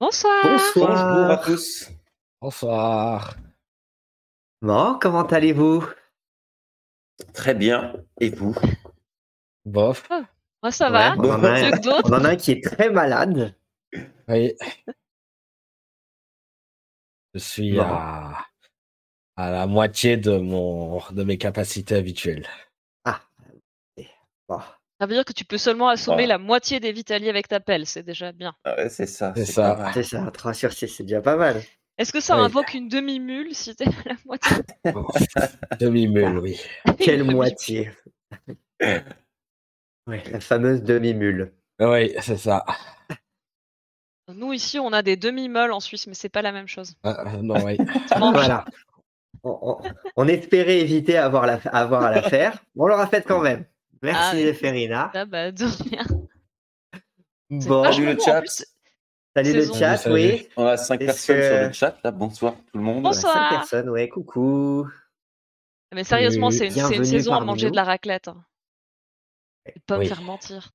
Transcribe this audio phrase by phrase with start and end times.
[0.00, 0.44] Bonsoir.
[0.44, 1.14] Bonsoir.
[1.14, 1.90] Bonjour à tous.
[2.40, 3.36] Bonsoir.
[4.62, 5.84] Bon, comment allez-vous?
[7.34, 7.94] Très bien.
[8.20, 8.54] Et vous?
[9.64, 10.08] Bof.
[10.62, 11.16] Moi, ça va.
[11.16, 12.10] On, en a un, que d'autres.
[12.10, 13.54] on en a un qui est très malade.
[14.28, 14.54] Oui.
[17.34, 17.82] Je suis Bon.
[17.82, 18.46] à,
[19.36, 22.46] à la moitié de, mon, de mes capacités habituelles.
[24.48, 24.60] Bon.
[25.00, 26.34] Ça veut dire que tu peux seulement assommer Voilà.
[26.34, 27.86] la moitié des Vitali avec ta pelle.
[27.86, 28.54] C'est déjà bien.
[28.64, 29.32] Ah ouais, C'est ça.
[29.36, 29.90] C'est ça.
[29.94, 31.62] C'est ça, 3 sur 6, c'est déjà pas mal.
[31.98, 32.42] Est-ce que ça Oui.
[32.44, 34.56] invoque une demi-mule si t'es à la moitié
[35.80, 36.60] Demi-mule, oui.
[36.98, 37.90] Quelle moitié
[38.80, 41.52] Ouais, la fameuse demi-mule.
[41.80, 42.64] Oui, c'est ça.
[44.32, 46.94] Nous, ici, on a des demi-meules en Suisse, mais c'est pas la même chose.
[47.02, 47.78] Ah, non, oui.
[48.16, 48.64] Voilà.
[49.44, 49.78] On, on-
[50.16, 52.58] on espérait éviter avoir, la, avoir à la faire.
[52.76, 53.64] On l'aura faite quand même.
[54.02, 54.54] Merci,
[54.92, 55.10] Ah.
[55.14, 56.04] Ah bah, de rien.
[57.50, 58.40] C'est Bon, Salut le chat.
[58.40, 58.64] plus.
[59.36, 60.14] salut le chat, Salut.
[60.14, 60.48] oui.
[60.56, 61.98] On a cinq Est-ce personnes que- sur le chat.
[62.04, 62.10] Là.
[62.10, 63.02] Bonsoir tout le monde.
[63.02, 63.32] Bonsoir.
[63.34, 64.86] Cinq personnes, ouais, coucou.
[65.94, 67.70] Mais sérieusement, c'est une, c'est saison à manger nous.
[67.72, 68.28] de la raclette.
[68.28, 68.44] hein.
[69.66, 70.70] Et pas me faire mentir.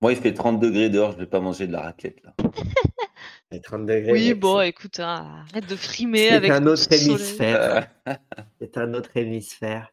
[0.00, 1.12] Moi, il fait 30 degrés dehors.
[1.12, 2.34] Je vais pas manger de la raclette là.
[3.50, 4.12] Et 30 degrés.
[4.12, 7.88] Oui, bon, c'est- écoute, hein, arrête de frimer C'est avec un ton autre hémisphère.
[8.60, 9.90] C'est un autre hémisphère.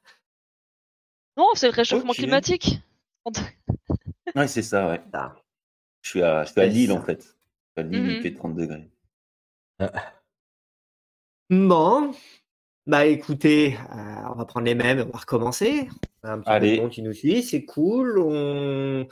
[1.38, 2.80] Non, c'est le réchauffement climatique.
[4.36, 4.90] ouais, c'est ça.
[4.90, 5.02] Ouais.
[5.14, 5.36] Ça.
[6.02, 6.96] Je suis à, je suis à C'est Lille ça.
[6.96, 7.22] en fait.
[7.22, 7.36] Je suis
[7.78, 8.10] à Lille, Mhm.
[8.12, 8.90] il fait 30 degrés.
[11.50, 12.12] Bon,
[12.88, 15.88] bah écoutez, euh, on va prendre les mêmes et on va recommencer.
[16.24, 16.76] Un petit peu Allez.
[16.78, 18.18] de monde qui nous suit, c'est cool.
[18.20, 19.08] On...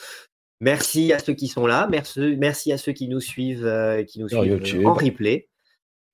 [0.59, 4.19] Merci à ceux qui sont là, merci, merci à ceux qui nous suivent, euh, qui
[4.19, 4.85] nous Sur suivent YouTube.
[4.87, 5.49] en replay.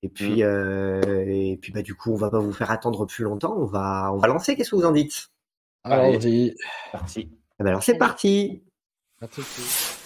[0.02, 3.24] Et puis, euh, et puis bah du coup, on va pas vous faire attendre plus
[3.24, 3.54] longtemps.
[3.56, 4.56] On va, on va lancer.
[4.56, 5.28] Qu'est-ce que vous en dites?
[5.84, 6.18] Alors.
[6.92, 7.30] Parti.
[7.58, 7.98] Eh ben alors c'est Allez.
[7.98, 8.62] parti.
[9.20, 9.99] À tout de suite.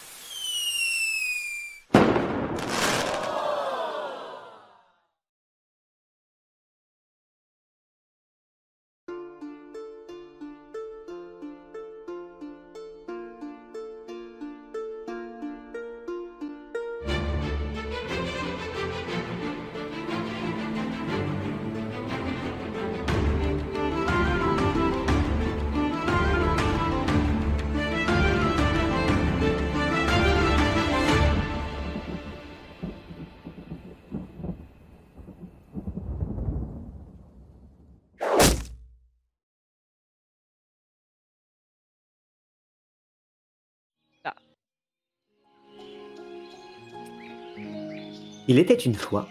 [48.55, 49.27] Il était une fois,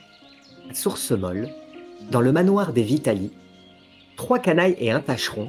[0.70, 1.48] à Source Molle,
[2.12, 3.32] dans le manoir des Vitali,
[4.18, 5.48] trois canailles et un tâcheron,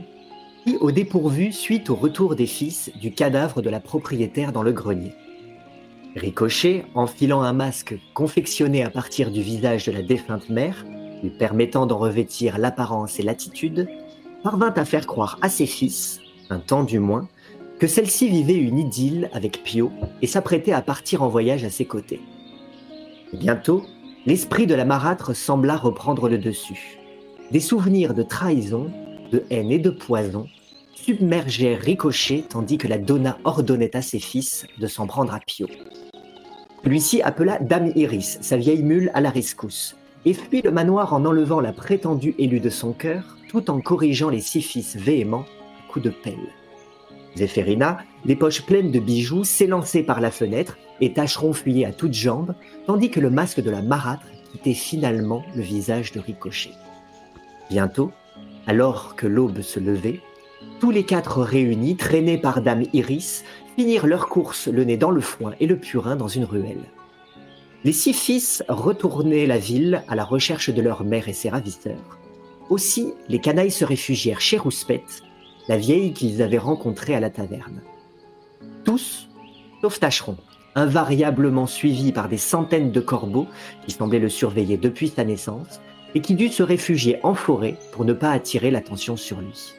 [0.62, 4.70] pris au dépourvu suite au retour des fils du cadavre de la propriétaire dans le
[4.70, 5.12] grenier.
[6.14, 10.86] Ricochet, enfilant un masque confectionné à partir du visage de la défunte mère,
[11.24, 13.88] lui permettant d'en revêtir l'apparence et l'attitude,
[14.44, 17.26] parvint à faire croire à ses fils, un temps du moins,
[17.80, 19.90] que celle-ci vivait une idylle avec Pio
[20.22, 22.20] et s'apprêtait à partir en voyage à ses côtés.
[23.38, 23.84] Bientôt,
[24.26, 26.98] l'esprit de la marâtre sembla reprendre le dessus.
[27.50, 28.90] Des souvenirs de trahison,
[29.32, 30.46] de haine et de poison
[30.94, 35.66] submergeaient Ricochet tandis que la Donna ordonnait à ses fils de s'en prendre à Pio.
[36.84, 41.24] Celui-ci appela Dame Iris, sa vieille mule, à la rescousse, et fuit le manoir en
[41.24, 45.44] enlevant la prétendue élue de son cœur, tout en corrigeant les six fils véhéments
[45.80, 46.52] à coups de pelle.
[47.36, 52.14] Zéphérina, les poches pleines de bijoux, s'élançait par la fenêtre et Tacheron fuyait à toutes
[52.14, 52.54] jambes,
[52.86, 56.72] tandis que le masque de la marâtre quittait finalement le visage de Ricochet.
[57.70, 58.12] Bientôt,
[58.66, 60.20] alors que l'aube se levait,
[60.80, 63.44] tous les quatre réunis, traînés par Dame Iris,
[63.76, 66.84] finirent leur course le nez dans le foin et le purin dans une ruelle.
[67.84, 72.18] Les six fils retournaient la ville à la recherche de leur mère et ses ravisseurs.
[72.70, 75.22] Aussi, les canailles se réfugièrent chez Rouspette,
[75.68, 77.82] la vieille qu'ils avaient rencontrée à la taverne.
[78.84, 79.28] Tous,
[79.82, 80.36] sauf Tacheron,
[80.74, 83.48] invariablement suivi par des centaines de corbeaux
[83.84, 85.80] qui semblaient le surveiller depuis sa naissance
[86.14, 89.74] et qui dut se réfugier en forêt pour ne pas attirer l'attention sur lui.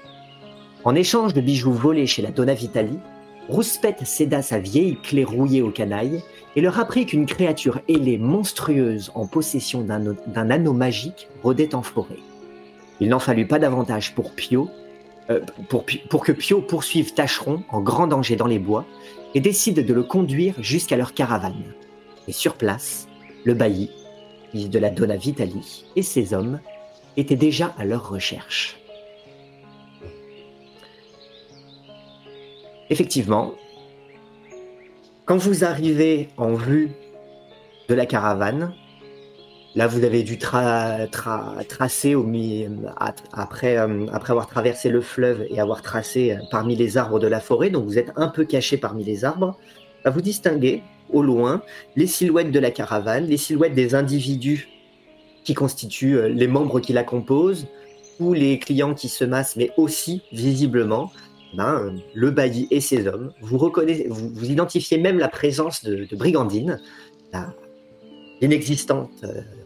[0.84, 3.00] En échange de bijoux volés chez la Donna Vitali,
[3.48, 6.24] Rouspette céda sa vieille clé rouillée aux canailles
[6.56, 12.18] et leur apprit qu'une créature ailée monstrueuse en possession d'un anneau magique rôdait en forêt.
[13.00, 14.70] Il n'en fallut pas davantage pour Pio,
[15.30, 18.86] euh, pour que Pio poursuive Tacheron en grand danger dans les bois
[19.36, 21.64] et décide de le conduire jusqu'à leur caravane.
[22.28, 23.08] Et sur place,
[23.44, 23.92] le bailli,
[24.52, 26.60] fils de la Donna Vitali, et ses hommes
[27.18, 28.78] étaient déjà à leur recherche.
[32.90, 33.54] Effectivement,
[35.26, 36.92] quand vous arrivez en vue
[37.88, 38.74] de la caravane.
[39.76, 42.16] Là, vous avez dû tra- tra- tracer
[43.34, 47.28] après, euh, après avoir traversé le fleuve et avoir tracé euh, parmi les arbres de
[47.28, 47.70] la forêt.
[47.70, 49.58] Donc, vous êtes un peu caché parmi les arbres.
[50.06, 50.82] Vous distinguez
[51.12, 51.62] au loin
[51.98, 54.70] les silhouettes de la caravane, les silhouettes des individus
[55.44, 57.68] qui constituent euh, les membres qui la composent,
[58.18, 61.12] tous les clients qui se massent, mais aussi visiblement
[61.54, 63.34] ben, euh, le bailli et ses hommes.
[63.42, 63.60] Vous,
[64.50, 66.80] identifiez même la présence de, de Brigandine,
[67.34, 67.54] la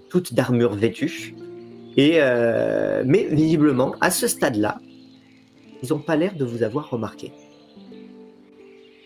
[0.10, 1.36] inexistante, euh, toute d'armure vêtue.
[1.98, 4.80] Et, euh, mais visiblement, à ce stade-là,
[5.82, 7.32] ils n'ont pas l'air de vous avoir remarqué.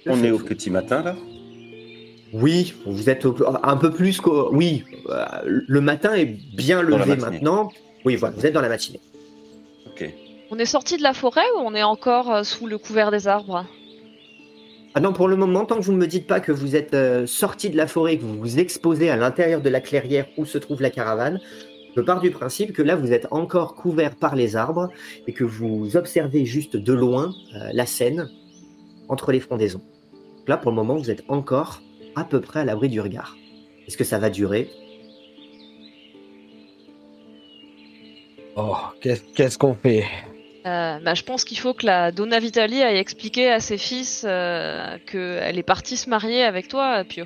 [0.05, 1.15] On est au petit matin, là?
[2.33, 4.49] Oui, vous êtes au- un peu plus qu'au...
[4.51, 7.69] Oui, euh, le matin est bien levé maintenant.
[8.05, 8.99] Oui, voilà, vous êtes dans la matinée.
[9.85, 10.11] Ok.
[10.49, 13.27] On est sorti de la forêt ou on est encore euh, sous le couvert des
[13.27, 13.65] arbres?
[14.95, 16.93] Ah non, pour le moment, tant que vous ne me dites pas que vous êtes
[16.93, 20.45] euh, sorti de la forêt, que vous vous exposez à l'intérieur de la clairière où
[20.45, 21.39] se trouve la caravane,
[21.95, 24.89] je pars du principe que là, vous êtes encore couvert par les arbres
[25.27, 28.29] et que vous observez juste de loin euh, la scène
[29.09, 29.81] entre les frondaisons.
[30.47, 31.81] Là, pour le moment, vous êtes encore
[32.15, 33.35] à peu près à l'abri du regard.
[33.87, 34.69] Est-ce que ça va durer?
[38.55, 40.05] Oh, qu'est- qu'est-ce qu'on fait?
[40.65, 44.23] Euh, bah, je pense qu'il faut que la Donna Vitali aille expliquer à ses fils
[44.25, 47.25] euh, qu'elle est partie se marier avec toi, Pio.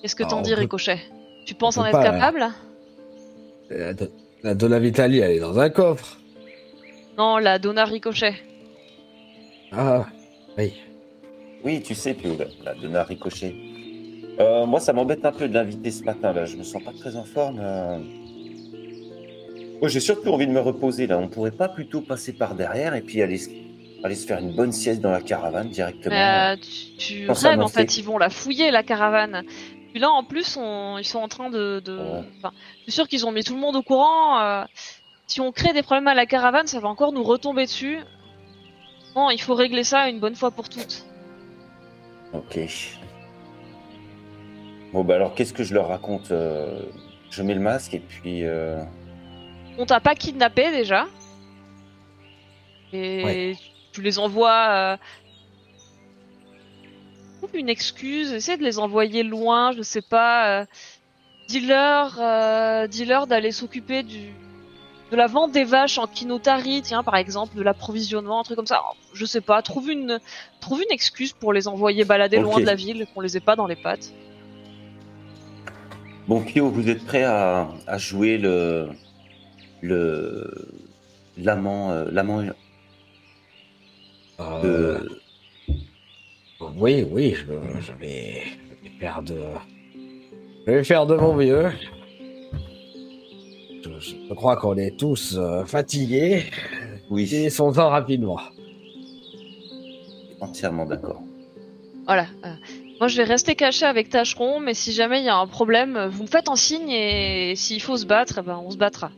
[0.00, 0.98] Qu'est-ce que Ah, t'en dis, peut- Ricochet
[1.46, 2.46] Tu penses en être pas, capable?
[3.70, 3.92] La,
[4.42, 6.18] la Donna Vitali, elle est dans un coffre.
[7.18, 8.34] Non, la Donna Ricochet.
[9.72, 10.06] Ah,
[10.56, 10.72] oui.
[11.64, 13.54] Oui, tu sais, Pio, la, la Donna Ricochet.
[14.40, 16.44] Euh, moi, ça m'embête un peu de l'inviter ce matin, là.
[16.46, 17.60] Je me sens pas très en forme.
[19.78, 19.80] Euh.
[19.80, 21.18] Moi, j'ai surtout envie de me reposer, là.
[21.18, 23.50] On pourrait pas plutôt passer par derrière et puis aller, se-
[24.04, 26.14] aller se faire une bonne sieste dans la caravane directement.
[26.14, 29.44] Euh, tu tu rêves, en fait, ils vont la fouiller, la caravane.
[29.92, 31.80] Puis là, en plus, on- ils sont en train de...
[31.80, 31.96] de...
[31.96, 32.24] Ouais.
[32.38, 34.40] Enfin, je suis sûr qu'ils ont mis tout le monde au courant.
[34.40, 34.64] euh,
[35.26, 37.98] Si on crée des problèmes à la caravane, ça va encore nous retomber dessus.
[39.14, 41.04] Bon, il faut régler ça une bonne fois pour toutes.
[42.34, 42.58] Ok.
[44.92, 46.80] Bon, bah alors, qu'est-ce que je leur raconte euh,
[47.30, 48.44] Je mets le masque et puis.
[49.78, 51.06] On t'a pas kidnappé déjà.
[52.92, 53.56] Et Ouais.
[53.92, 54.68] tu les envoies.
[54.70, 54.96] Euh...
[57.38, 60.60] trouve une excuse, essaie de les envoyer loin, je sais pas.
[60.62, 60.66] Euh...
[61.48, 62.86] Dis-leur, euh...
[62.88, 64.34] dis-leur d'aller s'occuper du
[65.10, 68.66] de la vente des vaches en kinotari, tiens par exemple, de l'approvisionnement, un truc comme
[68.66, 68.82] ça.
[69.14, 69.62] Je sais pas.
[69.62, 70.20] Trouve une
[70.60, 73.56] trouve une excuse pour les envoyer balader loin de la ville, qu'on les ait pas
[73.56, 74.12] dans les pattes.
[76.26, 78.90] Bon, Pio, vous êtes prêt à, à jouer le.
[79.82, 80.50] Le.
[81.36, 81.90] l'amant.
[81.92, 82.42] euh, l'amant
[84.40, 84.62] Euh,
[84.98, 85.20] de.
[86.76, 87.44] Oui, oui, je,
[87.80, 88.42] je vais,
[88.82, 89.36] je vais faire de.
[90.66, 91.70] Je vais faire de mon mieux.
[93.84, 93.90] Je,
[94.28, 96.44] je crois qu'on est tous euh, fatigués.
[97.10, 98.38] Oui, Finissons-en rapidement.
[100.40, 101.22] entièrement d'accord.
[102.06, 102.26] Voilà.
[102.44, 102.52] euh,
[103.00, 106.08] moi, je vais rester caché avec Tacheron, mais si jamais il y a un problème,
[106.10, 109.10] vous me faites un signe et s'il faut se battre, eh ben, on se battra.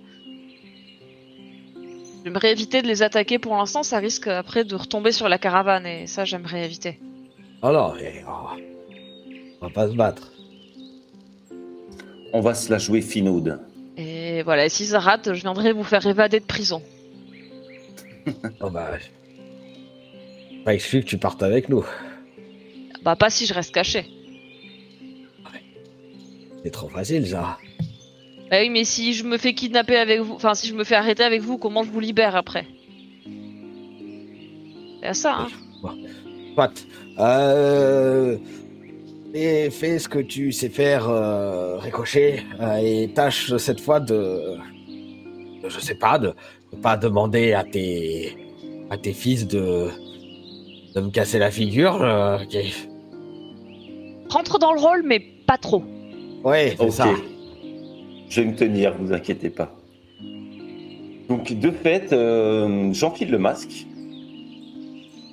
[2.24, 5.86] J'aimerais éviter de les attaquer pour l'instant, ça risque après de retomber sur la caravane
[5.86, 6.98] et ça, j'aimerais éviter.
[7.62, 8.56] Oh non, mais, oh,
[9.60, 10.32] on va pas se battre.
[12.32, 13.60] On va se la jouer finaude.
[13.96, 16.82] Et voilà, et si ça rate, je viendrai vous faire évader de prison.
[18.60, 18.90] Oh bah.
[20.64, 21.84] Pas exclu que tu partes avec nous.
[23.02, 24.06] Bah, pas si je reste caché.
[26.62, 27.56] C'est trop facile ça.
[28.50, 30.96] Bah oui, mais si je me fais kidnapper avec vous, enfin, si je me fais
[30.96, 32.66] arrêter avec vous, comment je vous libère après?
[35.00, 35.48] C'est à ça, hein.
[36.54, 36.72] Soit.
[37.20, 38.36] Euh.
[39.32, 44.56] Et fais ce que tu sais faire, euh, Ricochet, euh, et tâche cette fois de.
[45.62, 46.32] de- je sais pas, de,
[46.72, 48.36] de pas demander à tes.
[48.90, 49.88] à tes fils de.
[50.96, 52.02] de me casser la figure.
[52.02, 52.38] euh.
[54.28, 55.84] Rentre dans le rôle, mais pas trop.
[56.42, 57.06] Ouais, c'est ça.
[58.30, 59.76] Je vais me tenir, vous inquiétez pas.
[61.28, 63.86] Donc, de fait, euh, j'enfile le masque.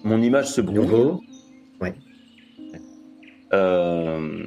[0.03, 0.75] Mon image se brouille.
[0.79, 1.21] Nouveau
[3.53, 4.43] Euh,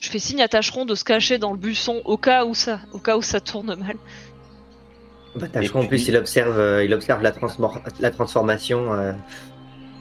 [0.00, 2.80] Je fais signe à Tacheron de se cacher dans le buisson au cas où ça,
[2.92, 3.96] au cas où ça tourne mal.
[5.34, 7.32] Bah, Tacheron, en plus, il observe, euh, il observe la,
[8.10, 9.12] transformation euh,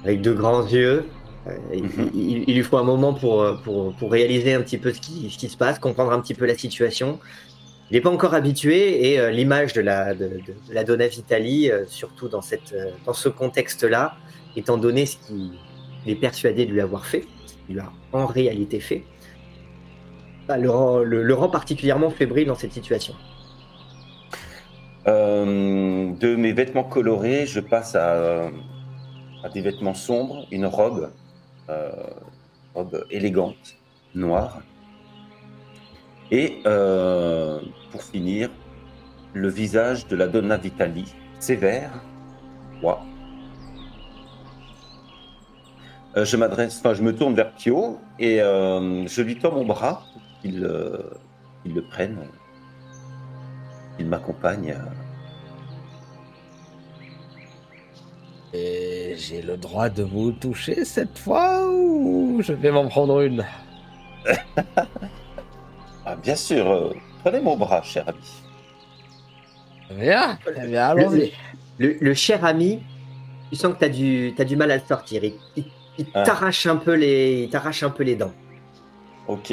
[0.04, 1.06] avec de grands yeux.
[1.48, 2.12] Euh, il- Mhm.
[2.14, 5.30] il, il lui faut un moment pour, pour, pour réaliser un petit peu ce qui,
[5.30, 7.20] ce qui se passe, comprendre un petit peu la situation.
[7.92, 10.40] Il n'est pas encore habitué et euh, l'image de la, de,
[10.72, 14.16] la Donna Vitali, euh, surtout euh, dans ce contexte-là,
[14.56, 15.52] étant donné ce qu'il
[16.08, 17.22] est persuadé de lui avoir fait,
[17.66, 19.04] qu'il lui a en réalité fait,
[20.48, 23.14] bah, le, rend, particulièrement fébrile dans cette situation.
[25.06, 28.50] De mes vêtements colorés, je passe à,
[29.44, 31.12] à des vêtements sombres, une robe,
[32.74, 33.76] robe élégante,
[34.16, 34.62] noire.
[36.34, 37.60] Et euh,
[37.92, 38.50] pour finir,
[39.34, 41.06] le visage de la Donna Vitali,
[41.40, 41.92] sévère,
[42.80, 43.06] froid.
[46.18, 49.64] Euh, je m'adresse, enfin, je me tourne vers Pio et euh, je lui tends mon
[49.64, 50.68] bras pour qu'il
[51.62, 52.18] qu'il le prenne,
[53.96, 54.76] qu'il m'accompagne.
[58.54, 63.46] Et j'ai le droit de vous toucher cette fois ou je vais m'en prendre une?
[66.06, 66.94] Ah, bien sûr, euh,
[67.24, 68.20] prenez mon bras, cher ami.
[70.00, 71.32] Bien, eh bien, allons-y.
[71.78, 72.82] Le, le cher ami,
[73.50, 75.24] tu sens que tu as du, t'as du mal à le sortir.
[75.24, 75.66] Il, il-
[76.00, 76.24] il Ah.
[76.24, 78.34] t'arrache un, peu les- il t'arrache un peu les dents.
[79.28, 79.52] Ok.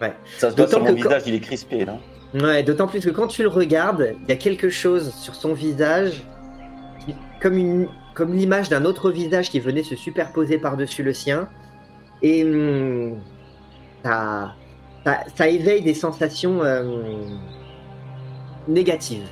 [0.00, 0.14] Ouais.
[0.38, 2.00] Ça se voit D'autant sur mon que quand- visage, il est crispé, non?
[2.34, 5.52] Ouais, d'autant plus que quand tu le regardes, il y a quelque chose sur son
[5.52, 6.22] visage,
[7.04, 11.48] qui- comme, une, comme l'image d'un autre visage qui venait se superposer par-dessus le sien.
[12.22, 13.18] Et hum,
[14.04, 14.54] ça,
[15.04, 16.84] ça, ça éveille des sensations euh,
[18.68, 19.28] négatives.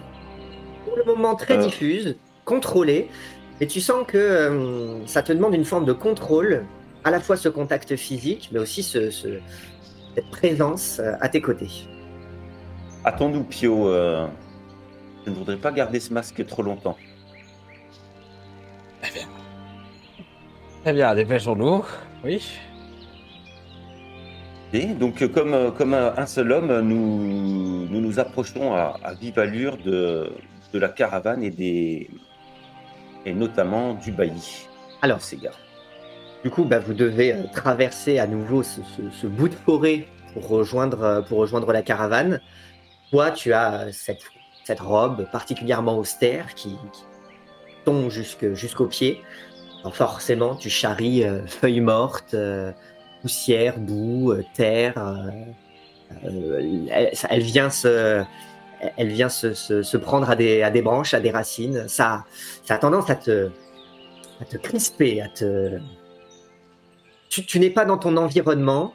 [0.84, 1.64] Pour le moment, très Euh.
[1.64, 3.08] diffuses, contrôlées,
[3.60, 6.64] mais tu sens que euh, ça te demande une forme de contrôle,
[7.04, 9.38] à la fois ce contact physique, mais aussi ce, ce-
[10.14, 11.70] cette présence euh, à tes côtés.
[13.04, 13.88] Attends-nous, Pio.
[13.88, 14.26] euh,
[15.26, 16.96] Je ne voudrais pas garder ce masque trop longtemps.
[20.86, 21.84] Eh bien, dépêchons-nous.
[22.24, 22.42] Oui.
[24.72, 29.14] Et donc, euh, comme, euh, comme un seul homme, nous nous, nous approchons à, à
[29.14, 30.30] vive allure de,
[30.72, 32.10] de la caravane et, des,
[33.24, 34.66] et notamment du bailli.
[35.02, 35.52] Alors, ces gars.
[36.44, 40.06] Du coup, bah, vous devez euh, traverser à nouveau ce, ce- ce bout de forêt
[40.34, 42.40] pour rejoindre, euh, pour rejoindre la caravane.
[43.10, 44.22] Toi, tu as euh, cette,
[44.64, 47.02] cette robe particulièrement austère qui, qui
[47.84, 49.22] tombe jusqu'aux pieds.
[49.80, 52.70] Alors forcément, tu charries euh, feuilles mortes, euh,
[53.22, 54.94] poussière, boue, euh, terre.
[54.96, 55.30] euh,
[56.24, 56.86] euh,
[57.28, 58.22] elle, vient se,
[58.96, 61.86] elle vient se, se- se prendre à des, à des branches, à des racines.
[61.88, 62.24] Ça,
[62.64, 63.50] ça a tendance à te,
[64.40, 65.78] à te crisper, à te.
[67.28, 68.94] Tu, tu n'es pas dans ton environnement.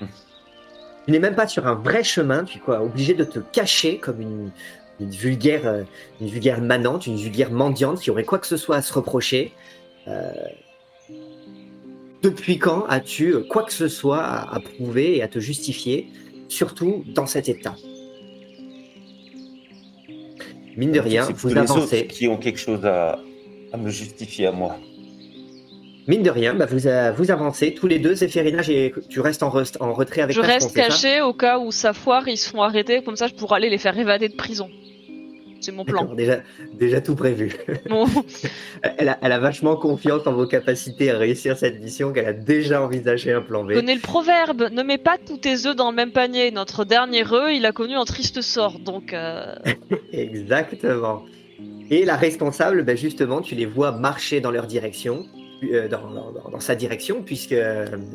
[0.00, 2.44] Tu n'es même pas sur un vrai chemin.
[2.44, 4.50] Tu es quoi, obligé de te cacher comme une,
[5.00, 5.84] une vulgaire,
[6.20, 9.52] une vulgaire manante, une vulgaire mendiante qui aurait quoi que ce soit à se reprocher.
[10.08, 10.32] Euh,
[12.26, 16.08] Depuis quand as-tu euh, quoi que ce soit à, à prouver et à te justifier,
[16.48, 17.76] surtout dans cet état?
[20.76, 22.06] Mine de rien, vous les autres avancez.
[22.08, 23.18] qui ont quelque chose à,
[23.72, 24.76] à me justifier à moi.
[26.08, 28.14] Mine de rien, bah, vous, a- vous avancez tous les deux.
[28.16, 31.92] Zéphérina, tu restes en, rest- en retrait avec Je reste caché au cas où ça
[31.92, 34.68] foire, ils se font arrêter, comme ça je pourrais aller les faire évader de prison.
[35.60, 36.14] C'est mon plan.
[36.14, 36.40] Déjà,
[36.74, 37.52] déjà tout prévu.
[37.88, 38.06] Bon,
[38.98, 42.32] Elle a, elle a vachement confiance en vos capacités à réussir cette mission, qu'elle a
[42.32, 43.72] déjà envisagé un plan B.
[43.72, 46.50] connais le proverbe, ne mets pas tous tes œufs dans le même panier.
[46.50, 49.54] Notre dernier œuf, il a connu un triste sort, donc euh,
[50.12, 51.22] Exactement.
[51.90, 55.24] Et la responsable, ben justement, tu les vois marcher dans leur direction,
[55.64, 57.54] euh, dans, dans- dans sa direction, puisque,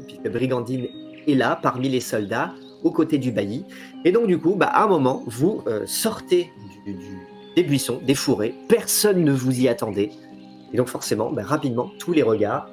[0.08, 0.88] puisque Brigandine
[1.28, 3.64] est là, parmi les soldats, aux côtés du bailli.
[4.06, 6.50] Et donc, du coup, bah, à un moment, vous euh, sortez
[6.86, 7.00] du- du-
[7.56, 10.12] des buissons, des fourrés, personne ne vous y attendait.
[10.74, 12.70] Et donc, forcément, bah, rapidement, tous les regards,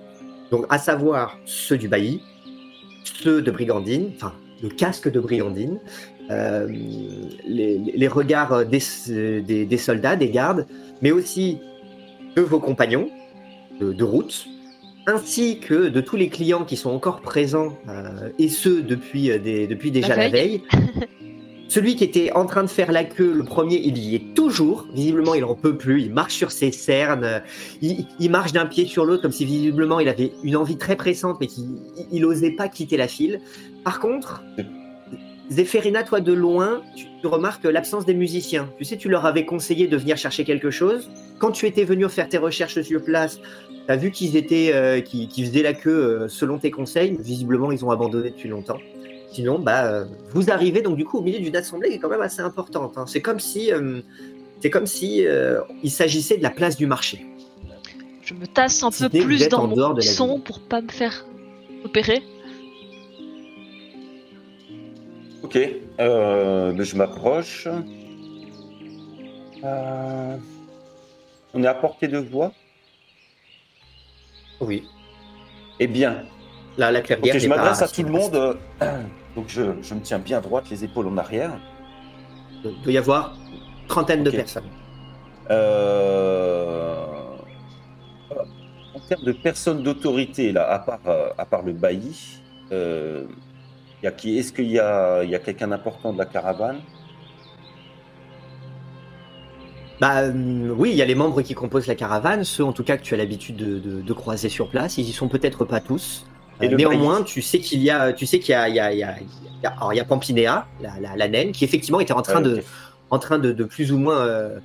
[0.50, 2.22] donc à savoir ceux du bailli,
[3.04, 4.32] ceux de Brigandine, enfin,
[4.62, 5.78] le casque de Brigandine,
[6.30, 8.80] euh, les, les regards des,
[9.42, 10.66] des- des soldats, des gardes,
[11.02, 11.58] mais aussi
[12.36, 13.08] de vos compagnons
[13.80, 14.46] de, de route,
[15.06, 19.38] ainsi que de tous les clients qui sont encore présents, euh, et ceux depuis, euh,
[19.38, 20.62] des- depuis déjà la La veille.
[21.68, 24.86] Celui qui était en train de faire la queue, le premier, il y est toujours.
[24.94, 26.00] Visiblement, il en peut plus.
[26.00, 27.42] Il marche sur ses cernes.
[27.82, 31.36] Il, marche d'un pied sur l'autre comme si visiblement il avait une envie très pressante,
[31.40, 31.66] mais qu'il
[32.10, 33.40] il osait pas quitter la file.
[33.84, 34.42] Par contre,
[35.50, 38.70] Zéphérina, toi de loin, tu, remarques l'absence des musiciens.
[38.78, 41.10] Tu sais, tu leur avais conseillé de venir chercher quelque chose.
[41.38, 45.00] Quand tu étais venu faire tes recherches sur place, tu as vu qu'ils étaient, euh,
[45.02, 47.16] faisaient la queue euh, selon tes conseils.
[47.20, 48.78] Visiblement, ils ont abandonné depuis longtemps.
[49.32, 52.08] Sinon, bah, euh, vous arrivez donc du coup au milieu d'une assemblée qui est quand
[52.08, 52.96] même assez importante.
[52.96, 53.04] hein.
[53.06, 54.00] C'est comme si, euh,
[54.60, 57.26] c'est comme si euh, il s'agissait de la place du marché.
[58.22, 60.42] je me tasse un Si peu plus dans mon dehors de la son ville.
[60.44, 61.26] pour pas me faire
[61.84, 62.22] repérer.
[65.42, 65.58] Ok,
[66.00, 67.68] euh, je m'approche.
[69.64, 70.36] Euh,
[71.54, 72.52] on est à portée de voix?
[74.60, 74.84] Oui.
[75.80, 76.24] Eh bien,
[76.76, 77.34] Là, la clairière.
[77.34, 78.56] ok, je m'adresse à tout le monde.
[79.38, 81.60] Euh, Donc je, je me tiens bien droite, les épaules en arrière.
[82.64, 84.70] Il doit y avoir une trentaine de personnes.
[85.50, 87.06] Euh,
[88.94, 92.42] En termes de personnes d'autorité, là, à part, euh, à part le bailli,
[92.72, 93.26] euh,
[94.02, 96.26] il y a qui Est-ce qu'il y a, il y a quelqu'un d'important de la
[96.26, 96.86] caravane?
[100.00, 102.84] Bah euh, oui, il y a les membres qui composent la caravane, ceux en tout
[102.84, 104.96] cas que tu as l'habitude de, de- de croiser sur place.
[104.98, 106.28] Ils y sont peut-être pas tous.
[106.60, 108.80] Et néanmoins, bailli tu sais qu'il y a, tu sais qu'il y a, il y
[108.80, 111.28] a, il y a, il y a- alors il y a Pampinéa, la, la, la
[111.28, 112.62] naine, qui effectivement était en train Ouais, de,
[113.10, 114.58] en train de, de plus ou moins euh,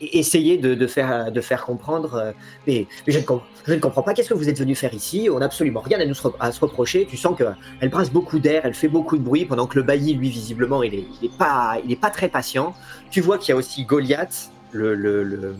[0.00, 2.14] essayer de, de faire, de faire comprendre.
[2.14, 2.32] euh,
[2.66, 3.24] mais mais je, ne
[3.66, 4.14] je ne comprends pas.
[4.14, 6.34] Qu'est-ce que vous êtes venu faire ici On n'a absolument rien à nous se re-
[6.40, 7.06] à se reprocher.
[7.06, 7.44] Tu sens que
[7.80, 10.82] elle brasse beaucoup d'air, elle fait beaucoup de bruit, pendant que le bailli, lui, visiblement,
[10.82, 12.74] il est, il est pas, il est pas très patient.
[13.10, 15.56] Tu vois qu'il y a aussi Goliath, le, le, le,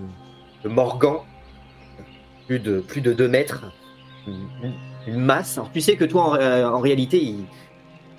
[0.64, 1.18] le Morgan,
[2.46, 3.64] plus de plus de 2 mètres,
[5.16, 5.58] masse.
[5.72, 7.34] Tu sais que toi, en, euh, réalité,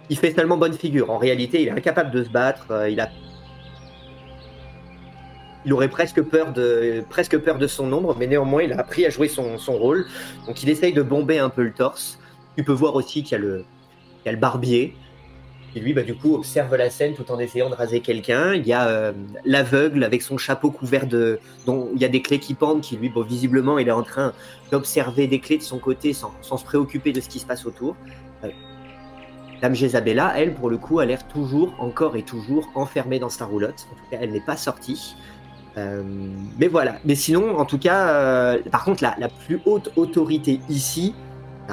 [0.10, 1.10] il, fait tellement bonne figure.
[1.10, 2.67] En réalité, il est incapable de se battre.
[2.72, 3.10] euh, il a
[5.65, 9.58] il aurait presque peur de son ombre, mais néanmoins, il a appris à jouer son,
[9.58, 10.05] son rôle.
[10.48, 12.17] Donc, il essaye de bomber un peu le torse.
[12.55, 13.65] Tu peux voir aussi qu'il a le,
[14.25, 14.96] y a le barbier,
[15.73, 18.53] qui lui, bah, du coup, observe la scène tout en essayant de raser quelqu'un.
[18.53, 19.11] Il y a euh,
[19.45, 21.39] l'aveugle avec son chapeau couvert de.
[21.65, 24.03] dont il y a des clés qui pendent, qui lui, bon, visiblement, il est en
[24.03, 24.33] train
[24.71, 27.65] d'observer des clés de son côté sans, sans se préoccuper de ce qui se passe
[27.65, 27.95] autour.
[29.61, 33.45] Dame Jezabella, elle, pour le coup, a l'air toujours, encore et toujours enfermée dans sa
[33.45, 33.88] roulotte.
[33.91, 35.15] En tout cas, elle n'est pas sortie.
[35.77, 36.01] Euh,
[36.57, 36.95] mais voilà.
[37.05, 41.13] Mais sinon, en tout cas, euh, par contre, la, la plus haute autorité ici,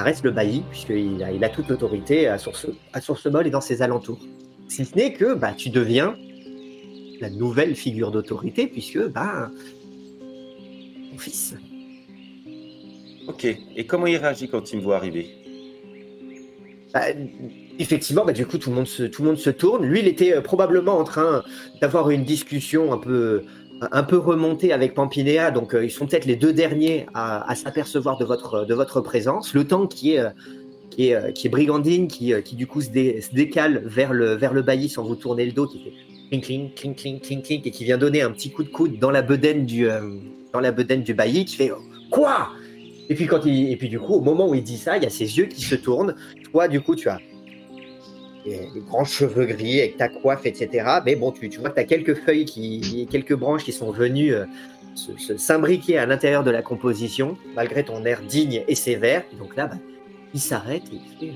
[0.03, 3.49] reste le bailli, puisqu'il a, il a toute l'autorité à Source, à Source Molle et
[3.49, 4.19] dans ses alentours.
[4.67, 6.15] Si ce n'est que bah, tu deviens
[7.19, 9.49] la nouvelle figure d'autorité, puisque bah,
[11.11, 11.55] mon fils.
[13.27, 13.45] Ok.
[13.45, 15.29] Et comment il réagit quand il me voit arriver?
[16.93, 17.01] Bah,
[17.79, 19.85] effectivement, bah, du coup, tout le, monde se, tout le monde se tourne.
[19.85, 21.43] Lui, il était euh, probablement en train
[21.81, 23.43] d'avoir une discussion un peu,
[23.81, 25.51] un peu remontée avec Pampinéa.
[25.51, 29.01] Donc, euh, ils sont peut-être les deux derniers à, à s'apercevoir de votre, de votre
[29.01, 29.53] présence.
[29.53, 30.29] Le temps qui est, euh,
[30.89, 34.13] qui est, euh, qui est Brigandine, qui, qui du coup se, dé- se décale vers
[34.13, 35.93] le, vers le bailli sans vous tourner le dos, qui fait
[36.29, 38.99] cling, cling, cling, cling, cling, cling, et qui vient donner un petit coup de coude
[38.99, 39.87] dans la bedaine du,
[40.53, 41.71] dans la bedaine du bailli, qui fait
[42.09, 42.49] Quoi?
[43.09, 45.05] Et puis, quand et puis du coup, au moment où il dit ça, il y
[45.05, 46.15] a ses yeux qui se tournent.
[46.51, 47.19] Toi, du coup, tu as
[48.47, 50.87] les grands cheveux gris avec ta coiffe, etc.
[51.05, 54.45] Mais bon, tu, vois tu as quelques feuilles, qui, quelques branches qui sont venues euh,
[55.37, 59.23] s'imbriquer à l'intérieur de la composition, malgré ton air digne et sévère.
[59.37, 59.77] Donc là, bah,
[60.33, 61.33] il s'arrête et il fait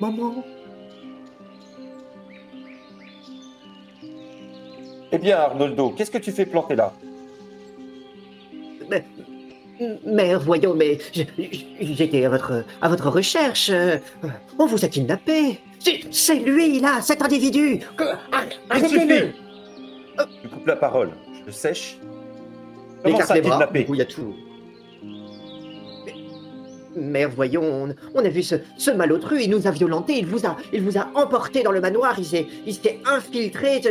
[0.00, 0.44] Maman
[5.12, 6.92] Eh bien, Arnoldo, qu'est-ce que tu fais planter là?
[10.06, 11.58] Mère, voyons, mais je- je-
[11.94, 13.70] j'étais à votre, à votre recherche.
[13.72, 13.96] euh,
[14.58, 15.58] On vous a kidnappé.
[16.10, 17.80] C'est- lui, là, cet individu.
[17.96, 19.32] Que- ar- Arrêtez-le.
[20.42, 21.10] Tu coupes la parole.
[21.40, 21.98] Je le sèche.
[23.02, 23.52] Comment Écarte ça, les bras.
[23.56, 24.34] kidnappé Du coup, il y a tout.
[26.06, 30.26] Mais- Mère, voyons, on, on a vu ce, ce malotru, il nous a violentés, il
[30.26, 33.82] vous a, il vous a emporté dans le manoir, il s'est, il s'est infiltré.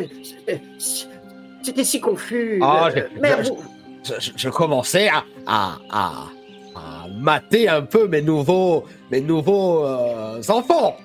[1.61, 2.59] C'était si confus.
[2.61, 3.59] Ah, Euh, je- Mère, je- vous-
[4.03, 6.27] je, commençais à, à, à,
[6.75, 10.97] à mater un peu mes nouveaux, mes nouveaux euh, enfants.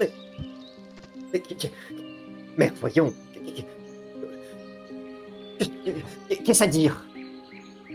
[0.00, 0.10] Mais-
[2.56, 3.12] Mère, voyons.
[6.44, 7.04] Qu'est-ce à dire?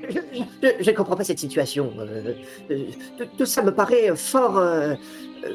[0.09, 0.19] Je,
[0.61, 1.91] je- je ne comprends pas cette situation.
[1.99, 2.33] Euh,
[2.71, 2.85] euh,
[3.37, 4.93] tout, ça me paraît fort euh,
[5.45, 5.53] euh,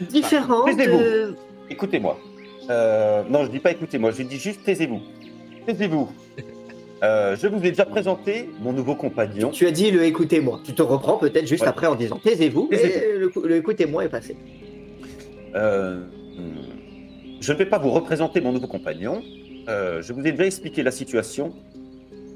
[0.00, 0.64] différent.
[0.66, 0.98] taisez-vous.
[0.98, 1.34] de-
[1.70, 2.18] Écoutez-moi.
[2.68, 5.00] Euh, non, je dis pas écoutez-moi, je dis juste taisez-vous.
[5.66, 6.08] Taisez-vous.
[7.02, 9.50] Euh, je vous ai déjà présenté mon nouveau compagnon.
[9.50, 10.60] Tu as dit le écoutez-moi.
[10.64, 11.68] Tu te reprends peut-être juste Ouais.
[11.68, 12.68] après en disant taisez-vous.
[12.72, 14.36] Et le, le écoutez-moi est passé.
[15.54, 16.02] Euh,
[17.40, 19.22] je ne vais pas vous représenter mon nouveau compagnon.
[19.68, 21.54] Euh, je vous ai déjà expliqué la situation.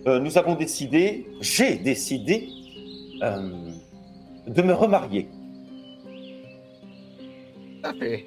[0.07, 2.49] Euh, nous avons décidé, j'ai décidé
[3.23, 3.51] euh,
[4.47, 5.29] de me remarier.
[7.83, 8.25] Tout à fait.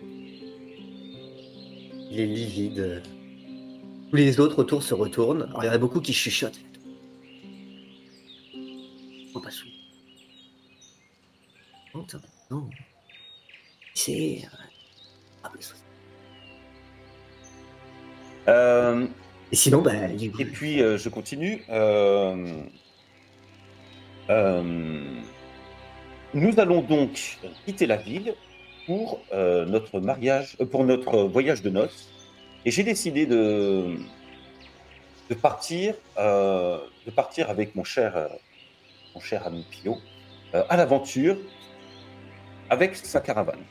[2.12, 3.02] Il est livide.
[4.10, 5.44] Tous les autres autour se retournent.
[5.50, 6.60] Alors, il y en a beaucoup qui chuchotent.
[9.34, 9.68] Oh, pas sous.
[11.94, 12.06] Non,
[12.50, 12.70] non.
[13.94, 14.44] C'est.
[15.44, 15.62] ah, mais
[18.48, 19.08] Euh,
[19.52, 19.92] Et sinon, bah,
[20.40, 21.66] Et puis, euh, je continue.
[21.70, 22.62] Euh,
[26.34, 28.36] nous allons donc quitter la ville
[28.86, 32.10] pour notre mariage, pour notre voyage de noces.
[32.68, 33.96] Et j'ai décidé de,
[35.30, 38.28] de partir, euh, de partir avec mon cher, euh,
[39.16, 40.00] mon cher ami Pio
[40.54, 41.38] euh, à l'aventure
[42.70, 43.64] avec sa caravane.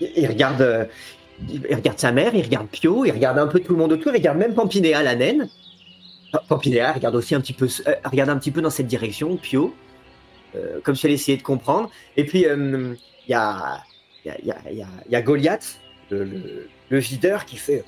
[0.00, 0.88] il, regarde,
[1.48, 4.12] il, regarde sa mère, il regarde Pio, il regarde un peu tout le monde autour,
[4.12, 5.48] il regarde même Pampinéa, la naine.
[6.30, 7.66] Pa- Pampinéa regarde aussi un petit peu,
[8.04, 9.74] regarde un petit peu dans cette direction, Pio,
[10.84, 11.90] comme si elle essayait de comprendre.
[12.16, 12.96] Et puis il
[13.28, 13.82] y a,
[14.26, 15.78] y a, il y a, il y a- il y a Goliath,
[16.10, 17.84] le, le, le videur, qui fait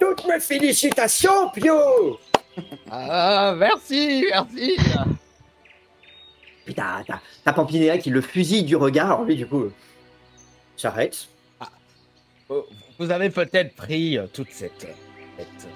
[0.00, 2.18] toutes mes félicitations, Pio.
[2.90, 4.76] Ah, merci, merci.
[6.64, 9.06] Puis t'as, Pampinéa qui le fusille du regard.
[9.12, 9.70] Alors lui, du coup,
[10.76, 11.28] s'arrête.
[12.48, 12.64] Vous-
[12.98, 14.86] Vous avez peut-être pris euh, toute cette,
[15.38, 15.68] cette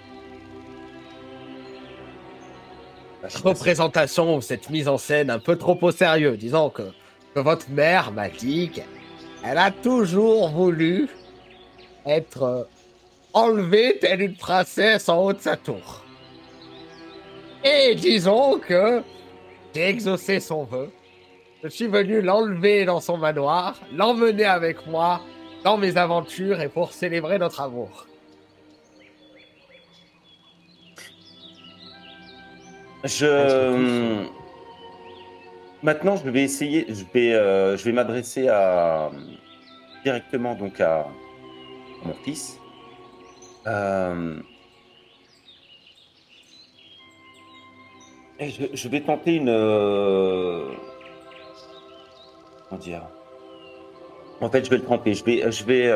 [3.24, 6.36] Ah, représentation cette mise en scène un peu trop au sérieux.
[6.36, 6.82] Disons que,
[7.34, 8.84] que votre mère m'a dit qu'elle
[9.44, 11.08] a toujours voulu
[12.06, 12.64] être euh,
[13.32, 16.04] enlevée telle une princesse en haut de sa tour.
[17.64, 19.02] Et disons que
[19.74, 20.90] j'ai exaucé son vœu.
[21.62, 25.20] Je suis venu l'enlever dans son manoir, l'emmener avec moi
[25.62, 28.06] dans mes aventures et pour célébrer notre amour.
[33.04, 34.26] Je
[35.82, 39.10] maintenant je vais essayer, je vais, euh, je vais m'adresser à
[40.04, 42.58] directement donc à, à mon fils.
[43.66, 44.40] Euh,
[48.38, 50.70] et je, je vais tenter une euh,
[52.68, 53.02] comment dire?
[54.40, 55.14] En fait, je vais le tremper.
[55.14, 55.88] Je vais, je vais.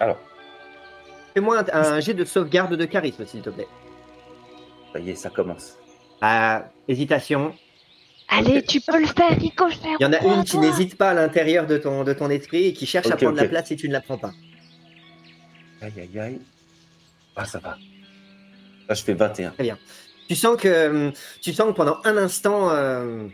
[0.00, 0.18] alors,
[1.34, 3.68] Fais-moi un, un jet de sauvegarde de charisme, s'il te plaît.
[4.92, 5.78] ça y est, ça commence.
[6.20, 7.54] Ah, hésitation.
[8.28, 9.76] Allez, tu peux le faire, Ricochet.
[10.00, 12.66] Il y en a une qui n'hésite pas à l'intérieur de ton, de ton esprit
[12.66, 14.32] et qui cherche à prendre la place si tu ne la prends pas.
[15.80, 16.40] Aïe, aïe, aïe.
[17.36, 17.76] Ah, ça va.
[18.88, 19.54] Là, je fais 21.
[20.28, 23.28] Tu sens que, hum, tu sens que pendant un instant, euh,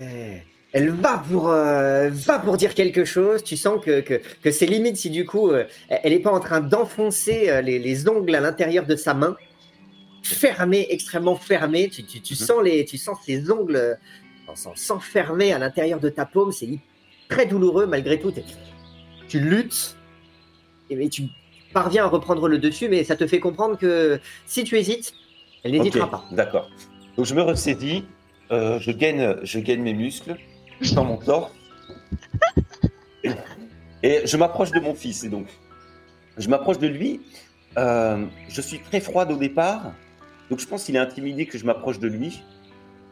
[0.00, 0.36] euh,
[0.72, 3.42] elle va pour, euh, va pour dire quelque chose.
[3.42, 6.40] Tu sens que, que, que c'est limite si du coup, euh, elle n'est pas en
[6.40, 9.36] train d'enfoncer euh, les, les ongles à l'intérieur de sa main,
[10.22, 11.88] fermés, extrêmement fermés.
[11.88, 12.38] Tu, tu, tu Mhm.
[12.46, 13.98] sens les, tu sens ces ongles
[14.54, 16.52] s'enfermer à l'intérieur de ta paume.
[16.52, 16.78] C'est
[17.28, 18.32] très douloureux malgré tout.
[19.28, 19.96] Tu luttes
[20.90, 21.24] et tu
[21.72, 25.12] parviens à reprendre le dessus, mais ça te fait comprendre que si tu hésites,
[25.64, 26.24] elle n'hésitera pas.
[26.32, 26.70] D'accord.
[27.16, 28.04] Donc je me ressaisis,
[28.52, 30.36] euh, je gagne, je gagne mes muscles
[30.94, 31.52] dans mon torse,
[34.02, 35.24] et je m'approche de mon fils.
[35.24, 35.48] Et donc,
[36.36, 37.20] je m'approche de lui.
[37.78, 39.92] Euh, je suis très froide au départ,
[40.48, 42.42] donc je pense qu'il est intimidé que je m'approche de lui.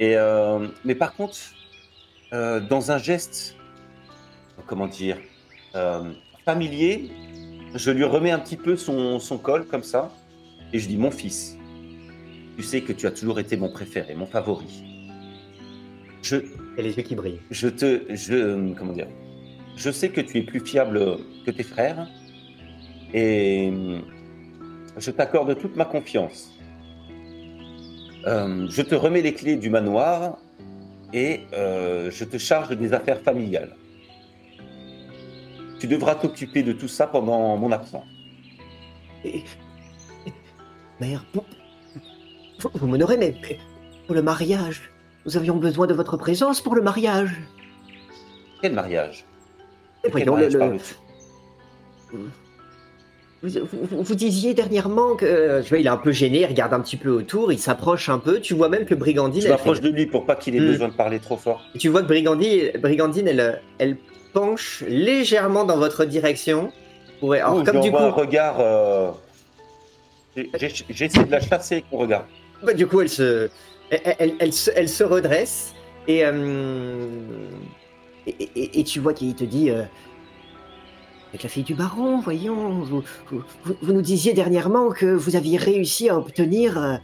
[0.01, 1.37] Et euh, mais par contre,
[2.33, 3.57] euh, dans un geste,
[4.67, 5.19] comment dire,
[5.75, 6.13] euh,
[6.45, 7.11] familier,
[7.75, 10.11] je lui remets un petit peu son, son col comme ça,
[10.73, 11.57] et je dis mon fils.
[12.57, 14.85] Tu sais que tu as toujours été mon préféré, mon favori.
[16.23, 16.37] Je,
[16.77, 17.41] Et les yeux qui brillent.
[17.51, 19.09] je te, je, comment dire,
[19.77, 22.09] je sais que tu es plus fiable que tes frères
[23.13, 23.73] et
[24.97, 26.54] je t'accorde toute ma confiance.
[28.27, 30.39] Euh, je te remets les clés du manoir
[31.13, 33.77] et euh, je te charge des affaires familiales.
[35.79, 38.07] Tu devras t'occuper de tout ça pendant mon absence.
[39.25, 39.45] Et-
[41.01, 41.25] Mère,
[42.73, 43.35] vous, m'honorez, mais,
[44.07, 44.91] pour le mariage,
[45.27, 47.35] nous avions besoin de votre présence pour le mariage.
[48.63, 49.25] Quel mariage?
[50.03, 50.79] Quel voyons, mariage le-
[53.49, 55.63] vous, vous- vous disiez dernièrement que.
[55.63, 58.09] Tu vois, il est un peu gêné, il regarde un petit peu autour, il s'approche
[58.09, 58.41] un peu.
[58.41, 59.43] Tu vois même que Brigandine.
[59.43, 60.67] Je m'approche de lui pour pas qu'il ait Hmm.
[60.67, 61.63] besoin de parler trop fort.
[61.75, 63.97] Et tu vois que Brigandine, Brigandine elle, elle
[64.33, 66.73] penche légèrement dans votre direction.
[67.21, 67.35] Pour...
[67.35, 68.57] Alors, comme du coup, un regard.
[68.61, 69.11] euh,
[70.91, 72.27] J'essaie de la chasser avec mon regard.
[72.63, 73.49] Bah, du coup, elle se,
[73.91, 75.75] elle, elle- elle se, elle se redresse
[76.09, 77.07] et, euh,
[78.27, 79.83] et, et- et tu vois qu'il te dit euh,
[81.35, 86.09] avec la fille du baron, voyons, vous, vous, nous disiez dernièrement que vous aviez réussi
[86.09, 86.97] à obtenir euh,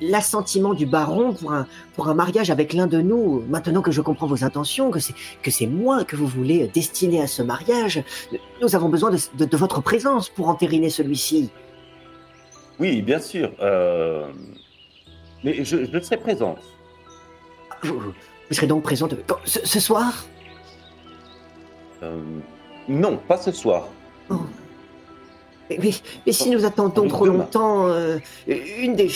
[0.00, 3.44] l'assentiment du baron pour un, pour un mariage avec l'un de nous.
[3.46, 7.20] Maintenant que je comprends vos intentions, que c'est que c'est moi que vous voulez destiner
[7.20, 8.02] à ce mariage,
[8.62, 11.50] nous avons besoin de, de- de votre présence pour entériner celui-ci.
[12.80, 13.52] Oui, bien sûr.
[13.60, 14.32] euh,
[15.44, 16.56] Mais je, je serai présente.
[17.82, 18.14] Vous, vous
[18.50, 20.24] serez donc présente quand- ce- ce soir?
[22.02, 22.22] Euh,
[22.88, 23.88] non, pas ce soir.
[24.30, 24.36] Oh.
[25.70, 25.90] Mais, mais-
[26.26, 27.38] mais si nous attendons trop demain.
[27.38, 29.10] longtemps, euh, une des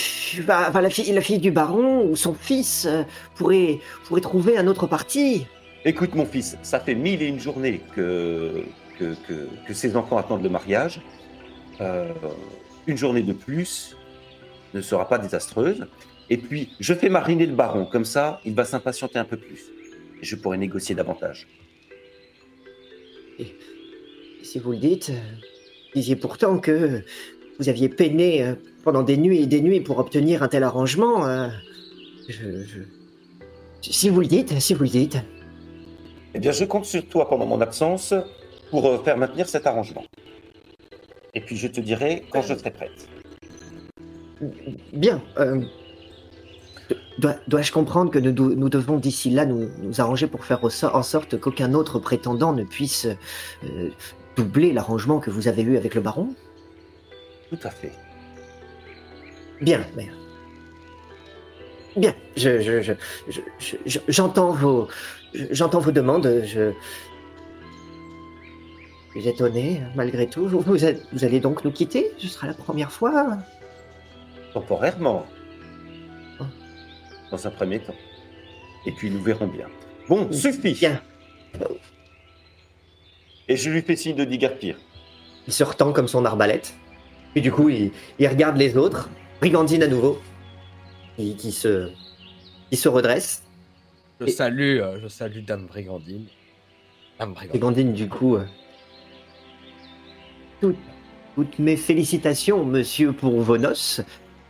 [0.46, 3.02] bah, la, fille, la fille du baron ou son fils euh,
[3.35, 5.46] pourrait, pourrait trouver un autre parti.
[5.85, 8.64] Écoute, mon fils, ça fait mille et une journées que,
[8.98, 11.00] que, que, que ces enfants attendent le mariage.
[11.81, 12.09] Euh,
[12.87, 13.96] une journée de plus
[14.74, 15.87] ne sera pas désastreuse.
[16.31, 17.87] Et puis, je fais mariner le baron.
[17.87, 19.66] Comme ça, il va s'impatienter un peu plus.
[20.20, 21.46] Et je pourrai négocier davantage.
[23.38, 23.55] Et
[24.42, 27.03] si vous le dites, vous disiez pourtant que
[27.59, 31.27] vous aviez peiné euh, pendant des nuits et des nuits pour obtenir un tel arrangement.
[31.27, 31.48] euh,
[32.29, 35.18] je, je- Si vous le dites, si vous le dites.
[36.35, 38.14] Eh bien, je compte sur toi pendant mon absence
[38.70, 40.05] pour euh, faire maintenir cet arrangement.
[41.35, 43.09] Et puis, je te dirai quand je serai prête.
[44.92, 45.22] Bien.
[45.38, 45.62] euh,
[47.18, 51.38] dois- Dois-je comprendre que nous, devons d'ici là nous, nous arranger pour faire en sorte
[51.38, 53.07] qu'aucun autre prétendant ne puisse
[53.64, 53.88] euh,
[54.37, 56.28] doubler l'arrangement que vous avez eu avec le baron?
[57.50, 57.92] Tout à fait.
[59.61, 60.09] Bien, bien.
[61.96, 62.92] Bien, je, je, je,
[63.28, 64.87] je- je- je- j'entends vos,
[65.35, 66.42] je- j'entends vos demandes.
[66.44, 66.72] Je,
[69.11, 70.46] suis étonné, malgré tout.
[70.46, 72.12] Vous, vous êtes- vous allez donc nous quitter?
[72.18, 73.38] Ce sera la première fois?
[74.54, 75.26] Temporairement.
[77.31, 77.95] Dans un premier temps.
[78.87, 79.67] Et puis, nous verrons bien.
[80.09, 80.73] Bon, suffit.
[80.75, 81.01] Bien.
[83.49, 84.77] Et je lui fais signe de déguerpir.
[85.47, 86.75] Il se retend comme son arbalète.
[87.33, 89.09] Puis du coup, il, il regarde les autres.
[89.41, 90.21] Brigandine à nouveau.
[91.19, 91.91] Et qui se,
[92.71, 93.43] qui se redresse.
[94.21, 96.27] Je Et- salue, euh, je salue Dame Brigandine.
[97.19, 97.51] Dame Brigandine.
[97.61, 98.37] Brigandine, du coup.
[98.37, 98.45] euh,
[100.61, 100.77] tout-
[101.35, 104.01] toutes mes félicitations, monsieur, pour vos noces.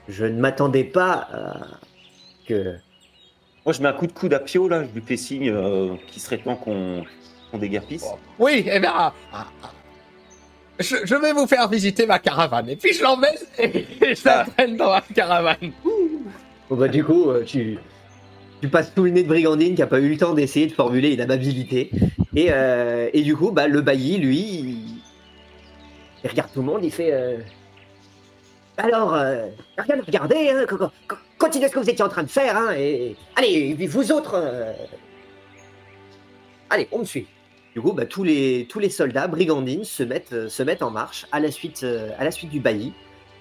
[0.09, 1.81] Je ne m'attendais pas à
[2.48, 2.76] que.
[3.64, 4.84] Moi, je mets un coup de coude à Pio, là.
[4.84, 7.04] Je lui fais signe euh, qu'il serait temps qu'on
[7.58, 8.06] déguerpisse.
[8.38, 9.70] Oui, eh bien, ah, ah, ah.
[10.78, 12.68] je, je vais vous faire visiter ma caravane.
[12.70, 13.84] Et puis je l'emmène et
[14.14, 14.46] je Ah.
[14.66, 15.72] dans ma caravane.
[16.70, 17.78] Bon, bah, du coup, euh, tu,
[18.62, 20.72] tu passes sous le nez de Brigandine qui n'a pas eu le temps d'essayer de
[20.72, 21.90] formuler une amabilité.
[22.34, 24.76] Et, euh, et du coup, bah, le bailli, lui, il,
[26.24, 27.12] il regarde tout le monde, il fait.
[27.12, 27.37] euh,
[28.79, 32.09] Alors, euh, rien à regarder, hein, co- co- co- continuez ce que vous étiez en
[32.09, 34.35] train de faire, hein, et allez, vous autres.
[34.35, 34.73] euh,
[36.71, 37.27] Allez, on me suit.
[37.75, 40.91] Du coup, bah, tous, les, tous les soldats, Brigandine, se mettent, euh, se mettent en
[40.91, 42.93] marche à la suite, euh, à la suite du bailli,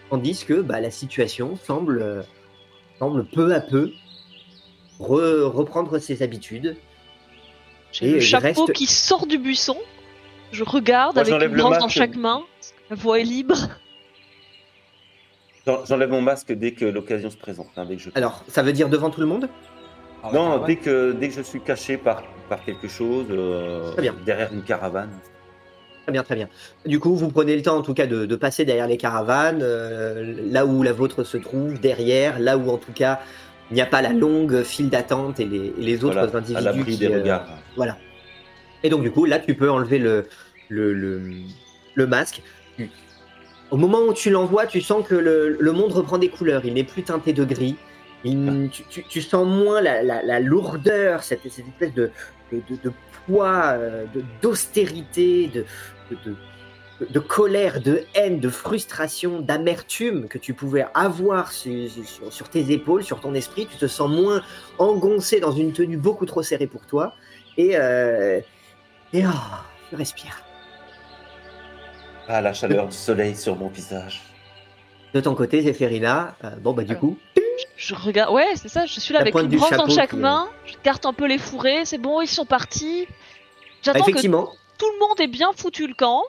[0.09, 2.01] tandis que bah, la situation semble.
[2.01, 2.21] euh,
[2.99, 3.91] semble peu à peu
[4.99, 6.75] re- reprendre ses habitudes.
[7.91, 9.77] J'ai Et le chapeau reste- qui sort du buisson.
[10.51, 12.41] Je regarde Moi, avec une branche dans chaque main.
[12.89, 13.55] La voix est libre.
[15.67, 17.67] J'en- J'enlève mon masque dès que l'occasion se présente.
[17.77, 18.09] hein, dès que je...
[18.15, 19.49] Alors, ça veut dire devant tout le monde?
[20.23, 20.67] Ah, non, caravane.
[20.67, 24.15] dès que, dès que je suis caché par, par quelque chose, euh, Très bien.
[24.25, 25.09] derrière une caravane.
[26.03, 26.47] Très bien, très bien.
[26.85, 29.59] Du coup, vous prenez le temps en tout cas de, de passer derrière les caravanes,
[29.61, 33.19] euh, là où la vôtre se trouve, derrière, là où en tout cas
[33.69, 36.37] il n'y a pas la longue file d'attente et les, et les autres Voilà, à
[36.37, 37.45] individus l'abri qui, des euh, regards.
[37.75, 37.97] Voilà.
[38.83, 40.27] Et donc, du coup, là, tu peux enlever le,
[40.69, 41.21] le, le,
[41.95, 42.41] le masque.
[43.71, 46.63] Au moment où tu l'envoies, tu sens que le, le monde reprend des couleurs.
[46.65, 47.75] Il n'est plus teinté de gris.
[48.23, 52.09] Il- tu, tu- tu sens moins la, la- la lourdeur, cette, cette espèce de,
[52.51, 52.91] de, de- de
[53.25, 55.65] poids, euh, de- d'austérité, de,
[57.09, 62.71] de, colère, de haine, de frustration, d'amertume que tu pouvais avoir sur, sur- sur tes
[62.71, 63.67] épaules, sur ton esprit.
[63.67, 64.41] Tu te sens moins
[64.79, 67.13] engoncé dans une tenue beaucoup trop serrée pour toi.
[67.57, 68.39] Et, euh,
[69.13, 69.29] et oh,
[69.91, 70.41] je respire.
[72.27, 74.21] Ah, la chaleur du soleil sur mon visage.
[75.13, 77.17] De ton côté, Zéphérina, euh, bon bah du Alors, coup,
[77.77, 78.33] Je regarde.
[78.33, 78.85] Ouais, c'est ça.
[78.85, 80.47] Je suis là La avec une branche dans chaque qui- main.
[80.65, 81.85] Je carte un peu les fourrés.
[81.85, 83.05] C'est bon, ils sont partis.
[83.07, 83.13] bah,
[83.83, 86.21] J'attends que effectivement, tout le monde ait bien foutu le camp.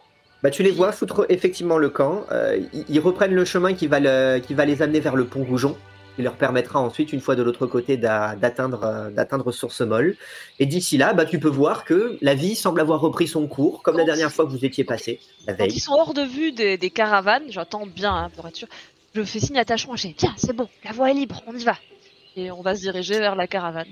[0.42, 2.22] bah, tu les vois foutre effectivement le camp.
[2.30, 5.24] Euh, ils, ils reprennent le chemin qui va, le- qui va les amener vers le
[5.24, 5.76] pont Rougeon,
[6.18, 10.16] qui leur permettra ensuite, une fois de l'autre côté, d'a- d'atteindre euh, d'atteindre Source Molle.
[10.58, 13.84] Et d'ici là, bah, tu peux voir que la vie semble avoir repris son cours,
[13.84, 16.50] comme la dernière fois que vous étiez passé, la Quand ils sont hors de vue
[16.50, 18.66] des, des caravanes, j'attends bien hein, pour être sûr.
[19.14, 19.94] Je fais signe à Tachon.
[19.94, 21.76] Je dis Tiens, c'est bon, la voie est libre, on y va.
[22.34, 23.86] Et on va se diriger vers la caravane.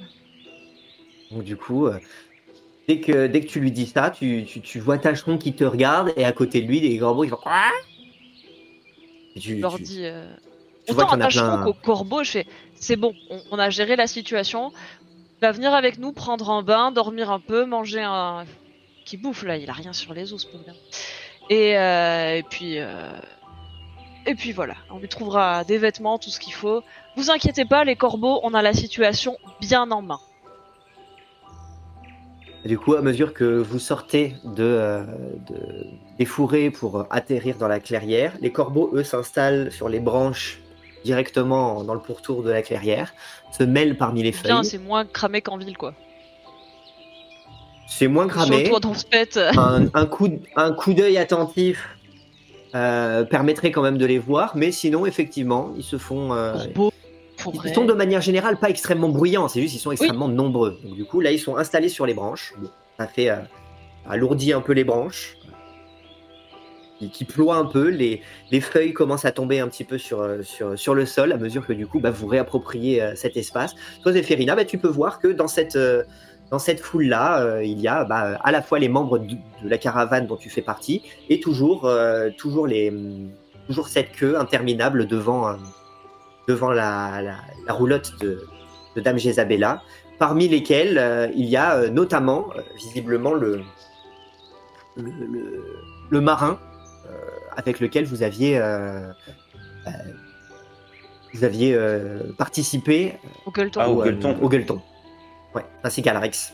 [1.31, 2.01] Donc du coup, euh,
[2.89, 5.62] dès, que, dès que tu lui dis ça, tu, tu, tu vois Tâcheron qui te
[5.62, 7.37] regarde, et à côté de lui, des corbeaux qui font...
[7.37, 7.71] Quoi?
[9.37, 10.27] Je leur dis euh,
[10.87, 12.22] tu vois autant qu'il y en plein- qu'au corbeau.
[12.25, 14.72] Je fais C'est bon, on, on a géré la situation.
[15.38, 18.44] Il va venir avec nous, prendre un bain, dormir un peu, manger un.
[19.05, 20.64] Qui bouffe là, il a rien sur les os, ce pauvre.
[21.51, 22.79] Et, euh, et puis.
[22.79, 23.12] euh,
[24.29, 26.83] Et puis voilà, on lui trouvera des vêtements, tout ce qu'il faut.
[27.16, 30.18] Vous inquiétez pas, les corbeaux, on a la situation bien en main.
[32.64, 35.05] Et Du coup, à mesure que vous sortez de, euh,
[35.49, 35.87] de-
[36.18, 40.59] des fourrés pour atterrir dans la clairière, les corbeaux, eux, s'installent sur les branches
[41.07, 43.14] directement dans le pourtour de la clairière,
[43.57, 44.64] se mêlent parmi les feuilles.
[44.64, 45.95] c'est moins cramé qu'en ville, quoi.
[47.88, 48.69] C'est moins cramé.
[48.95, 49.38] se pète.
[49.57, 51.88] Un, un coup, un coup d'œil attentif
[52.75, 56.33] euh, permettrait quand même de les voir, mais sinon, effectivement, ils se font.
[56.35, 56.55] euh,
[57.64, 60.79] ils sont de manière générale pas extrêmement bruyants, c'est juste qu'ils sont extrêmement nombreux.
[60.85, 62.53] Donc, du coup, là, ils sont installés sur les branches.
[62.59, 63.37] Bon, ça fait, euh,
[64.09, 65.36] alourdit un peu les branches,
[66.99, 67.89] qui, qui ploie un peu.
[67.89, 71.33] Les, les feuilles commencent à tomber un petit peu sur, euh, sur, sur le sol
[71.33, 73.75] à mesure que du coup bah, vous réappropriez euh, cet espace.
[74.03, 76.05] Toi, Zéphérina, bah, tu peux voir que dans cette, euh,
[76.51, 79.79] dans cette foule-là, euh, il y a bah, à la fois les membres de, la
[79.79, 82.93] caravane dont tu fais partie et toujours, euh, toujours, les,
[83.67, 85.55] toujours cette queue interminable devant, euh,
[86.49, 88.45] devant la, la, roulotte de,
[88.95, 89.83] de Dame Jésabella,
[90.19, 93.61] parmi lesquelles il y a notamment, visiblement, le,
[94.97, 95.11] le,
[96.11, 96.59] le- marin
[97.57, 99.11] avec lequel vous aviez, euh,
[99.87, 99.90] euh,
[101.35, 103.14] vous aviez euh, participé
[103.47, 103.81] Au gueuleton.
[103.83, 104.31] Ah, au gueuleton.
[104.31, 104.83] euh, au gueuleton.
[105.55, 106.53] Ouais, ainsi qu'Alrex.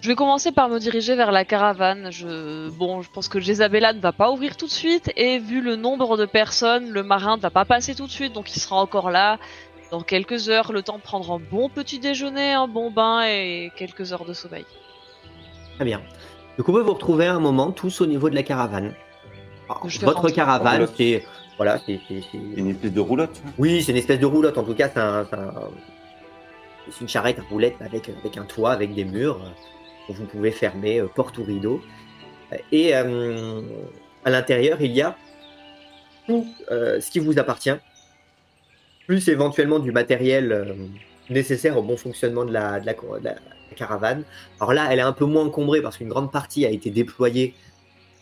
[0.00, 2.12] Je vais commencer par me diriger vers la caravane.
[2.12, 2.68] Je...
[2.70, 5.74] Bon, je pense que Jésabella ne va pas ouvrir tout de suite, et vu le
[5.74, 8.76] nombre de personnes, le marin ne va pas passer tout de suite, donc il sera
[8.76, 9.38] encore là
[9.90, 13.72] dans quelques heures, le temps de prendre un bon petit déjeuner, un bon bain et
[13.76, 14.64] quelques heures de sommeil.
[15.76, 16.00] Très bien.
[16.58, 18.92] Donc on peut vous retrouver un moment tous au niveau de la caravane.
[19.68, 21.24] Alors, Je vais votre caravane, c'est
[21.56, 23.40] voilà, c'est c'est- c'est- Une espèce de roulotte.
[23.58, 24.56] oui, c'est une espèce de roulotte.
[24.58, 25.54] En tout cas, c'est un, c'est un-
[26.90, 29.48] c'est une charrette à roulettes avec avec un toit, avec des murs euh,
[30.06, 31.80] que vous pouvez fermer euh, porte ou rideau.
[32.72, 33.60] Et euh,
[34.24, 35.16] à l'intérieur, il y a
[36.28, 37.74] tout euh, ce qui vous appartient,
[39.06, 40.64] plus éventuellement du matériel euh,
[41.28, 43.34] nécessaire au bon fonctionnement de la, de la- de la-
[43.70, 44.24] la caravane.
[44.60, 47.54] Alors là, elle est un peu moins encombrée parce qu'une grande partie a été déployée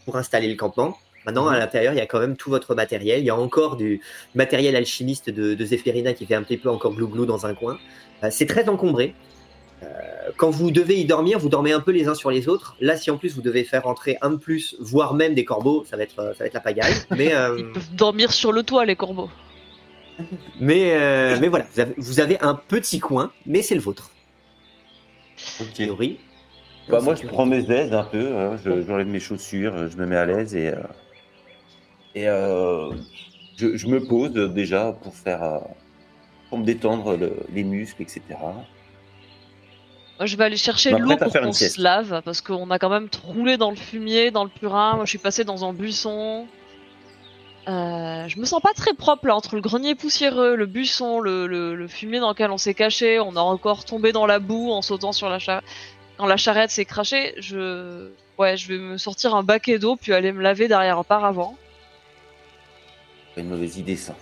[0.04, 0.96] pour installer le campement.
[1.26, 3.20] Maintenant, à l'intérieur, il y a quand même tout votre matériel.
[3.20, 4.02] Il y a encore du
[4.34, 5.64] matériel alchimiste de, de
[6.12, 7.78] qui fait un petit peu encore glouglou dans un coin.
[8.22, 9.14] Euh, c'est très encombré.
[9.82, 9.86] Euh,
[10.36, 12.76] quand vous devez y dormir, vous dormez un peu les uns sur les autres.
[12.80, 15.84] Là, si en plus vous devez faire entrer un de plus, voire même des corbeaux,
[15.88, 16.94] ça va être, euh, ça va être la pagaille.
[17.10, 19.30] Mais, euh, Ils peuvent dormir sur le toit, les corbeaux.
[20.60, 20.96] mais,
[21.40, 24.10] mais voilà, vous avez, vous avez un petit coin, mais c'est le vôtre.
[25.60, 25.72] Ok.
[25.74, 26.18] Théorie.
[26.88, 30.04] Bah, moi, je prends mes aises un peu, hein, je- j'enlève mes chaussures, je me
[30.06, 30.82] mets à l'aise et, euh,
[32.14, 32.90] et euh,
[33.56, 35.58] je, je me pose déjà pour faire, euh,
[36.50, 38.20] pour me détendre le- les muscles, etc.
[40.18, 43.08] Moi, je vais aller chercher l'eau pour qu'on se lave, parce qu'on a quand même
[43.24, 44.94] roulé dans le fumier, dans le purin.
[44.96, 46.46] Moi, je suis passé dans un buisson.
[47.66, 51.46] Euh, je me sens pas très propre là, entre le grenier poussiéreux, le buisson, le,
[51.46, 53.18] le, le fumier dans lequel on s'est caché.
[53.20, 55.64] On a encore tombé dans la boue en sautant sur la charrette.
[56.18, 58.10] Quand la charrette s'est crachée, je...
[58.36, 61.56] Ouais, je vais me sortir un baquet d'eau, puis aller me laver derrière un paravent.
[63.34, 64.14] Pas une mauvaise idée, ça.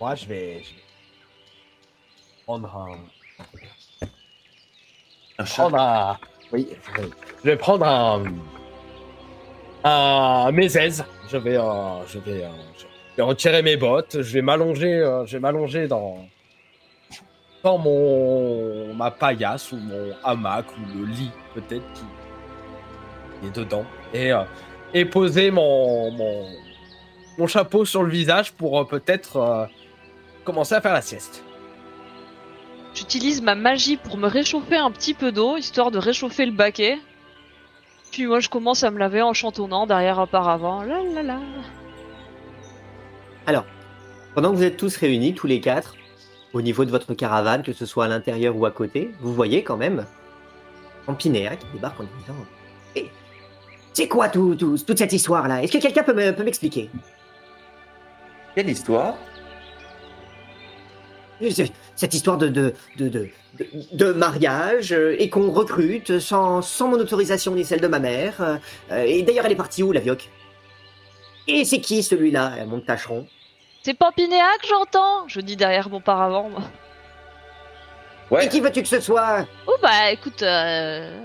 [0.00, 0.82] Moi, je vais, je vais
[2.46, 2.98] prendre un.
[5.38, 5.62] Un chat.
[5.62, 6.18] Prendre un.
[6.52, 7.10] Oui, je vais-
[7.42, 8.24] je vais prendre un.
[9.84, 10.50] Un.
[10.52, 11.04] Mes aises.
[11.30, 12.84] Je vais, euh, je vais, euh, je
[13.16, 14.20] vais retirer mes bottes.
[14.20, 16.26] Je vais m'allonger, euh, je vais m'allonger dans.
[17.62, 18.94] Dans mon.
[18.94, 23.84] Ma paillasse ou mon hamac ou le lit, peut-être, qui, est dedans.
[24.14, 24.30] Et,
[24.94, 27.46] et poser mon, mon.
[27.46, 29.68] Chapeau sur le visage pour peut-être
[30.44, 31.44] commencer à faire la sieste.
[32.94, 36.98] J'utilise ma magie pour me réchauffer un petit peu d'eau, histoire de réchauffer le baquet.
[38.18, 40.82] Puis moi, je commence à me laver en chantonnant derrière un paravent.
[40.82, 41.38] La la la.
[43.46, 43.64] Alors,
[44.34, 45.94] pendant que vous êtes tous réunis, tous les quatre,
[46.52, 49.62] au niveau de votre caravane, que ce soit à l'intérieur ou à côté, vous voyez
[49.62, 50.04] quand même
[51.06, 52.34] Campinéa qui débarque en disant
[52.96, 53.08] Eh,
[53.92, 55.62] C'est quoi tout, tout- toute cette histoire-là?
[55.62, 56.90] Est-ce que quelqu'un peut me- peut m'expliquer?
[58.56, 59.14] Quelle histoire?
[61.94, 66.88] Cette histoire de, de, de, de, de- de mariage euh, et qu'on recrute sans, sans
[66.88, 68.34] mon autorisation ni celle de ma mère.
[68.40, 68.56] euh,
[68.90, 70.28] euh, et d'ailleurs, elle est partie où, la vioque?
[71.46, 73.26] Et c'est qui celui-là Elle monte tâcheron.
[73.82, 76.48] C'est Pampinéa que j'entends Je dis derrière mon paravent.
[76.50, 76.62] moi.
[78.30, 79.46] Ouais, Et qui veux-tu que ce soit?
[79.66, 81.24] Oh bah écoute, euh...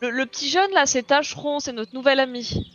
[0.00, 2.66] le, le petit jeune là, c'est Tacheron, c'est notre nouvel ami.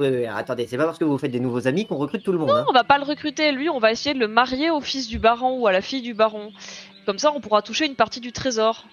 [0.00, 2.32] Oui, oui, attendez, c'est pas parce que vous faites des nouveaux amis qu'on recrute tout
[2.32, 2.50] le monde.
[2.50, 2.64] hein.
[2.68, 5.18] On va pas le recruter, lui, on va essayer de le marier au fils du
[5.18, 6.52] baron ou à la fille du baron.
[7.04, 8.86] Comme ça, on pourra toucher une partie du trésor.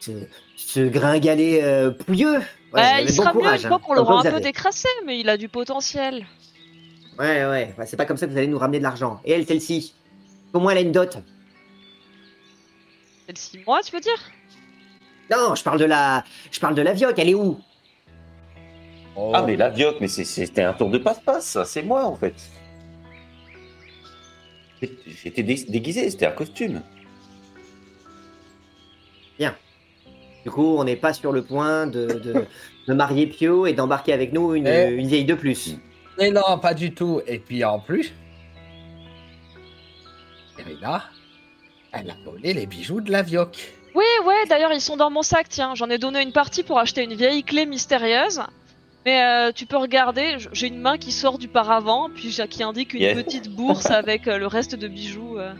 [0.00, 0.12] Ce,
[0.56, 2.38] ce gringalet euh, pouilleux.
[2.38, 2.42] Ouais,
[2.80, 3.68] Ouais, mais il bon sera mieux courage, une hein.
[3.68, 6.24] fois qu'on Comme l'aura un peu décrassé, mais il a du potentiel.
[7.18, 9.20] Ouais, ouais, c'est pas comme ça que vous allez nous ramener de l'argent.
[9.24, 9.92] Et elle, celle-ci
[10.52, 11.18] Au moins, elle a une dot.
[13.26, 14.18] C'est le 6 mois, tu veux dire?
[15.30, 17.18] Non, je parle de la, je parle de la vioque.
[17.18, 17.58] Elle est où?
[19.34, 22.16] Ah, mais la vioque, mais c'est- c'était un tour de passe-passe, ça, c'est moi, en
[22.16, 22.34] fait.
[25.22, 26.82] J'étais dé- déguisé, c'était un costume.
[30.44, 32.46] Du coup, on n'est pas sur le point de, de,
[32.88, 34.88] de marier Pio et d'embarquer avec nous une, Eh.
[34.90, 35.76] une vieille de plus.
[36.18, 37.20] Mais non, pas du tout.
[37.28, 38.12] Et puis en plus,
[40.58, 41.04] Irina,
[41.92, 43.72] elle a volé les bijoux de la Vioque.
[43.94, 45.76] Oui, ouais, d'ailleurs, ils sont dans mon sac, tiens.
[45.76, 48.40] J'en ai donné une partie pour acheter une vieille clé mystérieuse.
[49.04, 52.94] Mais euh, tu peux regarder, j'ai une main qui sort du paravent, puis qui indique
[52.94, 53.14] une Yeah.
[53.14, 55.38] petite bourse avec euh, le reste de bijoux.
[55.38, 55.52] euh.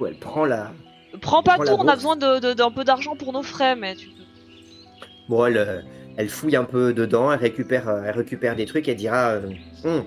[0.00, 0.72] Où elle prend la.
[1.20, 3.76] Prends pas Prends tout, on a besoin de- de- d'un peu d'argent pour nos frais,
[3.76, 4.22] mais tu peux.
[5.28, 5.80] Bon, elle, euh,
[6.16, 9.50] elle fouille un peu dedans, elle récupère, elle récupère des trucs, elle dira euh,
[9.84, 10.04] Hum,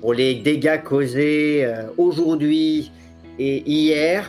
[0.00, 2.90] pour les dégâts causés euh, aujourd'hui
[3.38, 4.28] et hier,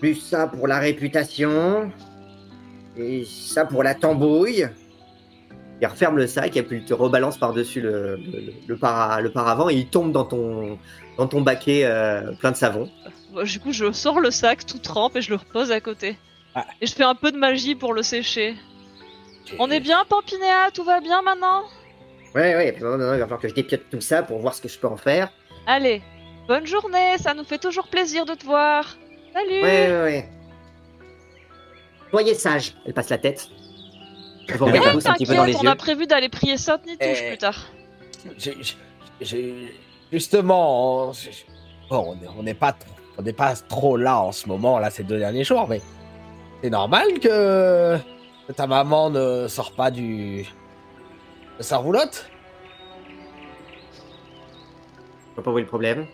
[0.00, 1.92] plus ça pour la réputation,
[2.96, 4.66] et ça pour la tambouille.
[5.80, 9.30] Il referme le sac et puis il te rebalance par-dessus le, le, le para- le
[9.30, 10.78] paravent et il tombe dans ton,
[11.16, 12.90] dans ton baquet euh, plein de savon.
[13.44, 16.16] Du coup, je sors le sac tout trempe et je le repose à côté.
[16.54, 16.66] Ah.
[16.80, 18.56] Et je fais un peu de magie pour le sécher.
[19.58, 21.64] On est bien, Pampinéa Tout va bien maintenant?
[22.34, 24.78] Ouais, ouais, il va falloir que je dépiote tout ça pour voir ce que je
[24.78, 25.30] peux en faire.
[25.66, 26.02] Allez,
[26.46, 28.96] bonne journée, ça nous fait toujours plaisir de te voir.
[29.32, 30.28] Salut Ouais, ouais, ouais.
[32.10, 32.74] Soyez sage.
[32.86, 33.48] Elle passe la tête.
[34.48, 35.70] Elle vous regarde Ouais, tous un petit peu dans les T'inquiète, on yeux.
[35.72, 37.28] a prévu d'aller prier Sainte Nitouche Eh.
[37.28, 37.66] plus tard.
[39.20, 39.74] J'ai-
[40.12, 41.12] justement, on-
[41.90, 42.74] bon, on n'est pas,
[43.18, 45.80] on n'est pas trop là en ce moment, là, ces deux derniers jours, mais
[46.62, 47.98] c'est normal que
[48.46, 50.46] que ta maman ne sort pas du
[51.58, 52.30] de sa roulotte?
[55.30, 56.06] Je vois pas où est le problème.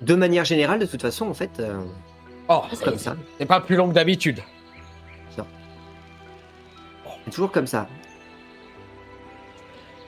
[0.00, 1.80] De manière générale, de toute façon, en fait, euh,
[2.48, 3.16] Oh, c'est comme ça.
[3.38, 4.40] c'est pas plus long que d'habitude.
[7.30, 7.86] Toujours comme ça.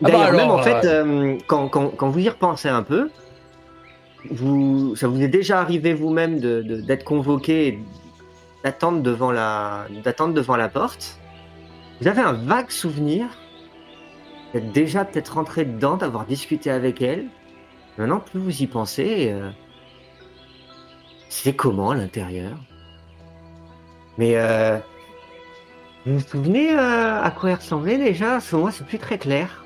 [0.03, 2.83] Ah bah D'ailleurs, même en fait, euh, euh, quand, quand, quand vous y repensez un
[2.83, 3.11] peu,
[4.31, 7.79] vous, ça vous est déjà arrivé vous-même de- de- d'être convoqué, et
[8.65, 9.87] d'attendre devant la,
[10.35, 11.19] devant la porte.
[12.01, 13.27] Vous avez un vague souvenir
[14.53, 17.27] d'être déjà peut-être rentré dedans, d'avoir discuté avec elle.
[17.99, 19.51] Maintenant, plus vous y pensez, euh,
[21.29, 22.53] c'est comment à l'intérieur?
[24.19, 24.79] Mais euh,
[26.07, 28.33] vous vous souvenez euh, à quoi elle ressemblait déjà?
[28.33, 29.65] Parce que Moi, c'est plus très clair.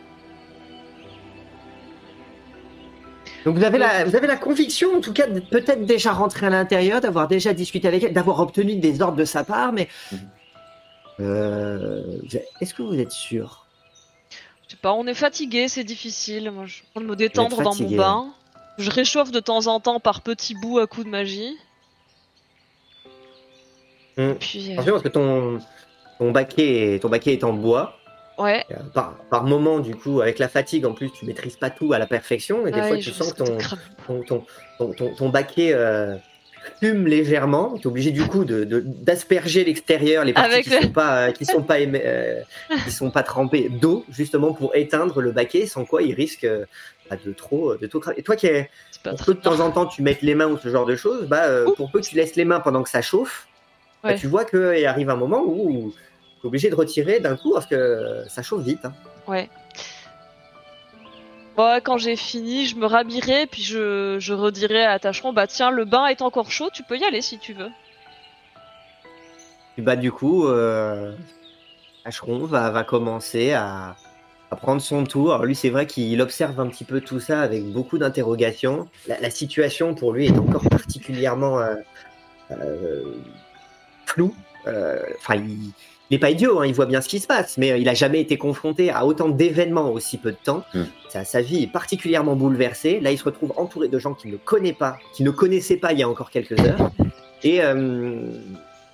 [3.45, 6.47] Donc vous avez, la, vous avez la conviction, en tout cas, de peut-être déjà rentrer
[6.47, 9.89] à l'intérieur, d'avoir déjà discuté avec elle, d'avoir obtenu des ordres de sa part, mais...
[11.20, 12.18] Euh,
[12.61, 13.66] Est-ce que vous êtes sûr?
[14.66, 16.51] Je sais pas, on est fatigué, c'est difficile.
[16.51, 18.32] Moi, je de me détendre dans mon bain.
[18.78, 21.55] Je réchauffe de temps en temps par petits bouts à coups de magie.
[24.16, 25.61] Et puis, euh, Attention, parce que ton,
[26.19, 27.97] ton, baquet, est- ton baquet est en bois.
[28.39, 28.65] ouais.
[28.71, 31.93] Euh, Par, par moment, du coup, avec la fatigue, en plus, tu maîtrises pas tout
[31.93, 32.67] à la perfection.
[32.67, 33.59] Et des ouais, fois, tu sens que ton,
[34.27, 34.45] ton,
[34.79, 36.17] ton, ton, baquet euh,
[36.81, 37.75] fume légèrement.
[37.77, 40.89] Tu es obligé du coup de- de- d'asperger l'extérieur, les parties Avec qui le- sont
[40.91, 42.41] pas euh, qui sont pas euh,
[42.85, 46.47] qui sont pas trempées d'eau justement pour éteindre le baquet, sans quoi il risque
[47.11, 48.19] bah, de trop de tout cramer.
[48.19, 48.49] Et toi qui
[49.03, 51.27] pour peu de temps en temps tu mettes les mains ou ce genre de choses,
[51.29, 51.43] bah
[51.77, 53.47] pour peu que tu laisses les mains pendant que ça chauffe,
[54.03, 55.93] bah, tu vois qu'il arrive un moment où
[56.45, 58.84] es obligé de retirer d'un coup parce que ça chauffe vite.
[58.84, 58.92] hein.
[59.26, 59.49] Ouais.
[61.57, 65.70] Ouais, quand j'ai fini, je me rhabillerai, puis je, je redirai à Tacheron, bah tiens,
[65.70, 67.70] le bain est encore chaud, tu peux y aller si tu veux.
[69.78, 71.12] Bah du coup, euh,
[72.05, 73.97] Acheron va, va commencer à,
[74.51, 75.32] à prendre son tour.
[75.32, 78.88] Alors lui, c'est vrai qu'il observe un petit peu tout ça avec beaucoup d'interrogations.
[79.07, 81.74] La, la situation pour lui est encore particulièrement euh,
[82.51, 83.14] euh,
[84.07, 84.34] floue.
[84.66, 85.72] Euh, Enfin, il
[86.11, 87.94] n'est pas idiot, hein, il voit bien ce qui se passe, mais euh, il a
[87.94, 90.64] jamais été confronté à autant d'événements en aussi peu de temps.
[90.74, 90.82] Mm.
[91.09, 93.00] Sa, sa vie est particulièrement bouleversée.
[93.00, 95.92] Là, il se retrouve entouré de gens qu'il ne connaît pas, qu'il ne connaissait pas
[95.92, 96.90] il y a encore quelques heures.
[97.42, 98.30] Et, euh,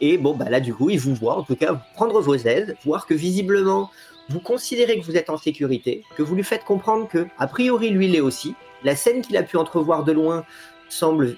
[0.00, 2.76] et bon, bah là, du coup, il vous voit, en tout cas, prendre vos aides,
[2.84, 3.90] voir que visiblement,
[4.28, 7.90] vous considérez que vous êtes en sécurité, que vous lui faites comprendre que, a priori,
[7.90, 8.54] lui l'est aussi.
[8.84, 10.44] La scène qu'il a pu entrevoir de loin
[10.88, 11.36] semble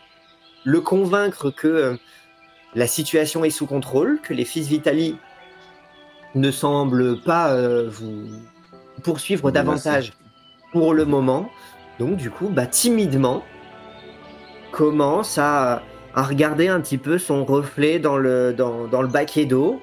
[0.64, 1.96] le convaincre que euh,
[2.74, 5.16] la situation est sous contrôle, que les fils Vitali
[6.34, 8.28] ne semblent pas euh, vous
[9.02, 10.12] poursuivre davantage
[10.72, 11.50] pour le moment.
[11.98, 13.42] Donc, du coup, bah, timidement,
[14.70, 15.82] commence à,
[16.14, 19.80] à regarder un petit peu son reflet dans le, dans, dans le baquet d'eau.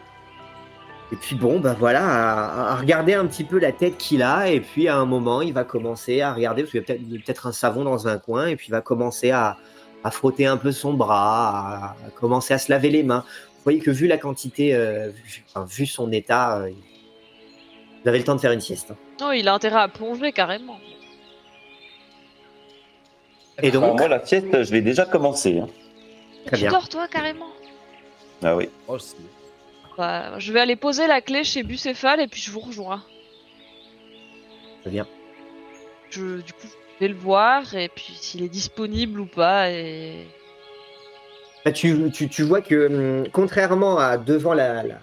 [1.12, 4.50] Et puis bon, bah voilà, à, à regarder un petit peu la tête qu'il a.
[4.50, 7.48] Et puis à un moment, il va commencer à regarder, parce qu'il y a peut-être
[7.48, 8.48] un savon dans un coin.
[8.48, 9.58] Et puis il va commencer à,
[10.04, 13.24] à frotter un peu son bras, à, à commencer à se laver les mains.
[13.60, 16.70] Vous voyez que vu la quantité, euh, vu, enfin, vu son état, euh,
[18.02, 18.92] vous avez le temps de faire une sieste.
[18.92, 18.98] hein.
[19.20, 20.80] Non, il a intérêt à plonger carrément.
[23.62, 25.60] Et donc, moi, la sieste, je l'ai déjà commencé.
[25.60, 25.68] hein.
[26.46, 26.72] Très tu bien.
[26.72, 27.50] dors toi carrément?
[28.42, 28.70] Ah oui.
[28.88, 29.18] Aussi.
[29.98, 33.04] Bah, Je vais aller poser la clé chez Bucéphale et puis je vous rejoins.
[34.82, 35.06] très bien.
[36.10, 39.70] je, du coup, je vais le voir et puis s'il est disponible ou pas.
[39.72, 40.26] Et
[41.74, 42.88] tu, tu, tu vois que,
[43.22, 45.00] hum, contrairement à devant la, la-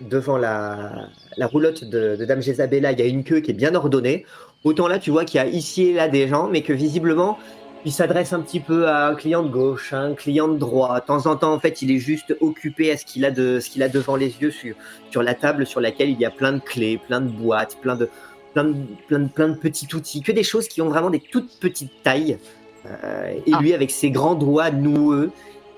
[0.00, 3.54] devant la, la roulotte de, de Dame Jezabella, il y a une queue qui est
[3.54, 4.26] bien ordonnée.
[4.64, 7.38] Autant là, tu vois qu'il y a ici et là des gens, mais que visiblement,
[7.84, 11.04] il s'adresse un petit peu à un client de gauche, à un client de droite.
[11.04, 13.60] De temps en temps, en fait, il est juste occupé à ce qu'il a, de,
[13.60, 14.74] ce qu'il a devant les yeux sur,
[15.10, 17.94] sur la table sur laquelle il y a plein de clés, plein de boîtes, plein
[17.96, 18.08] de,
[18.54, 18.74] plein de,
[19.06, 22.02] plein de, plein de petits outils, que des choses qui ont vraiment des toutes petites
[22.02, 22.38] tailles.
[22.86, 23.60] Euh, et Ah.
[23.60, 25.30] lui, avec ses grands doigts noueux,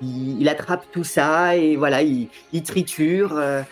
[0.02, 3.62] il, attrape tout ça et voilà, il, il triture euh,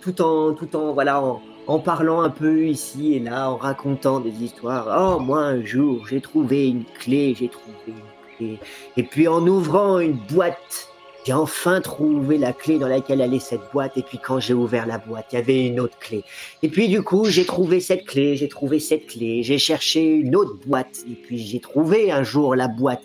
[0.00, 4.20] tout en, tout en, voilà, en, en parlant un peu ici et là, en racontant
[4.20, 4.86] des histoires.
[4.98, 8.58] Oh, moi un jour, j'ai trouvé une clé, j'ai trouvé une clé.
[8.96, 10.88] Et puis en ouvrant une boîte,
[11.24, 13.96] j'ai enfin trouvé la clé dans laquelle allait cette boîte.
[13.96, 16.22] Et puis quand j'ai ouvert la boîte, il y avait une autre clé.
[16.62, 20.36] Et puis du coup, j'ai trouvé cette clé, j'ai trouvé cette clé, j'ai cherché une
[20.36, 21.02] autre boîte.
[21.10, 23.02] Et puis j'ai trouvé un jour la boîte.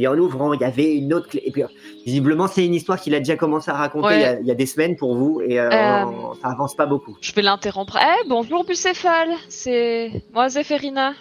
[0.00, 1.42] Puis en ouvrant, il y avait une autre clé.
[1.44, 1.62] Et puis
[2.06, 4.16] visiblement, c'est une histoire qu'il a déjà commencé à raconter Ouais.
[4.16, 5.42] il, y a, il y a des semaines pour vous.
[5.42, 6.04] Et euh, Euh.
[6.06, 7.18] on- ça avance pas beaucoup.
[7.20, 7.98] je vais l'interrompre.
[8.00, 11.12] Eh, bonjour Bucéphale, c'est moi Zéphérina.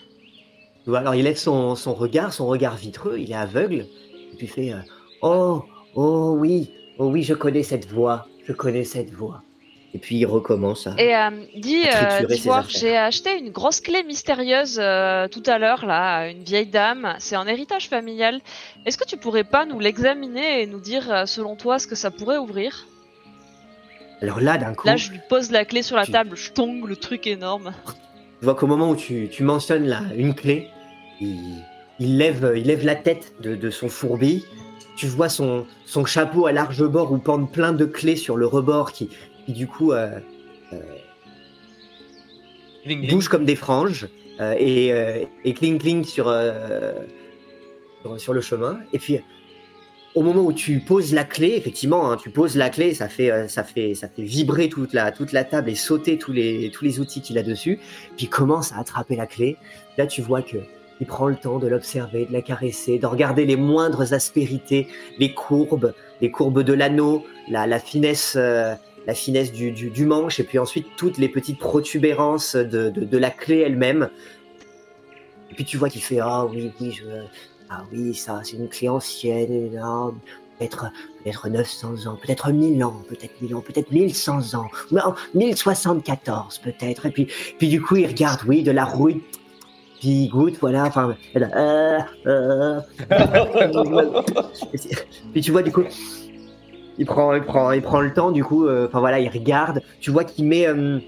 [0.96, 3.86] Alors il lève son, son regard, son regard vitreux, il est aveugle,
[4.32, 4.78] et puis il fait euh,
[5.22, 5.62] Oh,
[5.96, 9.44] oh oui, oh oui, je connais cette voix, je connais cette voix.
[9.96, 10.94] Et puis il recommence à.
[11.00, 12.28] Et euh, dis, À euh,
[12.68, 17.16] j'ai acheté une grosse clé mystérieuse euh, tout à l'heure là, à une vieille dame.
[17.18, 18.40] C'est un héritage familial.
[18.86, 21.96] Est-ce que tu pourrais pas nous l'examiner et nous dire euh, selon toi ce que
[21.96, 22.86] ça pourrait ouvrir?
[24.22, 26.52] Alors là, d'un coup, Là, je lui pose la clé sur la Tu- table, je
[26.52, 27.74] tongue le truc énorme.
[28.40, 30.68] tu vois qu'au moment où tu, tu mentionnes là, une clé,
[31.22, 31.64] il,
[32.00, 34.46] il lève, il lève la tête de, de son fourbi.
[34.98, 38.46] Tu vois son, son chapeau à large bord où pendent plein de clés sur le
[38.46, 39.10] rebord qui,
[39.50, 40.20] qui du coup euh,
[43.10, 44.08] bouge comme des franges
[44.40, 46.94] euh, et, euh, et cling cling sur, euh,
[48.04, 48.80] sur, sur le chemin.
[48.94, 49.20] Et puis,
[50.14, 53.32] au moment où tu poses la clé, effectivement, hein, tu poses la clé, ça fait,
[53.32, 56.70] euh, ça fait, ça fait vibrer toute la, toute la table et sauter tous les,
[56.72, 57.80] tous les outils qu'il a dessus.
[58.16, 59.58] Puis il commence à attraper la clé.
[59.98, 60.58] Là, tu vois que
[61.02, 64.88] il prend le temps de l'observer, de la caresser, de regarder les moindres aspérités,
[65.18, 68.36] les courbes, les courbes de l'anneau, la, la finesse.
[68.36, 68.76] euh,
[69.08, 73.04] la finesse du, du, du manche et puis ensuite toutes les petites protubérances de, de,
[73.06, 74.10] de la clé elle-même.
[75.52, 77.06] Et puis tu vois qu'il fait ah oui oui je
[77.70, 80.20] ah oui ça c'est une clé ancienne énorme
[80.60, 80.92] peut-être
[81.24, 87.06] peut-être 900 ans peut-être 1000 ans peut-être 1000 ans peut-être 1100 ans non 1074 peut-être
[87.06, 87.28] et puis
[87.58, 89.22] puis du coup il regarde oui de la rouille
[90.00, 92.80] puis il goûte voilà enfin euh, euh,
[95.34, 95.84] puis tu vois du coup
[97.00, 98.68] il prend, il prend, il prend le temps du coup.
[98.68, 99.82] euh, Enfin voilà, il regarde.
[100.00, 101.00] Tu vois qu'il met, euh,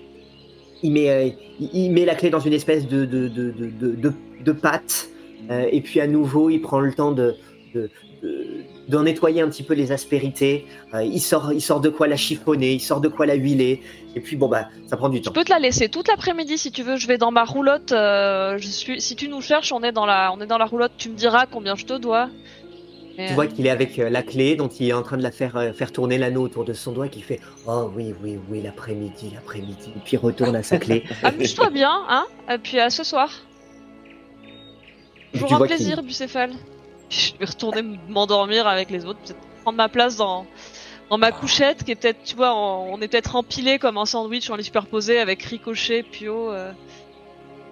[0.81, 1.29] il met, euh,
[1.59, 4.13] il, met la clé dans une espèce de de de de,
[4.43, 5.09] de, pâte.
[5.49, 7.35] et puis à nouveau, il prend le temps de
[7.75, 7.89] de-
[8.23, 8.47] de-
[8.87, 10.65] d'en nettoyer un petit peu les aspérités.
[10.93, 13.81] Euh, il sort, il sort de quoi la chiffonner, il sort de quoi la huiler.
[14.15, 15.31] Et puis bon bah, ça prend du Je temps.
[15.31, 16.97] peux te la laisser toute l'après-midi si tu veux.
[16.97, 17.91] Je vais dans ma roulotte.
[17.93, 18.99] euh, je suis.
[19.01, 20.91] Si tu nous cherches, on est dans la, on est dans la roulotte.
[20.97, 22.29] Tu me diras combien je te dois.
[23.17, 25.31] Tu vois qu'il est avec euh, la clé, dont il est en train de la
[25.31, 28.61] faire euh, faire tourner l'anneau autour de son doigt, qui fait oh oui oui oui
[28.61, 29.91] l'après-midi l'après-midi.
[29.95, 31.03] Et puis il retourne à sa clé.
[31.23, 32.25] Amuse-toi bien, hein.
[32.49, 33.29] Et puis à ce soir.
[35.33, 36.53] Tu un plaisir, Bucéphale.
[37.09, 40.45] Je vais retourner m'endormir avec les autres, peut-être prendre ma place dans,
[41.09, 44.49] dans ma couchette, qui est peut-être, tu vois, on est peut-être empilé comme un sandwich,
[44.49, 46.51] on les superposé avec Ricochet, Pio.
[46.51, 46.71] euh.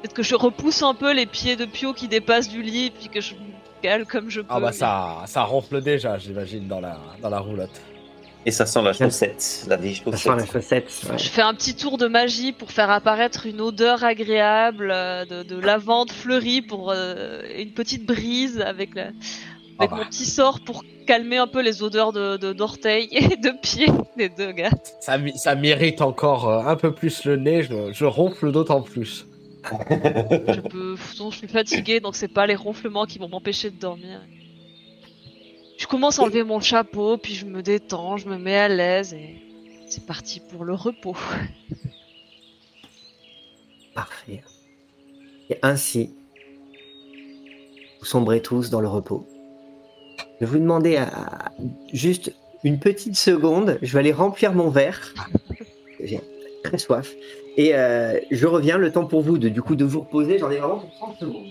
[0.01, 3.09] Peut-être que je repousse un peu les pieds de Pio qui dépassent du lit, puis
[3.09, 3.33] que je
[3.81, 4.47] cale comme je peux.
[4.49, 7.81] Ah bah ça, ça ronfle déjà, j'imagine, dans la, dans la roulotte.
[8.45, 10.89] Et ça sent la chaussette, la vieille Ça sent la chaussette.
[11.09, 11.17] ouais.
[11.17, 15.43] Je fais un petit tour de magie pour faire apparaître une odeur agréable euh, de,
[15.43, 19.13] de lavande fleurie pour euh, une petite brise avec, la, avec
[19.79, 19.95] Ah bah.
[19.97, 23.87] mon petit sort pour calmer un peu les odeurs de de- d'orteils et de pieds
[24.15, 24.69] des deux gars.
[25.01, 29.25] Ça, ça mérite encore euh, un peu plus le nez, je, je ronfle d'autant plus.
[29.63, 34.21] Je peux, je suis fatiguée donc c'est pas les ronflements qui vont m'empêcher de dormir.
[35.77, 39.13] Je commence à enlever mon chapeau puis je me détends, je me mets à l'aise
[39.13, 39.41] et
[39.87, 41.15] c'est parti pour le repos.
[43.93, 44.43] Parfait.
[45.49, 46.13] Et ainsi,
[47.99, 49.27] vous sombrez tous dans le repos.
[50.39, 51.51] Je vais vous demander à-
[51.91, 52.33] juste
[52.63, 53.77] une petite seconde.
[53.81, 55.13] Je vais aller remplir mon verre.
[55.99, 56.21] J'ai
[56.63, 57.13] très soif.
[57.61, 60.37] Et euh, je reviens, le temps pour vous de, du coup, de vous reposer.
[60.39, 61.47] J'en ai vraiment pour 30 secondes.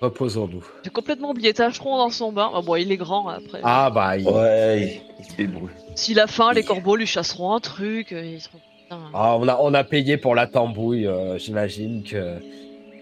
[0.00, 0.64] Reposons-nous.
[0.84, 2.50] J'ai complètement oublié Tâcheron dans son bain.
[2.54, 3.60] Ah bon, il est grand après.
[3.62, 5.70] Ah bah, il- Ouais, il, il se débrouille.
[5.94, 8.12] S'il a faim, les corbeaux lui chasseront un truc.
[8.12, 8.58] euh, Ils seront...
[8.82, 8.98] Putain.
[9.14, 12.38] Ah, on, a, on a payé pour la tambouille, euh, j'imagine que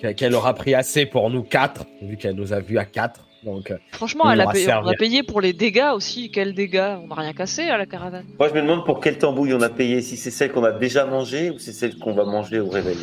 [0.01, 3.21] qu'elle- qu'elle aura pris assez pour nous quatre, vu qu'elle nous a vus à quatre.
[3.45, 6.31] Donc, euh, Franchement, elle a payé, on a payé pour les dégâts aussi.
[6.31, 6.97] Quels dégâts?
[7.03, 8.25] On n'a rien cassé à la caravane.
[8.39, 10.01] Moi, je me demande pour quelle tambouille on a payé.
[10.01, 12.97] Si c'est celle qu'on a déjà mangée ou c'est celle qu'on va manger au réveil.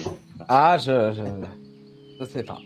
[0.48, 1.22] ah, je, je,
[2.20, 2.58] je sais pas.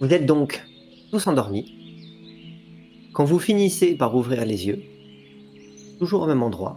[0.00, 0.62] Vous êtes donc
[1.10, 1.72] tous endormis.
[3.12, 4.82] Quand vous finissez par ouvrir les yeux,
[5.98, 6.76] toujours au même endroit,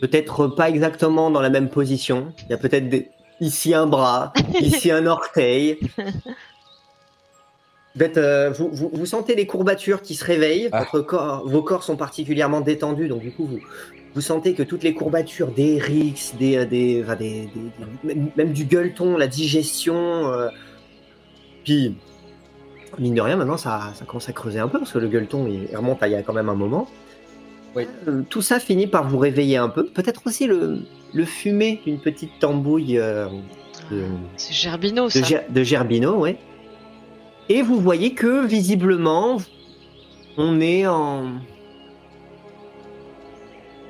[0.00, 3.08] peut-être pas exactement dans la même position, il y a peut-être des-
[3.40, 5.78] ici un bras, ici un orteil.
[8.00, 10.80] Euh, vous, vous- vous sentez les courbatures qui se réveillent, Ah.
[10.92, 13.58] votre corps, vos corps sont particulièrement détendus, donc du coup vous,
[14.14, 17.50] vous sentez que toutes les courbatures des rixes, des, euh, des, enfin, des-
[18.04, 19.94] des- des- même, du gueuleton, la digestion,
[20.32, 20.48] euh,
[21.64, 21.94] puis
[22.98, 25.46] mine de rien maintenant ça, ça commence à creuser un peu parce que le gueuleton
[25.46, 26.88] il, il remonte à il y a quand même un moment.
[27.74, 27.86] Oui.
[28.08, 30.80] Euh, tout ça finit par vous réveiller un peu, peut-être aussi le,
[31.14, 33.26] le fumet d'une petite tambouille euh,
[33.90, 34.02] de,
[34.36, 35.20] C'est Gerbino, de, ça.
[35.20, 36.36] Ger- de Gerbino, ouais.
[37.48, 39.38] Et vous voyez que visiblement,
[40.38, 41.32] on est en,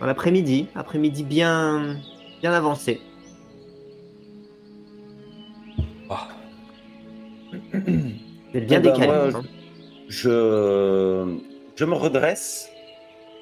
[0.01, 1.97] en après-midi, après-midi bien,
[2.41, 3.01] bien avancé.
[6.11, 6.29] Ah.
[7.73, 7.79] Vous
[8.55, 9.07] êtes bien Eh ben, décalé.
[9.07, 9.43] moi, hein.
[10.09, 11.39] Je,
[11.77, 12.69] je me redresse.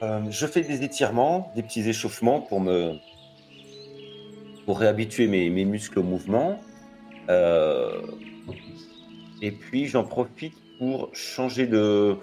[0.02, 2.94] euh, je fais des étirements, des petits échauffements pour me
[4.66, 6.60] pour réhabituer mes, mes muscles au mouvement.
[7.28, 8.02] Euh,
[9.42, 12.16] et puis j'en profite pour changer de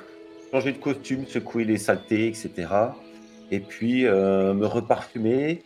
[0.51, 2.51] changer de costume, secouer les saletés, etc.
[3.51, 5.63] Et puis euh, me reparfumer.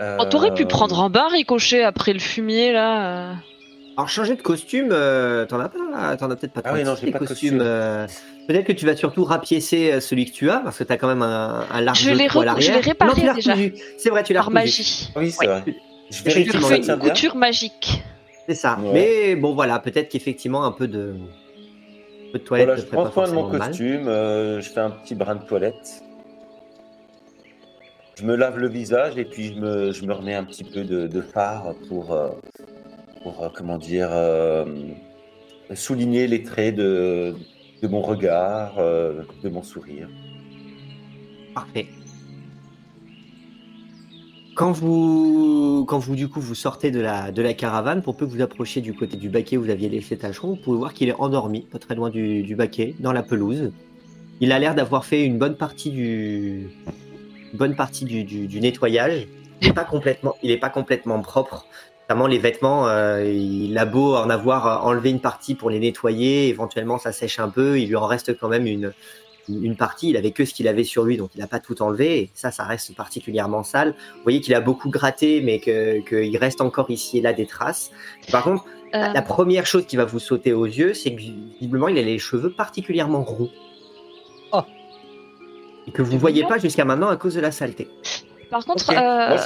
[0.00, 3.30] Oh, T'aurais pu Euh, prendre un bain ricochet après le fumier, là.
[3.30, 3.34] euh.
[3.96, 6.78] Alors changer de costume, euh, t'en as pas, là T'en as peut-être pas Ah trop
[6.78, 7.58] oui, non, j'ai pas de costume.
[7.60, 8.06] euh,
[8.48, 11.06] Peut-être que tu vas surtout rapiécer euh, celui que tu as parce que t'as quand
[11.08, 13.54] même un, un large Je l'ai je réparé Non, déjà.
[13.98, 15.10] C'est vrai, tu l'as Par magie.
[15.14, 15.60] Oui, c'est Ouais.
[15.60, 15.74] vrai.
[16.10, 16.50] Je vérifie
[16.88, 18.02] une couture magique.
[18.48, 18.78] C'est ça.
[18.80, 18.92] Ouais.
[18.92, 23.10] Mais bon, voilà, peut-être qu'effectivement un peu de, un peu de toilette Voilà, je prends
[23.10, 26.02] soin de mon costume, euh, je fais un petit brin de toilette.
[28.18, 30.84] Je me lave le visage et puis je me, je me remets un petit peu
[30.84, 32.28] de, de fard pour, euh,
[33.22, 34.10] pour euh, comment dire,
[35.74, 37.34] souligner les traits de,
[37.82, 40.08] de mon regard, de mon sourire.
[41.54, 41.86] Parfait.
[44.54, 48.26] Quand vous, quand vous du coup vous sortez de la, de la caravane, pour peu
[48.26, 50.92] que vous approchiez du côté du baquet où vous aviez laissé Tacheron, vous pouvez voir
[50.92, 53.72] qu'il est endormi, pas très loin du, du baquet, dans la pelouse.
[54.40, 56.68] Il a l'air d'avoir fait une bonne partie du,
[57.54, 59.26] bonne partie du, du, du nettoyage.
[59.62, 61.66] Il n'est pas complètement, il est pas complètement propre.
[62.02, 66.48] Notamment les vêtements, euh, il a beau en avoir enlevé une partie pour les nettoyer,
[66.48, 68.92] éventuellement ça sèche un peu, il lui en reste quand même une,
[69.48, 71.82] une partie, il avait que ce qu'il avait sur lui, donc il n'a pas tout
[71.82, 72.18] enlevé.
[72.18, 73.94] Et ça, ça reste particulièrement sale.
[74.16, 77.46] Vous voyez qu'il a beaucoup gratté, mais que- qu'il reste encore ici et là des
[77.46, 77.90] traces.
[78.30, 81.20] Par contre, la- Euh, la première chose qui va vous sauter aux yeux, c'est que
[81.20, 83.48] visiblement, il a les cheveux particulièrement roux.
[84.52, 84.60] Oh.
[85.86, 87.88] Et que vous ne voyez pas jusqu'à maintenant à cause de la saleté.
[88.50, 89.38] Par contre, euh,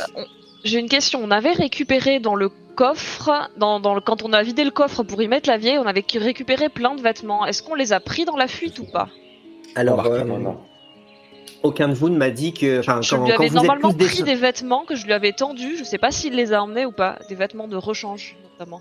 [0.65, 1.21] j'ai une question.
[1.23, 5.03] On avait récupéré dans le coffre, dans, dans le, quand on a vidé le coffre
[5.05, 7.47] pour y mettre la vieille, on avait récupéré plein de vêtements.
[7.47, 9.09] Est-ce qu'on les a pris dans la fuite ou pas?
[9.77, 10.57] Alors, euh, Non, non.
[11.63, 12.81] aucun de vous ne m'a dit que.
[12.81, 13.57] Enfin, Je quand, lui quand vous
[13.91, 15.77] êtes des- pris des vêtements que je lui avais tendus.
[15.79, 17.19] Je sais pas s'il les a emmenés ou pas.
[17.29, 18.81] Des vêtements de rechange, notamment.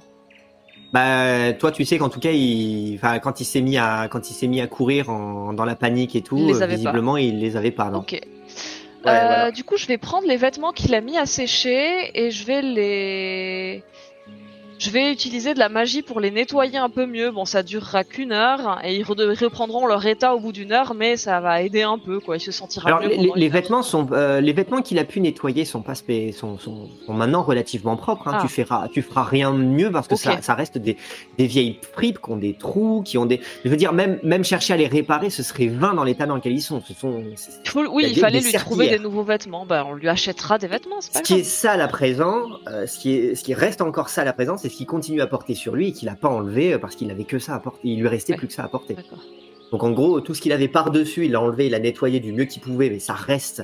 [0.93, 4.29] Bah, toi, tu sais qu'en tout cas, il, enfin, quand il s'est mis à, quand
[4.29, 6.67] il s'est mis à courir en- dans la panique et tout, Il euh, pas.
[6.67, 7.99] visiblement, il les avait pas, non.
[7.99, 8.11] Ok.
[8.13, 9.51] Ouais, Euh, voilà.
[9.51, 12.61] Du coup, je vais prendre les vêtements qu'il a mis à sécher et je vais
[12.61, 13.83] les.
[14.77, 17.31] Je vais utiliser de la magie pour les nettoyer un peu mieux.
[17.31, 20.93] Bon, ça durera qu'une heure et ils re- reprendront leur état au bout d'une heure,
[20.93, 22.35] mais ça va aider un peu, quoi.
[22.37, 23.07] Il se sentira Alors, mieux.
[23.09, 26.89] les, les vêtements sont, euh, les vêtements qu'il a pu nettoyer sont pas sont, sont,
[27.05, 28.27] sont maintenant relativement propres.
[28.27, 28.37] Hein.
[28.39, 28.41] Ah.
[28.41, 30.97] Tu feras, tu feras rien de mieux parce que ça, ça reste des,
[31.37, 33.39] des vieilles fripes qui ont des trous, qui ont des.
[33.63, 36.35] Je veux dire, même, même chercher à les réparer, ce serait vain dans l'état dans
[36.35, 36.81] lequel ils sont.
[36.85, 37.23] Ce sont.
[37.75, 39.65] oui, il des- fallait des lui trouver des nouveaux vêtements.
[39.65, 42.85] Bah, on lui achètera des vêtements, c'est Ce pas qui est sale à présent, euh,
[42.87, 45.27] ce, qui est, ce qui reste encore sale à présent, c'est ce qu'il continue à
[45.27, 47.59] porter sur lui et qu'il n'a pas enlevé euh, parce qu'il n'avait que ça à
[47.59, 47.81] porter.
[47.83, 48.37] Il lui restait Ouais.
[48.39, 48.95] plus que ça à porter.
[49.71, 52.31] Donc en gros, tout ce qu'il avait par-dessus, il l'a enlevé, il l'a nettoyé du
[52.33, 53.63] mieux qu'il pouvait, mais ça reste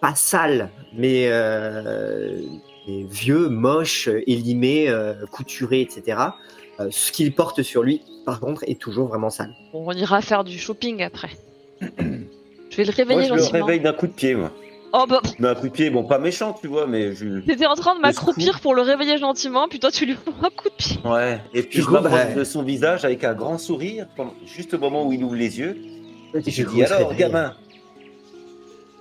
[0.00, 2.40] pas sale, mais, euh,
[2.86, 6.18] mais vieux, moche, élimé, euh, couturé, etc.
[6.78, 9.52] Euh, ce qu'il porte sur lui, par contre, est toujours vraiment sale.
[9.72, 11.30] Bon, on ira faire du shopping après.
[11.80, 14.52] je vais le Moi, réveiller je le réveille d'un coup de pied, moi.
[14.96, 17.40] Oh bah, Mais un coup de pied, bon, pas méchant, tu vois, mais je.
[17.40, 20.50] t'étais en train de m'accroupir pour le réveiller gentiment, puis toi tu lui fous un
[20.50, 20.98] coup de pied.
[21.04, 21.40] Ouais.
[21.52, 24.72] Et puis Du je m'approche bah- de son visage avec un grand sourire, pendant- juste
[24.74, 25.76] au moment où il ouvre les yeux.
[26.34, 27.16] Et je dis alors, réveille.
[27.18, 27.54] gamin,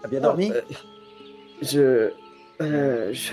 [0.01, 0.61] t'as bien dormi Euh,
[1.61, 2.09] je,
[2.61, 3.31] euh, je.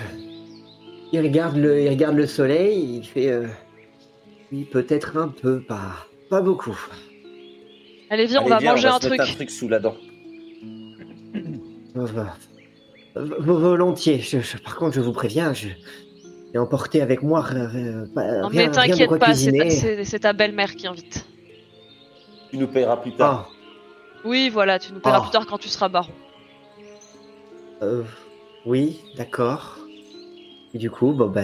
[1.13, 3.29] il regarde le, il regarde le soleil, il fait.
[3.31, 3.47] euh,
[4.53, 6.79] oui, peut-être un peu, pas, pas beaucoup.
[8.11, 9.21] Allez, viens, on Allez, va viens, manger va un se truc.
[9.21, 9.95] un truc sous la dent.
[13.39, 14.19] Volontiers.
[14.21, 15.69] Je- je- par contre, je vous préviens, je
[16.53, 20.87] j'ai emporté avec moi euh, pas- Non, rien, mais t'inquiète pas, c'est ta, belle-mère qui
[20.87, 21.25] invite.
[22.51, 23.49] Tu nous paieras plus tard.
[23.53, 23.57] Ah,
[24.25, 25.23] Oui, voilà, tu nous paieras Ah.
[25.23, 26.13] plus tard quand tu seras baron.
[27.83, 28.03] euh,
[28.67, 29.79] oui, d'accord.
[30.75, 31.43] Et du coup, bon, bah,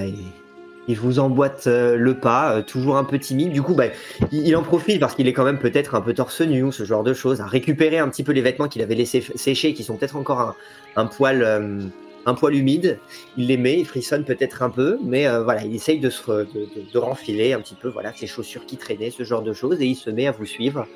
[0.89, 3.53] il, vous emboîte euh, le pas, euh, toujours un peu timide.
[3.53, 3.87] Du coup, bah,
[4.33, 6.85] il, en profite parce qu'il est quand même peut-être un peu torse nu ou ce
[6.85, 9.85] genre de choses, à récupérer un petit peu les vêtements qu'il avait laissés sécher, qui
[9.85, 10.55] sont peut-être encore un,
[10.97, 11.81] un poil, euh,
[12.27, 12.99] un poil humide.
[13.37, 17.53] Il les met, il frissonne peut-être un peu, mais voilà, il essaye de se renfiler
[17.53, 20.11] un petit peu, voilà, ses chaussures qui traînaient, ce genre de choses, et il se
[20.11, 20.87] met à vous suivre.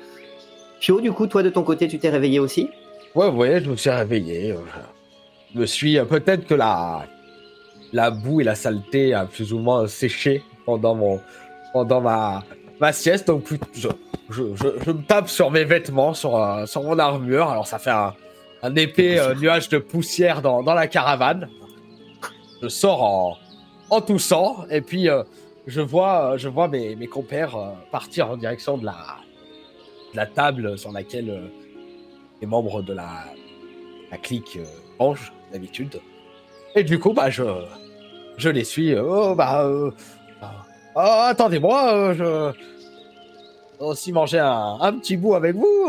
[0.79, 2.69] Pio, du coup, toi de ton côté, tu t'es réveillé aussi?
[3.13, 4.55] Ouais, voyez, je me suis réveillé.
[5.53, 7.05] Je me suis peut-être que la
[7.93, 11.19] la boue et la saleté a plus ou moins séché pendant mon
[11.73, 12.43] pendant ma
[12.79, 13.27] ma sieste.
[13.27, 13.87] Donc je,
[14.29, 17.49] je, je, je me tape sur mes vêtements, sur euh, sur mon armure.
[17.49, 18.13] Alors ça fait un,
[18.63, 21.49] un épais euh, nuage de poussière dans, dans la caravane.
[22.61, 23.37] Je sors en
[23.89, 25.23] en toussant et puis euh,
[25.67, 28.97] je vois je vois mes mes compères euh, partir en direction de la
[30.13, 31.41] de la table sur laquelle
[32.41, 33.25] les membres de la,
[34.11, 34.59] la clique
[34.99, 36.01] mangent d'habitude.
[36.75, 37.43] Et du coup, bah, je,
[38.41, 38.93] je les suis.
[38.93, 39.91] euh, Oh, bah, euh,
[40.95, 45.87] ah, attendez-moi, euh, je aussi manger un, un petit bout avec vous.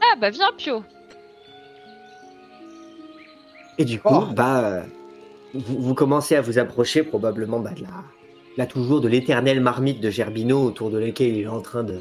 [0.00, 0.82] Ah, bah viens, Pio.
[3.78, 4.24] Et du coup, Oh.
[4.34, 4.82] bah,
[5.54, 7.88] vous, vous commencez à vous approcher probablement bah, de la,
[8.56, 12.00] là toujours de l'éternelle marmite de Gerbino autour de laquelle il est en train de,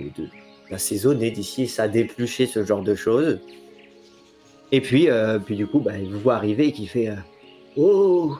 [0.00, 0.28] de, de-
[0.70, 3.40] d'assaisonner d'ici ça d'éplucher ce genre de choses.
[4.72, 7.14] Et puis, euh, puis du coup, bah, il vous voit arriver et qui fait euh,
[7.76, 8.36] Oh,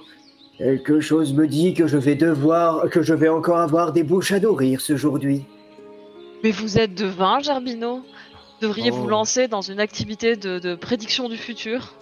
[0.59, 4.33] quelque chose me dit que je vais devoir, que je vais encore avoir des bouches
[4.33, 5.45] à nourrir ce aujourd'hui.
[6.45, 8.03] Mais vous êtes devin, Gerbino
[8.61, 9.09] Devriez vous Oh.
[9.09, 11.95] lancer dans une activité de, de prédiction du futur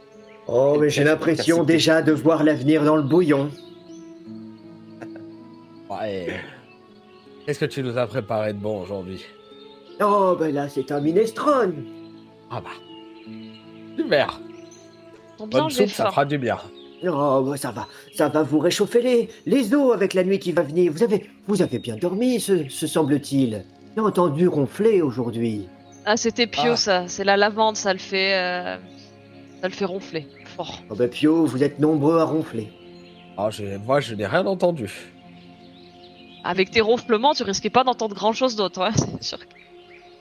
[0.47, 3.51] Oh, mais j'ai l'impression déjà de voir l'avenir dans le bouillon.
[5.89, 6.41] Ouais.
[7.45, 9.25] Qu'est-ce que tu nous as préparé de bon aujourd'hui?
[10.03, 11.85] Oh, ben là, c'est un minestrone.
[12.51, 12.71] Ah bah.
[13.97, 14.41] Super.
[15.39, 16.59] Tant bien, Bonne soupe, ça fera du bien.
[17.05, 20.53] Oh, bah, ça va, ça va vous réchauffer les, les os avec la nuit qui
[20.53, 20.93] va venir.
[20.93, 23.65] Vous avez, vous avez bien dormi, se, se semble-t-il.
[23.95, 25.69] J'ai entendu ronfler aujourd'hui.
[26.07, 26.77] Ah, c'était Pio, Ah.
[26.77, 27.09] ça.
[27.09, 28.35] C'est la lavande, ça le fait...
[28.35, 28.77] euh,
[29.61, 30.27] Ça le fait ronfler.
[30.57, 30.81] Fort.
[30.91, 32.69] Oh, ben Pio, vous êtes nombreux à ronfler.
[33.37, 34.91] Ah, je- moi, je n'ai rien entendu.
[36.45, 39.39] Avec tes ronflements, tu risquais pas d'entendre grand-chose d'autre, hein, c'est sûr.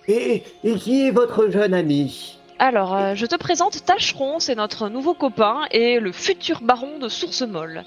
[0.07, 2.37] Et, et qui est votre jeune ami?
[2.57, 7.09] Alors, euh, je te présente Tacheron, c'est notre nouveau copain et le futur baron de
[7.09, 7.83] Source Molle.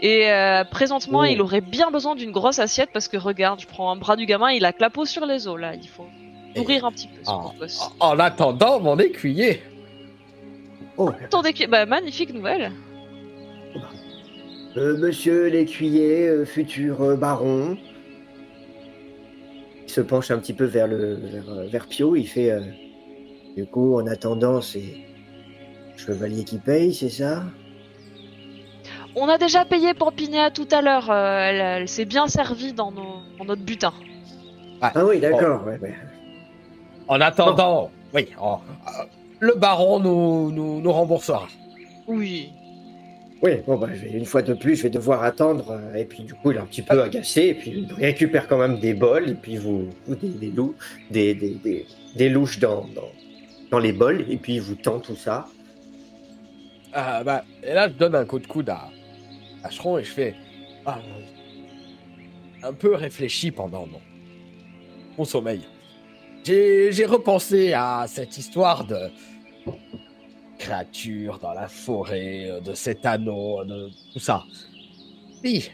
[0.00, 1.24] Et euh, présentement, Oh.
[1.24, 4.24] il aurait bien besoin d'une grosse assiette parce que regarde, je prends un bras du
[4.26, 5.74] gamin, il a clapot sur les os là.
[5.74, 6.06] Il faut
[6.54, 7.38] nourrir un petit peu ce Ah.
[7.42, 7.80] pauvre gosse.
[7.98, 9.62] En en attendant, mon écuyer.
[10.96, 12.70] Oh, Attendez, que- bah, magnifique nouvelle.
[14.76, 17.76] euh, monsieur l'écuyer, euh, futur euh, baron.
[19.82, 22.14] Il se penche un petit peu vers, le, vers, vers Pio.
[22.14, 22.52] Il fait.
[23.56, 24.94] Du coup, en attendant, c'est.
[25.96, 27.44] Chevalier qui paye, c'est ça?
[29.16, 31.08] On a déjà payé pour Pinéa tout à l'heure.
[31.10, 33.92] euh, elle elle s'est bien servie dans, nos- dans notre butin.
[34.82, 35.64] Ah oui, d'accord.
[35.64, 35.94] ouais, ouais.
[37.06, 39.04] En attendant, oui, en- euh,
[39.38, 41.46] le baron nous, nous, nous remboursera.
[42.08, 42.50] Oui.
[43.40, 45.70] Oui, bon, bah, je vais- une fois de plus, je vais devoir attendre.
[45.70, 47.42] euh, et puis, du coup, il est un petit peu agacé.
[47.42, 49.30] Et puis, il récupère quand même des bols.
[49.30, 50.74] Et puis, vous, vous des, des, lou-
[51.10, 51.86] des, des, des,
[52.16, 53.10] des louches dans, dans,
[53.74, 54.24] dans les bols.
[54.28, 55.46] Et puis, il vous tend tout ça.
[56.92, 58.88] Ah, bah, et là, je donne un coup de coude à,
[59.64, 60.34] à Cheron et je fais
[60.86, 61.00] ah,
[62.62, 63.88] un peu réfléchi pendant
[65.18, 65.62] mon, sommeil.
[66.44, 69.10] J'ai repensé à cette histoire de
[70.56, 74.44] créatures dans la forêt, de cet anneau, de tout ça.
[75.42, 75.68] Oui.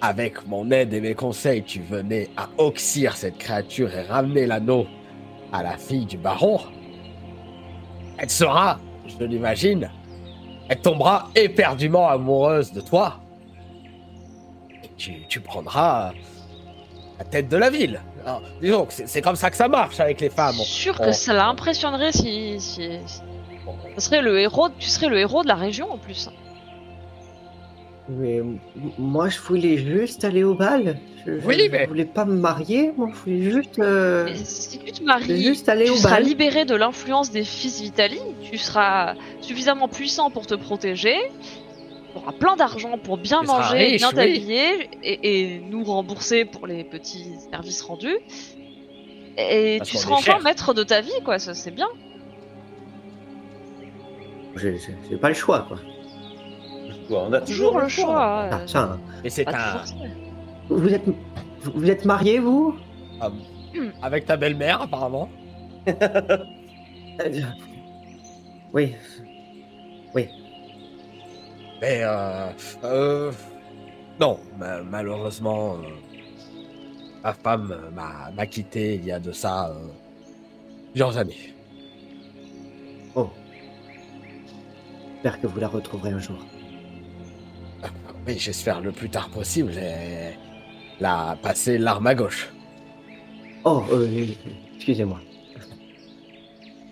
[0.00, 4.86] Avec mon aide et mes conseils, tu venais à oxyre cette créature et ramener l'anneau
[5.52, 6.60] à la fille du baron.
[8.18, 9.90] Elle sera, je l'imagine,
[10.68, 13.20] elle tombera éperdument amoureuse de toi.
[14.82, 16.12] Et tu, tu prendras
[17.18, 18.00] la tête de la ville.
[18.24, 20.54] Alors, disons que c'est- comme ça que ça marche avec les femmes.
[20.54, 23.20] Sûr on- que ça l'impressionnerait si, si, si-
[23.64, 24.68] Bon, ça serait le héros.
[24.78, 26.28] Tu serais le héros de la région en plus.
[28.08, 28.42] Mais
[28.98, 30.98] moi, je voulais juste aller au bal.
[31.24, 32.92] Je, je- Oui, je mais- voulais pas me marier.
[32.96, 33.78] Moi, je voulais juste.
[33.78, 36.24] euh, si tu te maries, juste aller tu au seras bal.
[36.24, 41.14] libéré de l'influence des fils Vitali, tu seras suffisamment puissant pour te protéger,
[42.16, 44.14] auras plein d'argent pour bien Tu seras manger, riche, bien oui.
[44.16, 48.18] t'habiller et, et nous rembourser pour les petits services rendus.
[49.38, 50.40] Et Parce tu seras enfin cher.
[50.42, 51.38] maître de ta vie, quoi.
[51.38, 51.88] Ça, c'est bien.
[54.56, 55.78] J'ai pas le choix, quoi.
[57.08, 58.48] Quoi, On a Toujours le choix.
[58.50, 58.98] Ah, euh, ça.
[59.24, 59.82] Et c'est un.
[60.68, 61.04] Vous êtes,
[61.74, 62.74] vous êtes mariés, vous?
[64.02, 65.28] Avec ta belle-mère, apparemment.
[67.20, 67.28] Euh,
[68.72, 68.94] Oui.
[71.82, 72.48] Mais euh,
[72.84, 73.32] euh,
[74.18, 75.88] non, ma- malheureusement, euh,
[77.22, 79.88] ma femme m'a m'a quitté il y a de ça euh,
[80.92, 81.52] plusieurs années.
[83.14, 83.28] Oh.
[85.14, 86.38] J'espère que vous la retrouverez un jour.
[88.26, 89.72] Oui, j'espère le plus tard possible.
[89.72, 90.36] Et
[91.00, 92.48] la passer l'arme à gauche.
[93.64, 94.26] Oh, euh,
[94.76, 95.20] excusez-moi.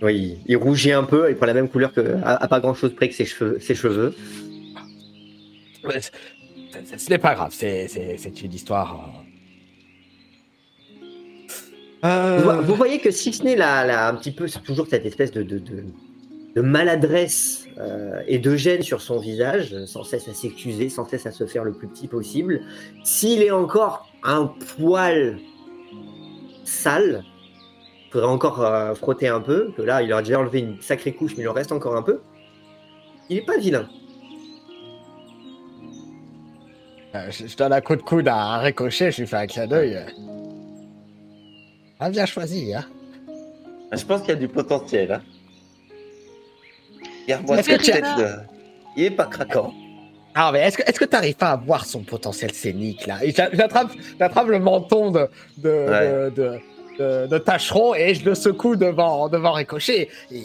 [0.03, 2.75] Oui, il rougit un peu, il prend la même couleur que, à, à pas grand
[2.75, 3.59] chose près que ses cheveux.
[3.61, 4.15] Ses cheveux.
[5.85, 6.11] Mais c-
[6.85, 9.11] c- Ce n'est pas grave, c'est c'est- c'est une histoire.
[12.03, 12.39] euh.
[12.39, 14.63] Vous, vo- Euh, vous voyez que si ce n'est la, la- un petit peu, c'est
[14.63, 15.85] toujours cette espèce de, de, de,
[16.55, 21.27] de maladresse euh, et de gêne sur son visage, sans cesse à s'excuser, sans cesse
[21.27, 22.63] à se faire le plus petit possible.
[23.05, 25.39] S'il est encore un poil
[26.65, 27.25] sale,
[28.07, 31.13] il faudrait encore euh, frotter un peu, que là, il a déjà enlevé une sacrée
[31.13, 32.21] couche, mais il en reste encore un peu.
[33.29, 33.89] Il est pas vilain.
[37.15, 39.67] Euh, je, je donne un coup de coude à Ricochet, je lui fais un clin
[39.67, 39.99] d'œil.
[42.01, 42.85] Ah, bien choisi, hein.
[43.93, 45.13] Je pense qu'il y a du potentiel.
[45.13, 45.23] Hein.
[47.25, 48.05] Regarde-moi Est-ce que cette tu tête.
[48.97, 49.73] Il est pas craquant.
[50.35, 53.19] Ah, mais est-ce que est-ce que t'arrives pas à voir son potentiel scénique là?
[53.53, 56.31] J'attrape j'attrape le menton de de, Ouais.
[56.31, 56.59] de, de,
[56.99, 60.09] de- de Tacheron et je le secoue devant devant Ricochet.
[60.31, 60.43] Et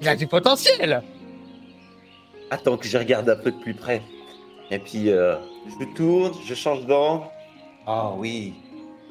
[0.00, 1.02] il a du potentiel.
[2.50, 4.02] Attends que je regarde un peu de plus près.
[4.70, 5.36] Et puis, euh,
[5.80, 7.24] je tourne, je change d'angle.
[7.86, 8.54] Ah oui.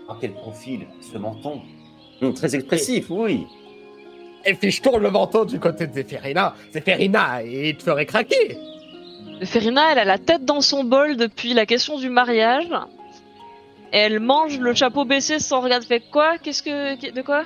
[0.10, 1.62] Ah, quel profil, ce menton.
[2.22, 3.45] Hum, très expressif, oui.
[4.46, 6.56] Et puis je tourne le menton du côté de Zéphirina.
[6.74, 8.58] Zéphirina, il te ferait craquer.
[9.44, 12.68] Ferina, elle a la tête dans son bol depuis la question du mariage.
[13.94, 15.86] Et elle mange le chapeau baissé sans regarder.
[15.86, 16.38] Fait quoi?
[16.38, 17.12] Qu'est-ce que.
[17.12, 17.44] De quoi?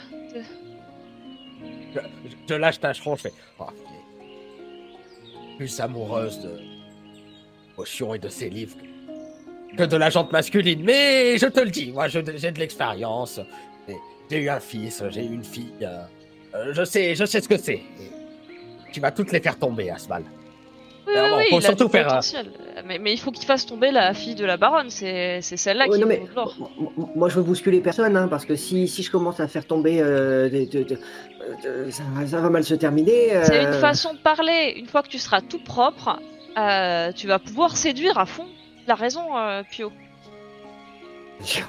[1.93, 3.33] Je, je- je lâche Tacheron, je fais.
[3.59, 6.59] Oh, elle est plus amoureuse de
[7.75, 8.75] potions et de ses livres
[9.77, 10.81] que- de la jante masculine.
[10.83, 13.39] Mais je te le dis, moi je- j'ai de l'expérience.
[14.29, 15.71] J'ai- eu un fils, j'ai eu une fille.
[15.81, 16.03] euh,
[16.71, 17.81] je sais, je sais ce que c'est.
[18.91, 20.23] Tu vas toutes les faire tomber, Asmal.
[21.07, 22.51] Oui, oui, bon, oui, faut il a surtout du faire, euh, potentiel.
[22.85, 24.89] Mais, mais il faut qu'il fasse tomber la fille de la baronne.
[24.89, 26.23] C'est c'est celle-là Ouais, qui non, mais
[27.15, 29.99] moi, je veux bousculer personne, hein, parce que si, si je commence à faire tomber,
[30.01, 30.97] euh, des- de- de-
[31.85, 33.29] de- ça, va- ça va mal se terminer.
[33.43, 33.67] C'est euh.
[33.73, 34.73] une façon de parler.
[34.77, 36.19] Une fois que tu seras tout propre,
[36.57, 38.47] euh, tu vas pouvoir séduire à fond.
[38.87, 39.91] Il a raison, euh, Pio.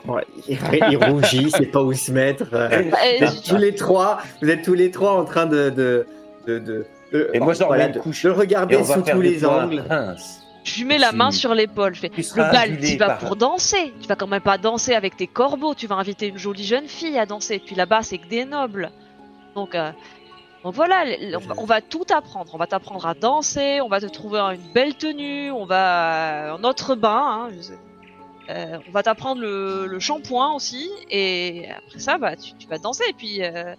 [0.07, 0.59] Ouais, il,
[0.91, 2.45] il rougit, il sait pas où se mettre.
[2.53, 2.69] euh.
[2.71, 2.83] Euh,
[3.21, 6.07] Vous êtes tous les trois, vous êtes tous les trois en train de de
[6.47, 9.45] de, de- de- Et moi, j'en voilà, de- de le Et regarder sous tous les
[9.65, 9.85] angles.
[10.65, 11.95] Je lui mets la main sur l'épaule.
[11.95, 13.93] Je fais tu le bal, tu vas par- pour danser.
[14.01, 15.75] Tu vas quand même pas danser avec tes corbeaux.
[15.75, 17.61] Tu vas inviter une jolie jeune fille à danser.
[17.65, 18.91] Puis là-bas, c'est que des nobles.
[19.55, 19.91] Donc, euh,
[20.65, 21.05] donc voilà,
[21.35, 22.51] on va, on va tout apprendre.
[22.53, 23.81] On va t'apprendre à danser.
[23.81, 25.51] On va te trouver une belle tenue.
[25.53, 27.47] On va un autre bain.
[27.47, 27.79] hein, je sais.
[28.49, 30.91] Euh, on va t'apprendre le, le shampoing aussi.
[31.11, 33.05] Et après ça, bah, tu, tu vas danser.
[33.09, 33.75] Et puis, euh,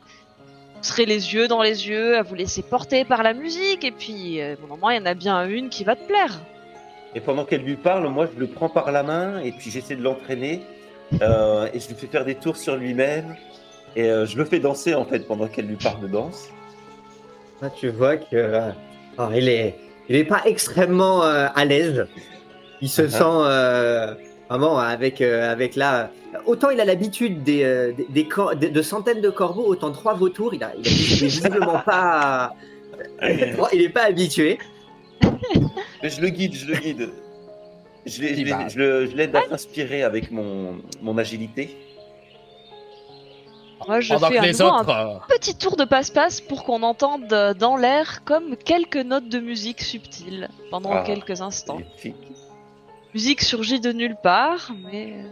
[0.76, 3.84] vous serez les yeux dans les yeux à vous laisser porter par la musique.
[3.84, 6.06] Et puis, euh, bon, au moins, il y en a bien une qui va te
[6.06, 6.42] plaire.
[7.16, 9.96] Et pendant qu'elle lui parle, moi, je le prends par la main et puis j'essaie
[9.96, 10.62] de l'entraîner.
[11.22, 13.36] euh, et je lui fais faire des tours sur lui-même.
[13.96, 16.50] Et euh, je le fais danser, en fait, pendant qu'elle lui parle de danse.
[17.62, 18.36] Là, tu vois que
[19.18, 22.08] alors, il est il est pas extrêmement euh, à l'aise.
[22.82, 23.10] Il se Uh-huh.
[23.10, 24.14] sent euh,
[24.50, 26.12] vraiment avec euh, avec là.
[26.46, 29.92] Autant il a l'habitude des, euh, des, des cor- de, de centaines de corbeaux, autant
[29.92, 30.54] trois vautours.
[30.54, 32.54] Il a, il visiblement pas.
[33.22, 34.58] il est pas habitué.
[36.02, 37.10] Mais je le guide, je le guide.
[38.06, 38.68] Je l'ai- je Il l'ai- va.
[38.70, 41.76] je le- je l'aide à s'inspirer avec mon, mon agilité.
[43.88, 44.90] Moi, je Pendant fais que à les nouveau autres.
[44.90, 47.28] un euh, petit tour de passe-passe pour qu'on entende
[47.60, 51.04] dans l'air comme quelques notes de musique subtiles pendant Ah.
[51.06, 51.76] quelques instants.
[51.78, 52.16] Magnifique.
[53.14, 55.24] Musique surgit de nulle part, mais euh,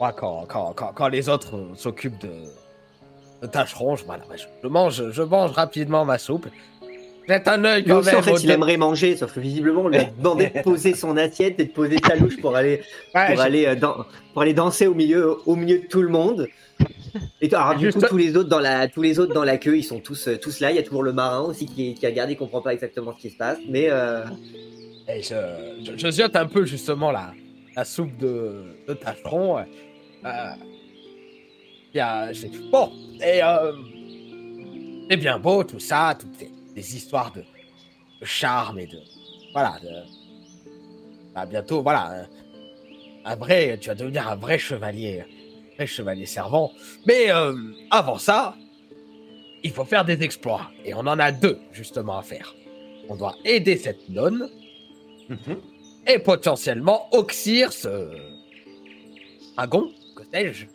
[0.00, 2.30] Moi, quand, quand, quand, quand les autres euh, s'occupent de,
[3.42, 6.46] de tâcherons, je, voilà, je, je mange, je mange rapidement ma soupe.
[7.28, 8.16] Jette un œil quand même.
[8.16, 10.94] en fait, au il aimerait manger, sauf que visiblement, on lui a demandé de poser
[10.94, 12.82] son assiette et de poser sa louche pour aller
[13.14, 16.02] Ouais, pour je- aller euh, dans- pour aller danser au milieu au milieu de tout
[16.02, 16.48] le monde.
[17.40, 19.56] Et alors, du Juste- coup, tous les autres dans la tous les autres dans la
[19.56, 20.70] queue, ils sont tous euh, tous là.
[20.70, 23.22] Il y a toujours le marin aussi qui, qui regarde, il comprend pas exactement ce
[23.22, 24.24] qui se passe, mais euh,
[25.08, 27.32] Et je, je, je ziote un peu justement la,
[27.76, 29.58] la soupe de, de tâcheron.
[29.58, 30.54] Euh,
[31.92, 32.32] y a-
[32.70, 32.90] bon,
[33.22, 33.72] et euh,
[35.10, 37.44] c'est bien beau tout ça, toutes ces histoires de,
[38.22, 38.98] charme et de.
[39.52, 39.78] Voilà.
[39.82, 39.88] De,
[41.34, 42.26] bah, bientôt, voilà.
[43.26, 43.76] Un vrai.
[43.80, 45.20] Tu vas devenir un vrai chevalier.
[45.20, 46.72] Un vrai chevalier servant.
[47.06, 47.54] Mais euh,
[47.90, 48.54] avant ça,
[49.62, 50.70] il faut faire des exploits.
[50.84, 52.54] Et on en a deux, justement, à faire.
[53.10, 54.48] On doit aider cette nonne
[55.28, 55.60] Mhm.
[56.06, 58.10] et potentiellement oxyre ce
[59.56, 60.66] dragon, que sais-je.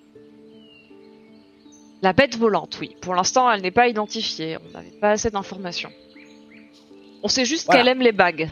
[2.01, 2.95] La bête volante, oui.
[3.01, 4.57] Pour l'instant, elle n'est pas identifiée.
[4.57, 5.91] On n'avait pas assez d'informations.
[7.23, 7.81] On sait juste Voilà.
[7.81, 8.49] qu'elle aime les bagues.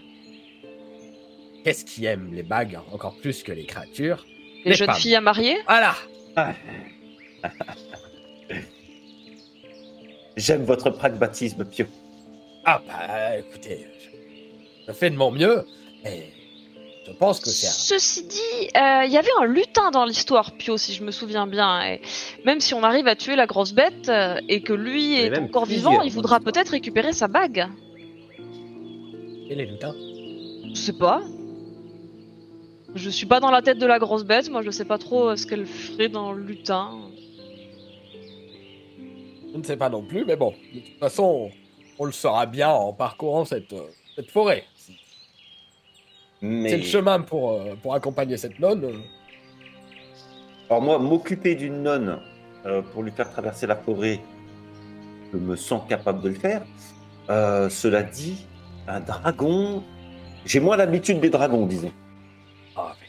[1.64, 4.26] Qu'est-ce qui aime les bagues encore plus que les créatures?
[4.66, 4.98] Les, Les jeunes femmes.
[4.98, 5.56] filles à marier?
[5.68, 5.96] Voilà
[10.36, 11.86] J'aime votre pragmatisme, Pio.
[12.66, 13.88] Ah bah écoutez,
[14.88, 15.66] je fais de mon mieux
[16.06, 16.34] et
[17.08, 17.72] je pense que c'est un...
[17.72, 21.48] Ceci dit, euh, il y avait un lutin dans l'histoire, Pio, si je me souviens
[21.48, 21.82] bien.
[21.86, 22.02] Et
[22.44, 25.66] même si on arrive à tuer la grosse bête euh, et que lui est encore
[25.66, 27.68] vivant, il voudra peut-être récupérer sa bague.
[29.50, 29.96] Et les lutins
[30.70, 31.22] Je sais pas.
[32.94, 35.30] Je suis pas dans la tête de la grosse bête, moi je sais pas trop
[35.30, 36.92] euh, ce qu'elle ferait dans le lutin.
[39.54, 41.52] Je ne sais pas non plus, mais bon, de toute façon,
[42.00, 43.74] on le saura bien en parcourant cette,
[44.16, 44.66] cette forêt.
[46.42, 49.02] Mais C'est le chemin pour, euh, pour accompagner cette nonne.
[50.70, 52.20] alors moi, m'occuper d'une nonne
[52.66, 54.20] euh, pour lui faire traverser la forêt,
[55.34, 56.64] je me sens capable de le faire.
[57.30, 58.46] Euh, cela dit,
[58.88, 59.84] un dragon,
[60.46, 61.92] j'ai moins l'habitude des dragons, disons.
[62.76, 63.08] Ah, mais-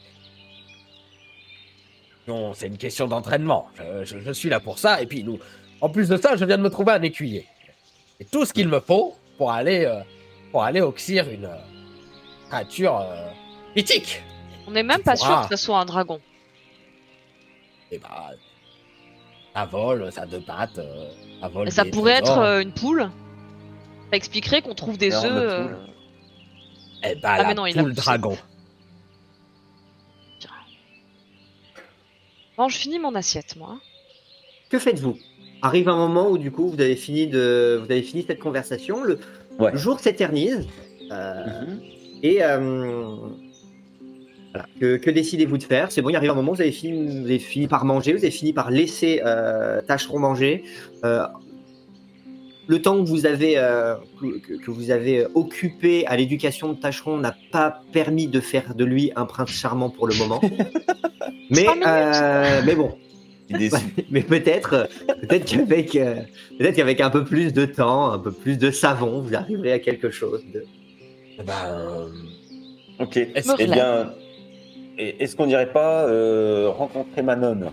[2.33, 3.69] Non, c'est une question d'entraînement.
[3.77, 5.01] Je, je- je suis là pour ça.
[5.03, 5.39] Et puis, nous,
[5.81, 7.47] en plus de ça, je viens de me trouver un écuyer.
[8.21, 10.01] Et tout ce qu'il me faut pour aller, euh,
[10.51, 11.57] pour aller oxyre une euh,
[12.49, 13.29] créature euh,
[13.77, 14.23] mythique.
[14.67, 15.43] On n'est même pas sûr pourras.
[15.49, 16.21] que ça soit un dragon.
[17.91, 18.31] Et bah,
[19.55, 21.69] ça vole, ça a deux pattes, euh, ça vole.
[21.69, 22.43] Et ça pourrait être trésors.
[22.43, 23.11] euh, une poule.
[24.11, 25.25] Ça expliquerait qu'on trouve des Non, œufs.
[25.25, 25.75] euh.
[27.05, 28.03] Eh bah, Ah, la mais non, il a poule poussé.
[28.05, 28.37] dragon.
[32.57, 33.79] Bon, je finis mon assiette, moi.
[34.69, 35.17] Que faites-vous?
[35.63, 39.03] Arrive un moment où du coup vous avez fini de, vous avez fini cette conversation.
[39.05, 39.19] Le,
[39.59, 39.71] Ouais.
[39.73, 40.67] le jour s'éternise.
[41.11, 41.81] euh, Mhm.
[42.23, 42.59] Et euh,
[44.53, 44.67] voilà.
[44.81, 45.93] que, que décidez-vous de faire?
[45.93, 48.13] C'est bon, il arrive un moment où vous avez fini, vous avez fini par manger,
[48.13, 50.65] vous avez fini par laisser euh, Tâcheron manger.
[51.05, 51.27] Euh,
[52.67, 57.17] le temps que vous avez, euh, que, que vous avez occupé à l'éducation de Tâcheron
[57.19, 60.41] n'a pas permis de faire de lui un prince charmant pour le moment.
[61.51, 62.95] mais, euh, mais bon,
[64.11, 64.89] mais peut-être,
[65.23, 69.35] peut-être qu'avec, peut-être qu'avec un peu plus de temps, un peu plus de savon, vous
[69.35, 70.45] arriverez à quelque chose.
[70.53, 70.65] De...
[71.39, 72.09] Eh ben, euh,
[72.99, 73.17] Ok.
[73.17, 74.13] Est-ce Eh bien,
[74.99, 77.71] est-ce qu'on n'irait pas euh, rencontrer ma nonne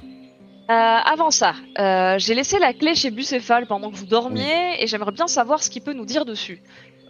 [0.70, 4.88] Euh, avant ça, euh, j'ai laissé la clé chez Bucéphale pendant que vous dormiez et
[4.88, 6.62] j'aimerais bien savoir ce qu'il peut nous dire dessus.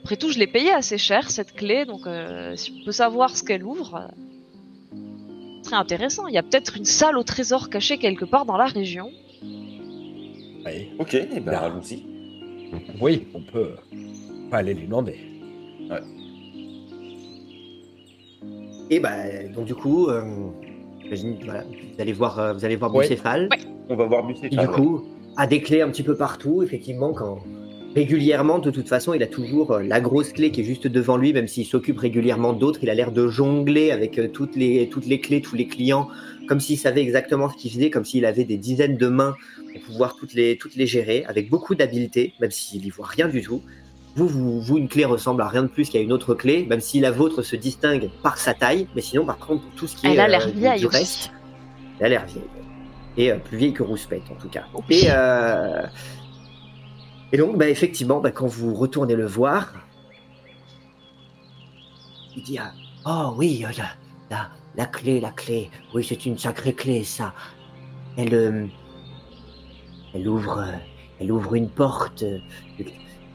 [0.01, 3.35] Après tout, je l'ai payé assez cher cette clé, donc euh, si on peut savoir
[3.35, 4.97] ce qu'elle ouvre, euh,
[5.63, 6.27] ce serait intéressant.
[6.27, 9.11] Il y a peut-être une salle au trésor cachée quelque part dans la région.
[9.41, 10.89] oui.
[10.99, 12.05] Ok, eh ben, allons-y.
[13.01, 13.75] Oui, on peut,
[14.49, 15.17] peut aller lui demander.
[18.89, 19.11] Et bah,
[19.53, 20.21] donc du coup, euh,
[21.43, 23.03] voilà, vous allez voir, euh, vous allez voir Ouais.
[23.03, 23.49] Bucéphale.
[23.51, 23.57] Ouais.
[23.89, 24.53] On va voir Bucéphale.
[24.53, 25.03] Et du coup,
[25.37, 27.39] a des clés un petit peu partout, effectivement, quand
[27.95, 31.17] régulièrement, de toute façon, il a toujours euh, la grosse clé qui est juste devant
[31.17, 35.05] lui, même s'il s'occupe régulièrement d'autres, il a l'air de jongler avec toutes les, toutes
[35.05, 36.09] les clés, tous les clients,
[36.47, 39.35] comme s'il savait exactement ce qu'il faisait, comme s'il avait des dizaines de mains
[39.73, 43.27] pour pouvoir toutes les, toutes les gérer, avec beaucoup d'habileté, même s'il n'y voit rien
[43.27, 43.61] du tout.
[44.15, 46.79] Vous, vous, vous, une clé ressemble à rien de plus qu'à une autre clé, même
[46.79, 49.97] si la vôtre se distingue par sa taille, mais sinon, par contre, pour tout ce
[49.97, 50.97] qui Elle est a l'air euh, du- vieille du aussi.
[50.97, 51.31] reste,
[51.99, 52.43] elle a l'air vieille.
[53.17, 54.63] Et euh, plus vieille que Rouspette, en tout cas.
[54.89, 55.85] Et, euh,
[57.33, 59.73] et donc, bah, effectivement, bah, quand vous retournez le voir,
[62.37, 62.71] il dit ah,
[63.05, 63.85] Oh oui, la,
[64.29, 65.69] la, la clé, la clé.
[65.93, 67.33] Oui, c'est une sacrée clé, ça.
[68.17, 68.65] Elle, euh,
[70.13, 70.63] elle, ouvre,
[71.19, 72.23] elle ouvre une porte,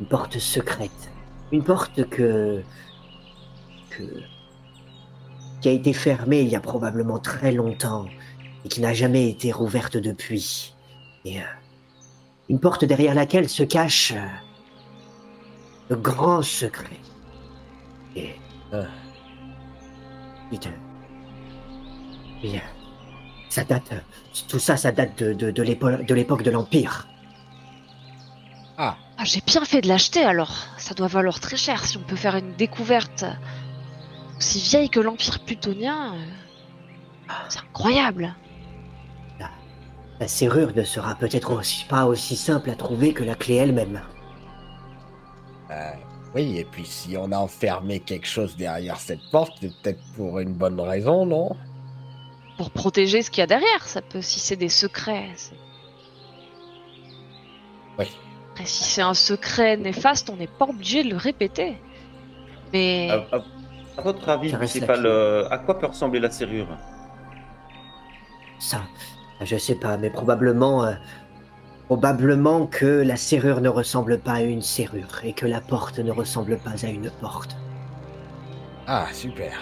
[0.01, 1.11] une porte secrète.
[1.53, 2.63] Une porte que,
[3.91, 4.03] que.
[5.61, 8.07] qui a été fermée il y a probablement très longtemps
[8.65, 10.75] et qui n'a jamais été rouverte depuis.
[11.25, 11.45] Et euh,
[12.49, 14.27] une porte derrière laquelle se cache euh,
[15.91, 17.01] de grands secrets.
[18.17, 18.31] Et
[18.73, 18.85] euh,
[20.51, 20.59] oui,
[22.45, 22.59] euh,
[23.51, 23.93] ça date,
[24.49, 27.07] tout ça, ça date de, de, de l'époque de l'Empire.
[28.79, 30.53] Ah, j'ai bien fait de l'acheter alors.
[30.79, 33.25] Ça doit valoir très cher si on peut faire une découverte
[34.39, 36.15] aussi vieille que l'Empire plutonien.
[37.49, 38.35] C'est incroyable.
[40.19, 44.03] La serrure ne sera peut-être aussi pas aussi simple à trouver que la clé elle-même.
[45.71, 45.93] Euh,
[46.35, 50.39] oui, et puis si on a enfermé quelque chose derrière cette porte, c'est peut-être pour
[50.41, 51.57] une bonne raison, non?
[52.59, 55.31] Pour protéger ce qu'il y a derrière, ça peut, si c'est des secrets.
[55.37, 55.55] c'est-
[57.99, 58.07] Oui.
[58.61, 61.83] Après, si c'est un secret néfaste, on n'est pas obligé de le répéter.
[62.73, 63.45] Mais À, à-
[63.97, 65.01] à votre avis, clé.
[65.03, 65.47] le...
[65.51, 66.69] à quoi peut ressembler la serrure?
[68.59, 68.83] Ça,
[69.41, 70.95] je sais pas, mais probablement, euh,
[71.87, 76.13] probablement que la serrure ne ressemble pas à une serrure et que la porte ne
[76.13, 77.57] ressemble pas à une porte.
[78.87, 79.53] Ah, super.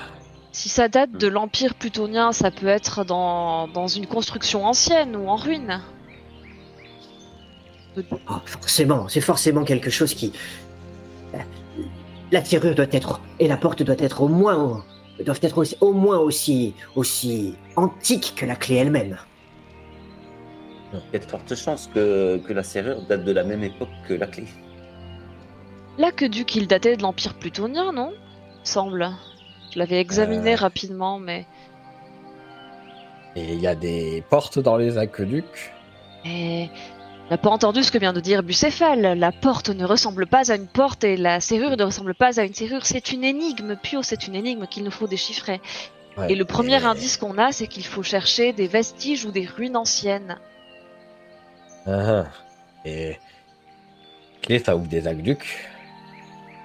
[0.53, 5.29] si ça date de l'Empire plutonien, ça peut être dans, dans une construction ancienne ou
[5.29, 5.83] en ruine.
[8.29, 10.33] Oh, forcément, c'est forcément quelque chose qui.
[12.31, 14.85] La serrure doit être et la porte doit être au moins
[15.25, 19.17] doivent être aussi, au moins aussi aussi antiques que la clé elle-même.
[20.93, 23.89] Il y a de fortes chances que, que la serrure date de la même époque
[24.07, 24.45] que la clé.
[25.99, 28.13] L'aqueduc, il datait de l'Empire plutonien, non?
[28.63, 29.11] Semble.
[29.73, 30.57] Je l'avais examiné Euh.
[30.57, 31.47] rapidement, mais...
[33.37, 35.73] Et il y a des portes dans les aqueducs
[36.25, 36.71] mais...
[37.29, 39.19] On n'a pas entendu ce que vient de dire Bucéphale.
[39.19, 42.45] La porte ne ressemble pas à une porte et la serrure ne ressemble pas à
[42.45, 42.87] une serrure.
[42.87, 45.61] C'est une énigme, Pio, c'est une énigme qu'il nous faut déchiffrer.
[46.17, 49.31] Ouais, Et le premier et- indice qu'on a, c'est qu'il faut chercher des vestiges ou
[49.31, 50.39] des ruines anciennes.
[51.87, 52.25] Ah, ah.
[52.87, 53.19] Et.
[54.41, 55.69] Clé, ça ouvre des aqueducs.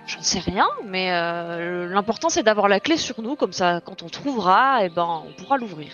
[0.07, 4.03] J'en sais rien, mais euh, l'important c'est d'avoir la clé sur nous, comme ça, quand
[4.03, 5.91] on trouvera, eh ben, on pourra l'ouvrir.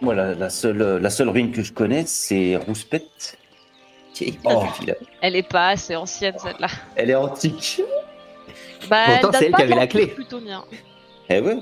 [0.00, 3.38] Moi, la, la seule, la seule ruine que je connais, c'est Rouspette.
[4.44, 4.64] Oh.
[5.20, 6.68] Elle est pas assez ancienne celle-là.
[6.96, 7.80] Elle est antique.
[8.88, 10.00] Bah, Pourtant, c'est elle qui avait la clé.
[10.02, 10.64] l'Empire plutonien.
[11.28, 11.58] Eh ouais.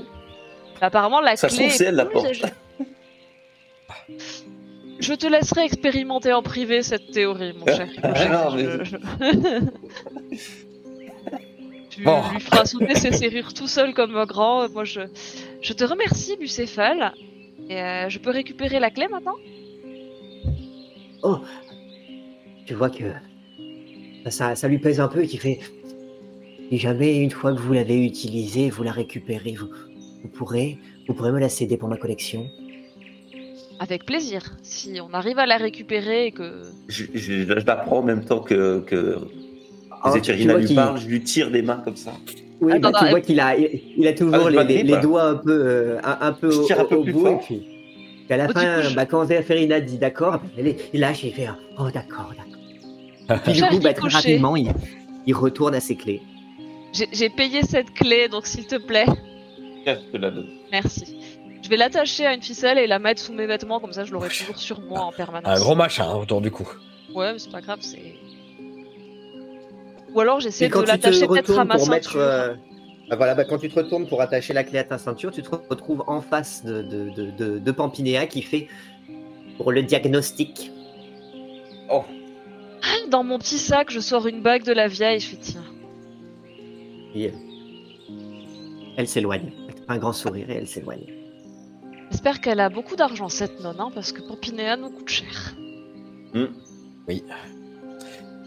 [0.81, 1.59] Apparemment, la Ça clé.
[1.59, 2.27] trouve, c'est elle, la porte.
[4.99, 7.89] Je te laisserai expérimenter en privé cette théorie, mon cher.
[8.03, 8.97] Non, mais- Je-
[11.91, 12.23] tu Bon.
[12.33, 14.69] lui feras sauter ses serrures tout seul comme un grand.
[14.71, 15.01] Moi, je,
[15.63, 17.13] je te remercie, Bucéphale.
[17.69, 19.37] Et euh, je peux récupérer la clé maintenant?
[22.71, 23.03] Tu vois que
[24.29, 25.59] ça, ça lui pèse un peu et qu'il fait.
[26.71, 29.67] Si jamais une fois que vous l'avez utilisée, vous la récupérez, vous,
[30.23, 32.47] vous pourrez, vous pourrez me la céder pour ma collection.
[33.81, 34.43] Avec plaisir.
[34.63, 36.63] Si on arrive à la récupérer et que.
[36.87, 39.17] Je, je- je la prends en même temps que, que
[40.13, 42.13] Zéphirina vois lui parle, je lui tire des mains comme ça.
[42.61, 45.35] Oui, Attends, bah, tu vois qu'il a, il, il a toujours Ah, les, doigts un
[45.35, 47.25] peu, euh, un, un peu Je au, tire un peu au plus bout.
[47.25, 47.41] fort.
[47.43, 47.63] Et puis,
[48.33, 51.49] à la Oh, fin, coup, bah, quand Zéphirina dit d'accord, il, lâche et il fait
[51.81, 52.60] Oh, d'accord, d'accord.
[53.39, 54.73] Puis du coup, bah, très rapidement, il,
[55.27, 56.23] il retourne à ses clés.
[57.13, 59.07] J'ai payé cette clé, donc s'il te plaît,
[59.85, 60.49] Tiens, je te la donne.
[60.73, 61.17] merci.
[61.63, 64.13] Je vais l'attacher à une ficelle et la mettre sous mes vêtements, comme ça je
[64.13, 65.47] l'aurai toujours sur moi en permanence.
[65.47, 66.69] Un gros machin autour du cou.
[67.15, 68.15] Ouais, mais c'est pas grave, c'est.
[70.15, 71.91] Ou alors j'essaie de l'attacher peut-être à ma pour ceinture.
[71.95, 72.17] mettre.
[72.17, 72.55] euh,
[73.09, 75.43] bah voilà, bah, quand tu te retournes pour attacher la clé à ta ceinture, tu
[75.43, 78.67] te retrouves en face de, de, de, de, de Pampinéa qui fait
[79.57, 80.73] pour le diagnostic.
[81.91, 82.03] Oh,
[83.11, 85.65] Dans mon petit sac, je sors une bague de la vieille, je fais tiens.
[87.15, 87.31] Et, euh,
[88.97, 89.53] elle s'éloigne.
[89.89, 91.07] Un grand sourire et elle s'éloigne.
[92.11, 95.55] J'espère qu'elle a beaucoup d'argent cette nonne, hein, parce que Pampinéa nous coûte cher.
[96.35, 96.45] hmm.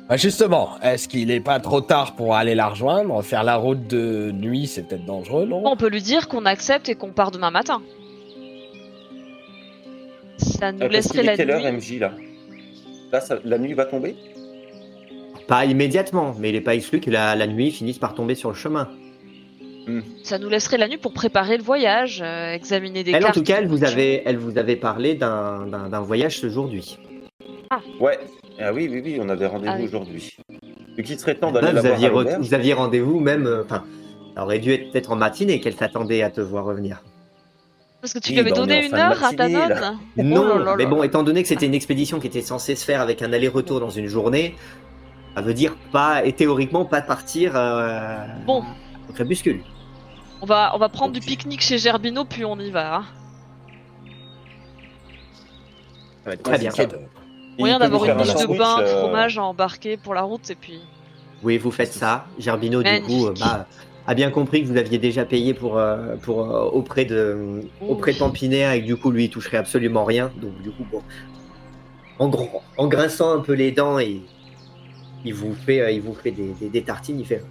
[0.10, 3.22] Bah justement, est-ce qu'il est pas trop tard pour aller la rejoindre?
[3.22, 5.62] Faire la route de nuit, c'est peut-être dangereux, non?
[5.66, 7.82] On peut lui dire qu'on accepte et qu'on part demain matin.
[10.38, 11.54] Ça nous Euh, laisserait la quelle nuit.
[11.66, 12.12] heure, MJ, là?
[13.14, 14.16] Là, ça- la nuit va tomber?
[15.48, 18.50] Pas immédiatement, mais il n'est pas exclu que la, la nuit finisse par tomber sur
[18.50, 18.90] le chemin.
[20.24, 23.36] Ça nous laisserait la nuit pour préparer le voyage, euh, examiner des Elle, en cartes.
[23.36, 26.98] tout cas, elle vous avait, elle vous avait parlé d'un d'un- d'un voyage aujourd'hui.
[28.00, 28.18] Ouais.
[28.60, 29.86] Ah oui, oui, oui, on avait rendez-vous Ah oui.
[29.86, 30.38] aujourd'hui.
[30.98, 32.48] Donc il serait temps Là, d'aller la vous, voir aviez à re- l'auberge.
[32.48, 33.46] vous aviez rendez-vous même.
[33.46, 33.84] euh, Enfin,
[34.36, 37.04] ça aurait dû être peut-être en matinée qu'elle s'attendait à te voir revenir.
[38.04, 39.98] Parce que tu lui avais bah, donné une heure à ta nonne.
[40.18, 42.76] Non, Oh là là mais bon, étant donné que c'était une expédition qui était censée
[42.76, 44.56] se faire avec un aller-retour dans une journée,
[45.36, 48.62] ça veut dire pas, et théoriquement, pas partir euh, Bon,
[49.10, 49.64] au crépuscule.
[50.42, 52.96] on va, on va prendre du pique-nique chez Gerbino, puis on y va.
[52.98, 53.06] hein.
[56.26, 56.72] Ça va être très Ouais, bien.
[57.58, 60.56] Moyen d'avoir une mousse de pain, de euh, fromage à embarquer pour la route, et
[60.56, 60.82] puis.
[61.42, 62.26] Oui, vous faites ça.
[62.38, 63.66] Gerbino, du coup, euh, bah,
[64.06, 68.14] a bien compris que vous aviez déjà payé pour, euh, pour, euh, auprès, de, auprès
[68.14, 70.32] de Pampinéa et que du coup, lui, il toucherait absolument rien.
[70.42, 71.02] Donc, du coup, bon,
[72.20, 74.22] en, gros, en grinçant un peu les dents, et,
[75.26, 77.20] il vous fait, euh, il vous fait des, des- des tartines.
[77.20, 77.44] Il fait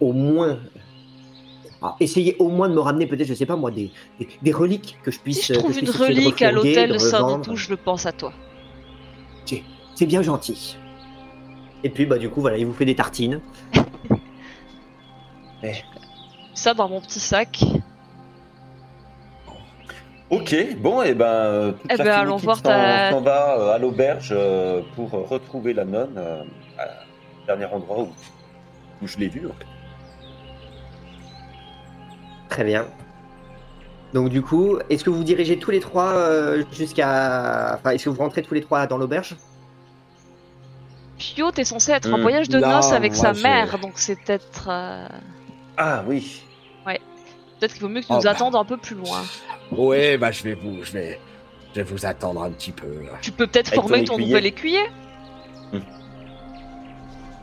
[0.00, 0.58] au moins,
[1.80, 4.52] alors, essayez au moins de me ramener peut-être, je sais pas moi, des, des, des
[4.52, 5.40] reliques que je puisse.
[5.42, 6.98] Si je trouve je une puisse relique à l'hôtel.
[6.98, 8.32] Saint-Tout, je pense à toi.
[9.94, 10.76] C'est bien gentil.
[11.82, 13.40] Et puis bah du coup voilà, il vous fait des tartines.
[16.54, 17.60] Ça dans mon petit sac.
[20.30, 23.74] Ok, bon, et ben, euh, toute Eh la ben, allons voir ta- s'en va euh,
[23.74, 26.18] à l'auberge euh, pour euh, retrouver la nonne
[26.78, 28.08] à le dernier endroit où,
[29.02, 29.46] où je l'ai vue.
[29.46, 29.66] en fait.
[32.50, 32.86] Très bien.
[34.12, 36.12] Donc du coup, est-ce que vous dirigez tous les trois
[36.72, 39.34] jusqu'à, enfin, est-ce que vous rentrez tous les trois dans l'auberge?
[41.18, 42.22] Pio, t'es censé être en Hmm.
[42.22, 44.68] voyage de noces avec sa je- mère, donc c'est peut-être.
[44.70, 45.08] euh,
[45.78, 46.42] Ah oui,
[47.60, 48.30] Peut-être qu'il vaut mieux que tu Oh, nous bah.
[48.30, 49.20] attendes un peu plus loin.
[49.72, 51.18] Ouais, bah je vais vous, je vais,
[51.74, 52.86] je vais vous attendre un petit peu.
[53.20, 54.78] Tu peux peut-être former ton nouvel écuyer.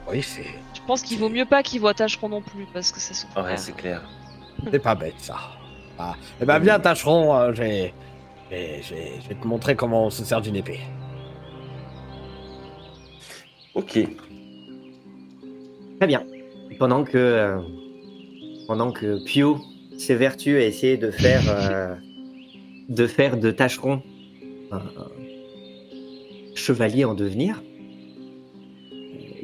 [0.09, 2.99] Oui, c'est, Je pense qu'il vaut mieux pas qu'il voit Tâcheron non plus, parce que
[3.01, 3.59] c'est son ouais, frère.
[3.59, 4.01] c'est clair.
[4.71, 5.35] c'est pas bête ça.
[5.99, 6.13] Ah.
[6.41, 7.93] Eh ben viens, tâcheron, euh, je vais,
[8.49, 10.79] je vais, je vais- je vais te montrer comment on se sert d'une épée.
[13.73, 13.99] Ok,
[15.97, 16.23] Très bien.
[16.79, 17.59] Pendant que, euh,
[18.67, 19.59] pendant que Pio
[19.97, 21.95] s'évertue à essayer de faire, euh,
[22.89, 24.01] de faire de Tâcheron
[24.71, 25.11] un, un
[26.55, 27.61] chevalier en devenir,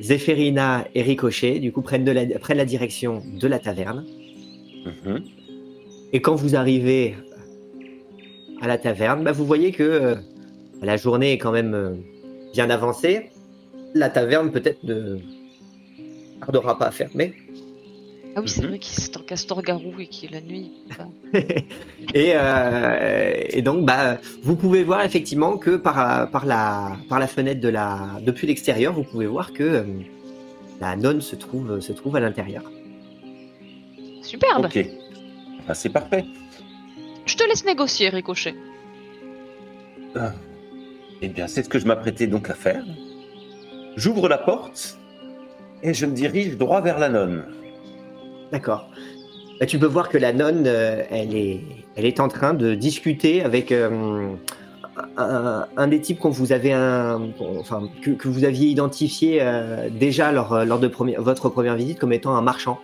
[0.02, 4.06] Zéphérina et Ricochet, du coup, prennent, de la, prennent la direction de la taverne.
[4.85, 5.23] Mhm.
[6.14, 7.15] Et quand vous arrivez
[8.61, 10.15] à la taverne, bah, vous voyez que euh,
[10.81, 11.93] la journée est quand même euh,
[12.53, 13.30] bien avancée.
[13.93, 15.19] La taverne peut-être ne
[16.39, 17.34] tardera pas à fermer.
[18.35, 18.67] Ah oui, c'est Mhm.
[18.69, 20.71] vrai qu'il c'est un castor-garou et qu'il la nuit.
[22.13, 27.27] et, euh, et donc, bah, vous pouvez voir effectivement que par, par, la, par la
[27.27, 29.83] fenêtre de la, depuis l'extérieur, vous pouvez voir que euh,
[30.79, 32.63] la nonne se trouve, se trouve à l'intérieur.
[34.21, 34.65] Superbe.
[34.65, 34.85] ok.
[35.67, 36.23] Ah, c'est parfait.
[37.25, 38.55] Je te laisse négocier, Ricochet.
[41.21, 42.83] Eh bien, c'est ce que je m'apprêtais donc à faire.
[43.95, 44.97] J'ouvre la porte
[45.83, 47.43] et je me dirige droit vers la nonne.
[48.52, 48.90] D'accord.
[49.61, 51.61] Bah, tu peux voir que la nonne, euh, elle, est,
[51.95, 54.34] elle est en train de discuter avec euh,
[55.18, 56.28] un, des types que,
[58.28, 62.80] vous aviez identifié euh, déjà lors, de votre première visite comme étant un marchand.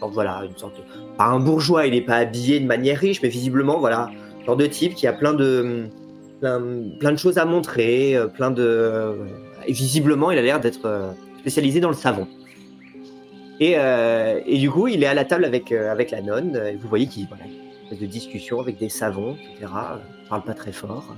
[0.00, 0.80] Voilà, une sorte
[1.16, 4.10] pas un bourgeois, il n'est pas habillé de manière riche, mais visiblement voilà,
[4.46, 5.88] genre de type qui a plein de
[6.40, 9.16] de choses à montrer, plein de
[9.66, 12.28] et visiblement il a l'air d'être spécialisé dans le savon.
[13.60, 16.54] Et, euh, et du coup, il est à la table avec, euh, avec la nonne.
[16.56, 19.66] euh, Et vous voyez qu'il voilà, une espèce de discussion avec des savons, etc.
[19.74, 21.14] euh, Il parle pas très fort.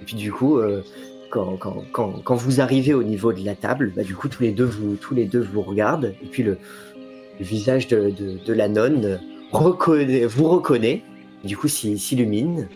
[0.00, 0.82] Et puis du coup, euh,
[1.30, 4.42] quand, quand, quand, quand vous arrivez au niveau de la table, bah, du coup, tous
[4.42, 6.14] les deux vous, tous les deux vous regardent.
[6.22, 6.58] Et puis le,
[7.38, 9.16] le visage de, de, de la nonne euh,
[9.52, 11.02] reconnaît, vous reconnaît.
[11.44, 12.68] Du coup, s'il- s'illumine.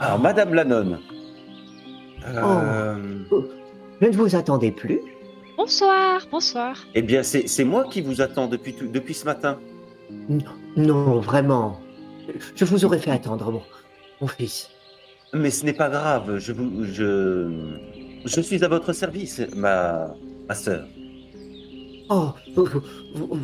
[0.00, 0.98] Alors, Madame la nonne.
[2.26, 2.96] Euh,
[4.00, 5.00] Je ne vous attendais plus.
[5.56, 6.76] Bonsoir, bonsoir.
[6.94, 9.58] Eh bien, c'est c'est moi qui vous attends depuis, tout- depuis ce matin.
[10.76, 11.80] Non, vraiment.
[12.56, 13.62] Je vous aurais fait attendre, mon,
[14.20, 14.68] mon fils.
[15.32, 17.50] Mais ce n'est pas grave, je, vous, je,
[18.24, 20.14] je suis à votre service, ma,
[20.48, 20.86] ma sœur.
[22.08, 22.80] Oh, vous, vous,
[23.14, 23.38] vous-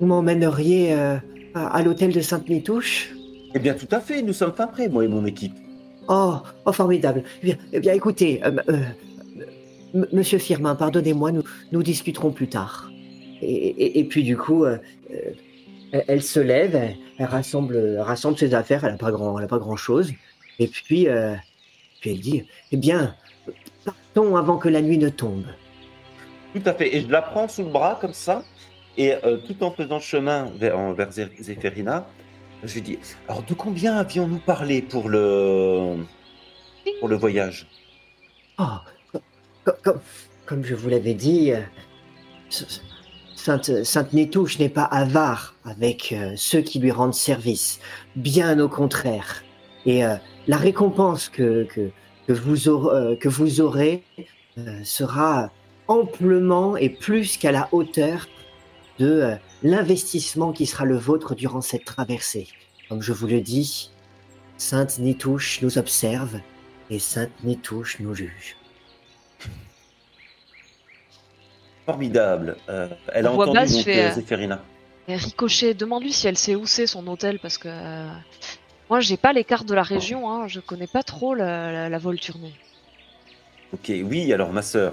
[0.00, 1.16] vous m'emmèneriez euh,
[1.54, 3.14] à, à l'hôtel de Sainte-Nitouche
[3.54, 5.54] Eh bien, tout à fait, nous sommes fin prêts, moi et mon équipe.
[6.08, 6.36] oh,
[6.66, 7.22] oh, formidable.
[7.42, 8.78] Eh bien, eh bien écoutez, euh, euh,
[9.94, 11.42] m- Monsieur Firmin, pardonnez-moi, nous,
[11.72, 12.90] nous discuterons plus tard.
[13.40, 14.78] Et, et- et puis du coup, euh,
[15.12, 15.16] euh,
[15.92, 19.44] elle, elle se lève, elle, elle rassemble, rassemble ses affaires, elle n'a pas grand, elle
[19.44, 20.12] a pas grand chose.
[20.58, 21.34] Et puis, euh,
[22.00, 23.14] puis elle dit, eh bien,
[23.84, 25.44] partons avant que la nuit ne tombe.
[26.54, 26.94] Tout à fait.
[26.96, 28.44] Et je la prends sous le bras comme ça.
[28.98, 32.06] Et euh, tout en faisant chemin vers, vers Zé- Zéphérina,
[32.62, 35.96] je lui dis Alors, de combien avions-nous parlé pour le,
[37.00, 37.66] pour le voyage?
[38.58, 38.64] Oh,
[39.64, 39.98] co- co-
[40.46, 41.60] comme je vous l'avais dit, euh,
[43.36, 47.80] Sainte, Sainte Nétouche n'est pas avare avec euh, ceux qui lui rendent service.
[48.16, 49.42] Bien au contraire.
[49.86, 50.14] Et euh,
[50.46, 51.90] la récompense que, que,
[52.26, 54.04] que, vous, aurez, euh, que vous aurez
[54.58, 55.50] euh, sera
[55.88, 58.28] amplement et plus qu'à la hauteur
[58.98, 59.32] de
[59.62, 62.48] l'investissement qui sera le vôtre durant cette traversée.
[62.88, 63.90] Comme je vous le dis,
[64.58, 66.38] Sainte Nitouche nous observe
[66.90, 68.56] et Sainte Nitouche nous juge.
[71.86, 72.56] Formidable.
[72.68, 74.62] Euh, elle a entendu donc fait, euh, euh, Zéphérina.
[75.08, 78.08] Et Ricochet, demande-lui si elle sait où c'est son hôtel, parce que euh,
[78.88, 81.88] moi j'ai pas les cartes de la région, hein, je connais pas trop la, la,
[81.88, 82.54] la Volturnée.
[83.72, 84.92] Ok, oui, alors ma sœur,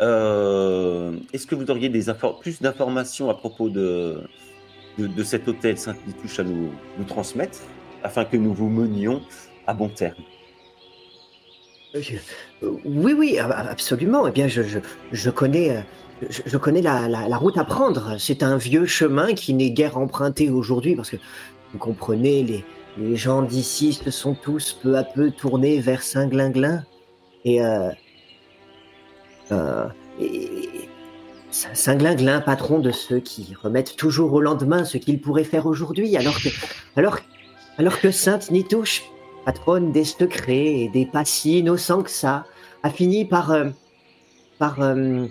[0.00, 2.04] euh, est-ce que vous auriez des
[2.40, 4.20] plus d'informations à propos de,
[4.98, 7.60] de, de cet hôtel Sainte-Nitouche à nous, nous transmettre
[8.02, 9.22] afin que nous vous menions
[9.66, 10.16] à bon terme?
[11.94, 12.16] Euh, je-
[12.64, 14.26] euh, oui, oui, ab- absolument.
[14.26, 14.80] Eh bien, je, je,
[15.12, 15.80] je connais, euh,
[16.28, 18.16] je, connais la, la, la route à prendre.
[18.18, 21.16] C'est un vieux chemin qui n'est guère emprunté aujourd'hui parce que
[21.72, 22.64] vous comprenez, les,
[22.98, 26.84] les gens d'ici se sont tous peu à peu tournés vers Saint-Glinglin.
[27.44, 27.90] Et, euh,
[29.52, 29.86] euh,
[30.20, 30.88] et-
[31.50, 36.16] Saint- Saint-Glinglin, patron de ceux qui remettent toujours au lendemain ce qu'ils pourraient faire aujourd'hui,
[36.16, 36.48] alors que,
[36.96, 37.18] alors,
[37.78, 39.04] alors que Sainte Nitouche,
[39.44, 42.46] patronne des secrets et des pas si innocents que ça,
[42.82, 43.70] a fini par, euh,
[44.58, 45.26] par, euh,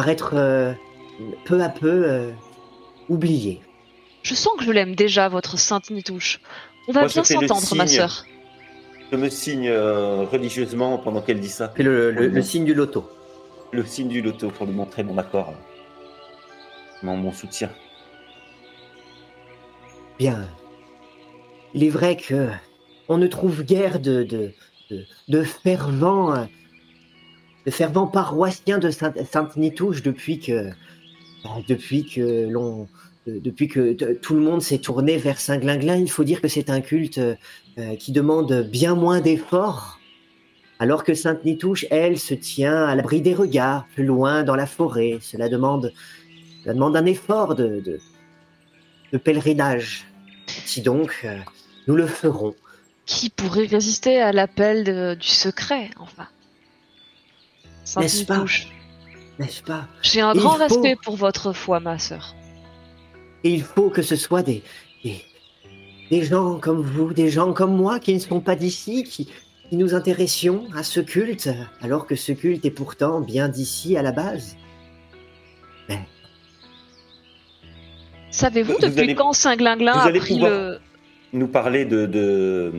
[0.00, 0.72] par être euh,
[1.44, 2.30] peu à peu euh,
[3.10, 3.60] oubliée.
[4.22, 6.40] Je sens que je l'aime déjà, votre sainte Nitouche.
[6.88, 7.98] On va Moi, bien s'entendre, ma signe.
[7.98, 8.24] sœur.
[9.12, 11.74] Je me signe euh, religieusement pendant qu'elle dit ça.
[11.76, 13.10] C'est le, le- le signe du loto.
[13.72, 15.52] Le signe du loto pour lui montrer mon accord,
[17.02, 17.68] mon, mon soutien.
[20.18, 20.48] Bien.
[21.74, 22.48] Il est vrai que
[23.10, 24.52] on ne trouve guère de, de,
[24.90, 26.46] de, de fervents,
[27.66, 30.70] de fervents paroissiens de Sainte, Sainte Nitouche depuis que, euh,
[31.68, 32.88] depuis que l'on,
[33.28, 35.96] euh, depuis que tout le monde s'est tourné vers Saint-Glinglin.
[35.96, 37.34] Il faut dire que c'est un culte euh,
[37.78, 39.98] euh, qui demande bien moins d'efforts.
[40.78, 44.66] Alors que Sainte Nitouche, elle, se tient à l'abri des regards, plus loin dans la
[44.66, 45.18] forêt.
[45.20, 45.92] Cela demande,
[46.62, 47.82] cela demande un effort de,
[49.12, 50.06] de, pèlerinage.
[50.46, 51.26] Si donc,
[51.86, 52.54] nous le ferons.
[53.04, 56.28] Qui pourrait résister à l'appel du secret, enfin?
[57.96, 58.44] N'est-ce pas?
[59.38, 59.88] N'est-ce pas?
[60.02, 62.34] J'ai un Il grand faut- respect pour votre foi, ma sœur.
[63.44, 64.62] Et il faut que ce soit des,
[65.02, 65.22] des,
[66.10, 69.30] des gens comme vous, des gens comme moi qui ne sont pas d'ici, qui,
[69.70, 71.48] qui nous intéressions à ce culte,
[71.80, 74.56] alors que ce culte est pourtant bien d'ici à la base.
[78.30, 80.78] Savez-vous Vous depuis allez- quand Saint-Glinglin a pris le...
[81.32, 82.72] Nous parler de, de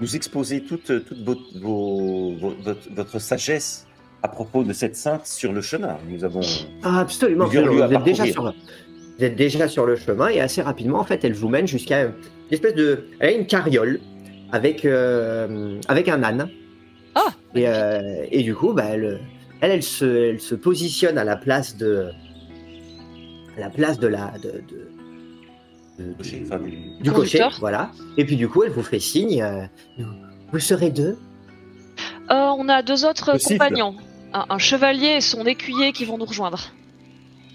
[0.00, 3.85] nous exposer toute, toute vos- vos- vos- votre, votre sagesse
[4.26, 5.98] à propos de cette sainte sur le chemin.
[6.08, 6.40] Nous avons
[6.82, 7.46] Ah, absolument.
[7.46, 8.42] Vous, êtes déjà sur,
[9.18, 12.02] vous êtes déjà sur le chemin et assez rapidement, en fait, elle vous mène jusqu'à
[12.06, 12.12] une
[12.50, 13.06] espèce de.
[13.20, 14.00] Elle a une carriole
[14.50, 16.48] avec, euh, avec un âne.
[17.14, 19.20] Ah, Et, euh, et du coup, bah, elle,
[19.60, 22.08] elle, elle se, elle se positionne à la place de.
[23.56, 24.32] À la place de la.
[24.42, 26.70] De, de- de- cocher, du- enfin, du-
[27.00, 27.56] du cocher, Conducteur.
[27.60, 27.90] voilà.
[28.18, 29.40] Et puis du coup, elle vous fait signe.
[29.42, 29.62] euh,
[30.52, 31.16] vous serez deux.
[32.30, 33.94] Euh, on a deux autres Le compagnons.
[34.32, 36.70] Un, un chevalier et son écuyer qui vont nous rejoindre.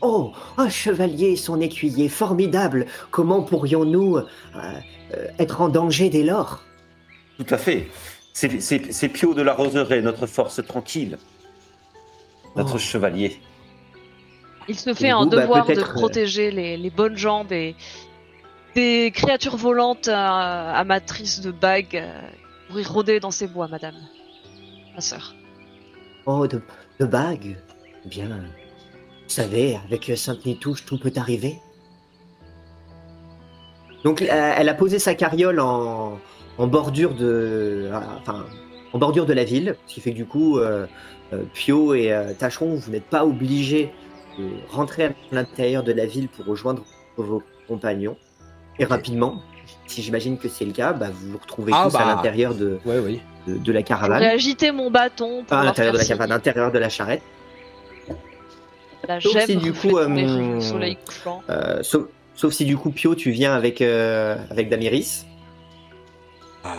[0.02, 2.88] Oh, un chevalier et son écuyer, formidable.
[3.12, 4.24] Comment pourrions-nous euh,
[4.56, 6.64] euh, être en danger dès lors?
[7.38, 7.88] Tout à fait.
[8.34, 11.18] C'est- Pio de la Roseraie, notre force tranquille,
[12.56, 12.80] notre Oh.
[12.80, 13.40] chevalier.
[14.68, 17.76] Il se fait un bah, devoir de euh, protéger les, les bonnes gens des,
[18.76, 22.04] des créatures volantes à- amatrices de bagues
[22.70, 23.96] pour y rôder dans ces bois, madame.
[24.96, 25.36] Ma sœur.
[26.26, 26.62] Oh, de,
[27.00, 27.58] de bagues
[28.06, 28.28] Bien.
[28.28, 31.60] Vous savez, avec Sainte-Nitouche, tout peut arriver.
[34.04, 36.18] Donc, elle a posé sa carriole en,
[36.58, 37.90] en bordure de,
[38.20, 38.46] enfin,
[38.94, 40.88] en bordure de la ville, ce qui fait que du coup, euh,
[41.34, 43.94] euh, Pio et euh, Tacheron, vous n'êtes pas obligés
[44.40, 46.84] de rentrer à l'intérieur de la ville pour rejoindre
[47.18, 48.18] vos compagnons.
[48.80, 49.42] Et rapidement,
[49.86, 52.16] si j'imagine que c'est le cas, bah, vous vous retrouvez Ah, tous à bah.
[52.16, 53.22] l'intérieur de, Oui, oui.
[53.48, 54.22] De, de la caravane.
[54.24, 57.22] agité mon bâton pour Pas à l'intérieur de la caravane, à l'intérieur de la charrette.
[59.08, 61.42] La Sauf gemme si, du coup, euh, soleil couchant.
[61.50, 62.04] Euh, sauf,
[62.36, 65.26] sauf si du coup Pio tu viens avec euh, avec Damiris.
[66.64, 66.76] Ah.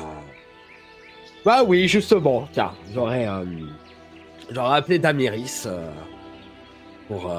[1.44, 3.44] Bah oui, justement, car j'aurais euh,
[4.52, 5.84] j'aurais appelé Damiris euh,
[7.09, 7.32] pour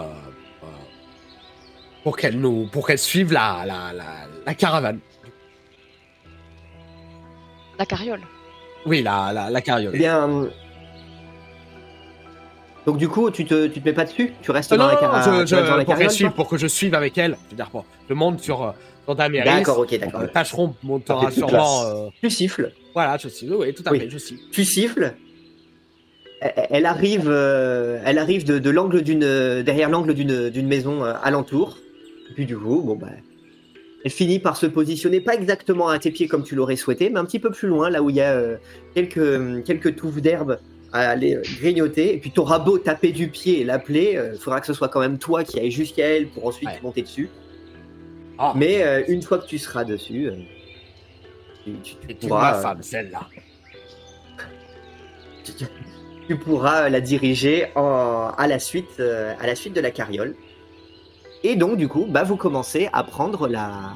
[2.03, 4.03] pour qu'elle nous pour qu'elle suive la, la, la,
[4.45, 4.99] la caravane.
[7.79, 8.21] La carriole.
[8.85, 9.91] Oui, la, la, la carriole.
[9.95, 10.47] Eh bien, euh,
[12.85, 14.89] donc du coup tu te tu te mets pas dessus, tu restes Euh, dans non,
[14.91, 17.37] la, cara- je, restes dans la je, pour carriole, pour que je suive avec elle.
[17.45, 18.71] Je veux dire, bon, je monte sur, euh,
[19.05, 19.45] sur Damiris.
[19.45, 20.21] D'accord, ok, d'accord.
[20.21, 21.83] Euh, Tâcheron montera plus sûrement.
[21.85, 23.49] euh, Tu siffles, voilà, je suis.
[23.49, 23.99] Oui, tout à Oui.
[24.01, 24.37] fait, je suis.
[24.51, 25.13] tu siffles.
[26.41, 31.05] Elle, elle arrive, euh, elle arrive de, de l'angle d'une derrière l'angle d'une d'une maison
[31.05, 31.77] euh, alentour.
[32.29, 33.07] Et puis du coup, bon bah,
[34.03, 37.19] elle finit par se positionner pas exactement à tes pieds comme tu l'aurais souhaité, mais
[37.19, 38.57] un petit peu plus loin, là où il y a euh,
[38.95, 40.59] quelques quelques touffes d'herbe
[40.91, 42.13] à aller euh, grignoter.
[42.13, 44.99] Et puis t'auras beau taper du pied et l'appeler, il faudra que ce soit quand
[44.99, 46.79] même toi qui aille jusqu'à elle pour ensuite Ouais.
[46.83, 47.29] monter dessus.
[48.37, 50.35] Ah, Mais euh, une fois que tu seras dessus, euh,
[51.63, 53.21] tu, tu- tu et tu pourras, ma euh, femme, celle-là.
[55.45, 55.65] tu- tu-
[56.27, 60.35] tu pourras la diriger en- à, la suite, euh, à la suite de la carriole.
[61.43, 63.93] Et donc, du coup, bah, vous commencez à prendre la,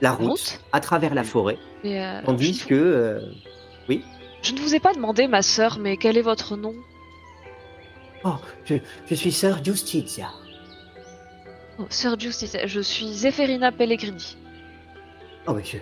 [0.00, 1.58] la route, Route à travers la forêt.
[1.84, 2.74] Euh, Tandis je, que.
[2.74, 3.20] euh,
[4.42, 6.74] je ne vous ai pas demandé, ma sœur, mais quel est votre nom?
[8.24, 8.34] Oh,
[8.64, 8.76] je,
[9.08, 10.30] je suis sœur Justitia.
[11.78, 14.36] oh, Sœur Justice, je suis Zéphérina Pellegrini.
[15.46, 15.76] Oh, mais je,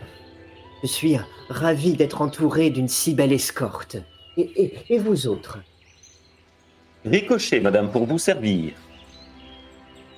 [0.82, 1.16] je suis
[1.48, 3.96] ravi d'être entouré d'une si belle escorte.
[4.36, 5.58] Et, et, et vous autres?
[7.04, 8.72] Ricochet, madame, pour vous servir.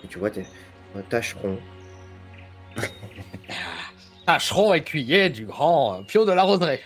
[0.05, 0.45] Et Tu vois, t'es
[0.97, 1.59] un tâcheron.
[4.27, 6.81] Tâcheron écuyer du grand euh, Pio de la Roseraie.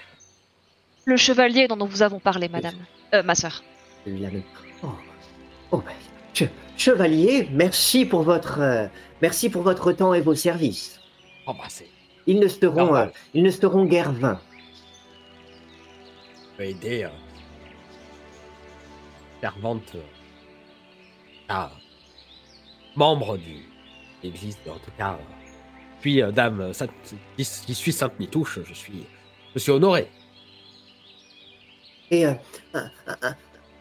[1.04, 2.74] Le chevalier dont nous vous avons parlé, madame.
[3.14, 3.62] Euh, ma sœur.
[4.06, 4.42] Même.
[4.82, 4.88] Oh,
[5.72, 5.94] oh ben,
[6.34, 8.86] che- chevalier, merci pour votre, euh,
[9.22, 11.00] merci pour votre temps et vos services.
[11.46, 11.88] Oh bah c'est.
[12.26, 14.40] Ils ne seront, euh, ils ne seront guère vains.
[16.56, 17.08] peut aider euh,
[19.40, 20.02] servante euh,
[21.48, 21.70] à
[22.98, 23.56] membre du
[24.22, 25.16] l'église en tout cas
[26.02, 26.90] puis euh, dame Sainte-
[27.36, 29.06] qui, qui suis Sainte Nitouche je suis
[29.54, 30.08] je suis honoré
[32.10, 32.32] Et euh,
[32.74, 33.30] euh, euh,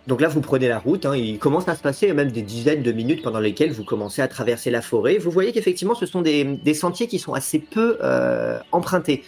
[0.07, 1.06] donc là, vous prenez la route.
[1.06, 4.22] hein, il commence à se passer même des dizaines de minutes pendant lesquelles vous commencez
[4.22, 5.18] à traverser la forêt.
[5.18, 9.23] Vous voyez qu'effectivement, ce sont des, des sentiers qui sont assez peu euh, empruntés.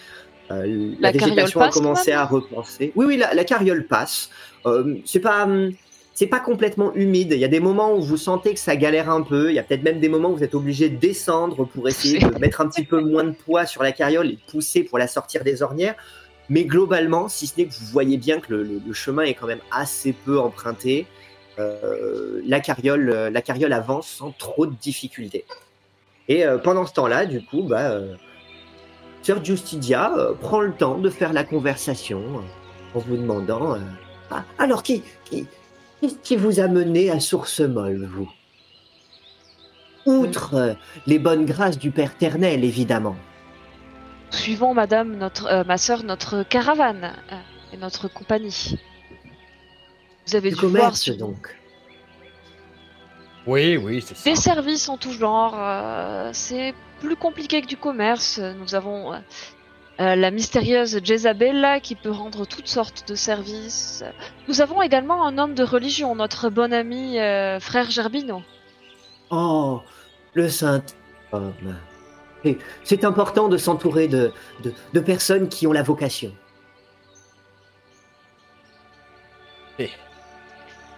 [0.52, 2.94] Euh, la, La carriole végétation a commencé à repenser.
[2.96, 4.30] Oui, oui, la, la carriole passe.
[4.66, 5.72] Euh, c'est pas, hum,
[6.20, 7.30] c'est pas complètement humide.
[7.32, 9.52] Il y a des moments où vous sentez que ça galère un peu.
[9.52, 12.20] Il y a peut-être même des moments où vous êtes obligé de descendre pour essayer
[12.20, 14.98] de mettre un petit peu moins de poids sur la carriole et de pousser pour
[15.00, 15.96] la sortir des ornières.
[16.50, 19.34] Mais globalement, si ce n'est que vous voyez bien que le, le- le chemin est
[19.34, 21.08] quand même assez peu emprunté,
[21.58, 25.46] euh, la, carriole, euh, la carriole avance sans trop de difficultés.
[26.28, 27.94] Et euh, pendant ce temps-là, du coup, bah,
[29.22, 32.22] Sir Justidia prend le temps de faire la conversation
[32.94, 33.78] en vous demandant
[34.32, 35.48] Ah, Alors, qui, qui,
[36.02, 38.30] qu'est-ce qui vous a mené à Source Molle, vous?
[40.06, 40.74] Outre euh,
[41.08, 43.16] les bonnes grâces du Père Ternel, évidemment.
[44.32, 47.36] Suivons, madame, notre, euh, ma sœur, notre caravane euh,
[47.74, 48.78] et notre compagnie.
[50.28, 51.56] Vous avez Du dû commerce, donc.
[53.48, 55.56] oui oui c'est ça des services en tout genre.
[55.58, 58.38] euh, c'est plus compliqué que du commerce.
[58.40, 59.14] Nous avons
[60.00, 64.04] euh, la mystérieuse Jezabella qui peut rendre toutes sortes de services.
[64.48, 68.42] Nous avons également un homme de religion, notre bon ami euh, frère Gerbino.
[69.30, 69.82] Oh,
[70.34, 70.84] le saint
[71.32, 71.76] homme.
[72.46, 74.32] Et C'est important de s'entourer de,
[74.64, 76.34] de, de personnes qui ont la vocation.
[79.78, 79.90] Et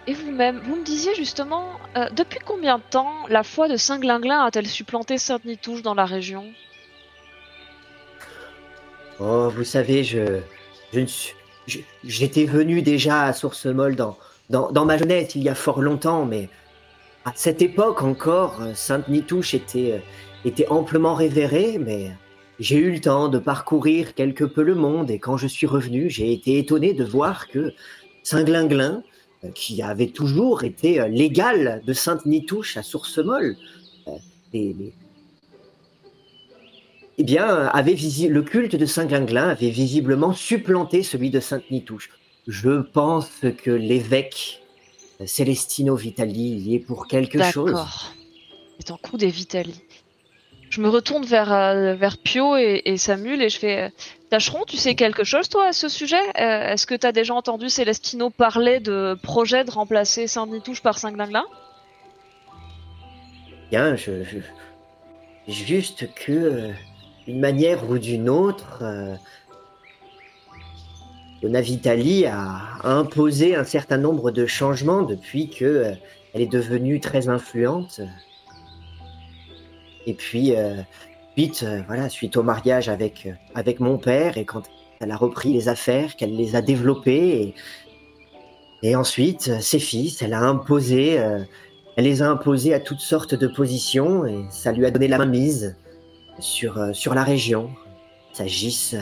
[0.06, 1.64] Et vous-même, vous me disiez justement,
[1.96, 6.46] euh, depuis combien de temps la foi de Saint-Glinglin a-t-elle supplanté Sainte-Nitouche dans la région?
[9.24, 10.40] Oh, vous savez, je,
[12.02, 14.18] j'étais venu déjà à Source Molle dans,
[14.50, 16.48] dans, dans ma jeunesse, il y a fort longtemps, mais
[17.24, 19.98] à cette époque encore, euh, Sainte Nitouche était, euh,
[20.44, 22.10] était amplement révérée, mais
[22.58, 26.10] j'ai eu le temps de parcourir quelque peu le monde, et quand je suis revenu,
[26.10, 27.72] j'ai été étonné de voir que
[28.24, 29.04] Saint-Glinglin,
[29.44, 33.56] euh, qui avait toujours été l'égal de Sainte Nitouche à Source Molle,
[37.22, 42.10] eh bien, avait visi- le culte de Saint-Glinglin avait visiblement supplanté celui de Sainte-Nitouche.
[42.48, 43.30] Je pense
[43.62, 44.60] que l'évêque
[45.20, 47.66] euh, Celestino Vitali y est pour quelque chose.
[47.66, 48.12] D'accord.
[48.80, 49.80] C'est en coup des Vitali?
[50.68, 53.88] Je me retourne vers, euh, vers Pio et, et Samuel et je fais euh,
[54.30, 56.16] Tacheron, tu sais quelque chose toi à ce sujet?
[56.34, 61.44] Est-ce que tu as déjà entendu Celestino parler de projet de remplacer Saint-Nitouche par Saint-Glinglin
[63.70, 66.70] Bien, je, je- juste que
[67.26, 69.14] d'une manière ou d'une autre, euh,
[71.42, 75.92] Donna Vitali a, a imposé un certain nombre de changements depuis que euh,
[76.34, 78.00] elle est devenue très influente.
[80.06, 80.76] Et puis, euh,
[81.34, 84.62] suite, euh, voilà, suite au mariage avec, euh, avec mon père, et quand
[85.00, 87.54] elle a repris les affaires, qu'elle les a développées,
[88.82, 91.40] et, et ensuite, euh, ses fils, elle a imposé, euh,
[91.96, 95.18] elle les a imposés à toutes sortes de positions, et ça lui a donné la
[95.18, 95.76] mainmise
[96.38, 97.70] sur, euh, sur la région.
[98.32, 99.00] Il s'agisse euh,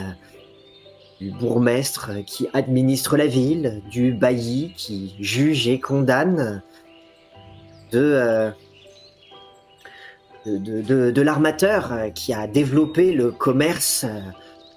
[1.19, 6.61] du bourgmestre qui administre la ville, du bailli qui juge et condamne,
[7.91, 8.51] de, euh,
[10.45, 14.05] de, de- de- de l'armateur qui a développé le commerce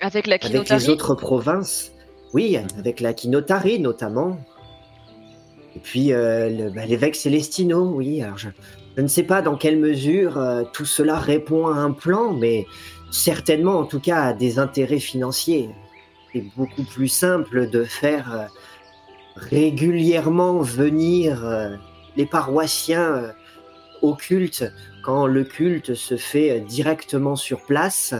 [0.01, 1.91] Avec la avec les autres provinces.
[2.35, 4.37] Oui, avec la Kinotari notamment.
[5.77, 8.23] Et puis euh, bah, l'évêque Celestino, oui.
[8.23, 8.49] Alors je,
[8.97, 12.67] je ne sais pas dans quelle mesure euh, tout cela répond à un plan, mais
[13.11, 15.71] certainement en tout cas à des intérêts financiers.
[16.33, 18.47] C'est beaucoup plus simple de faire, euh,
[19.37, 21.77] régulièrement venir euh,
[22.17, 23.33] les paroissiens euh,
[24.03, 24.65] au culte
[25.03, 28.15] quand le culte se fait directement sur place,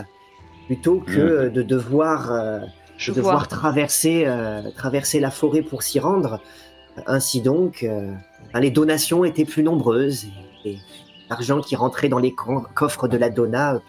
[0.67, 3.15] plutôt que de devoir, euh, de vois.
[3.15, 6.39] devoir traverser, euh, traverser la forêt pour s'y rendre.
[7.07, 8.13] Ainsi donc, euh,
[8.53, 10.27] ben, les donations étaient plus nombreuses
[10.65, 10.77] et,
[11.29, 13.79] l'argent qui rentrait dans les co- coffres de la Donna,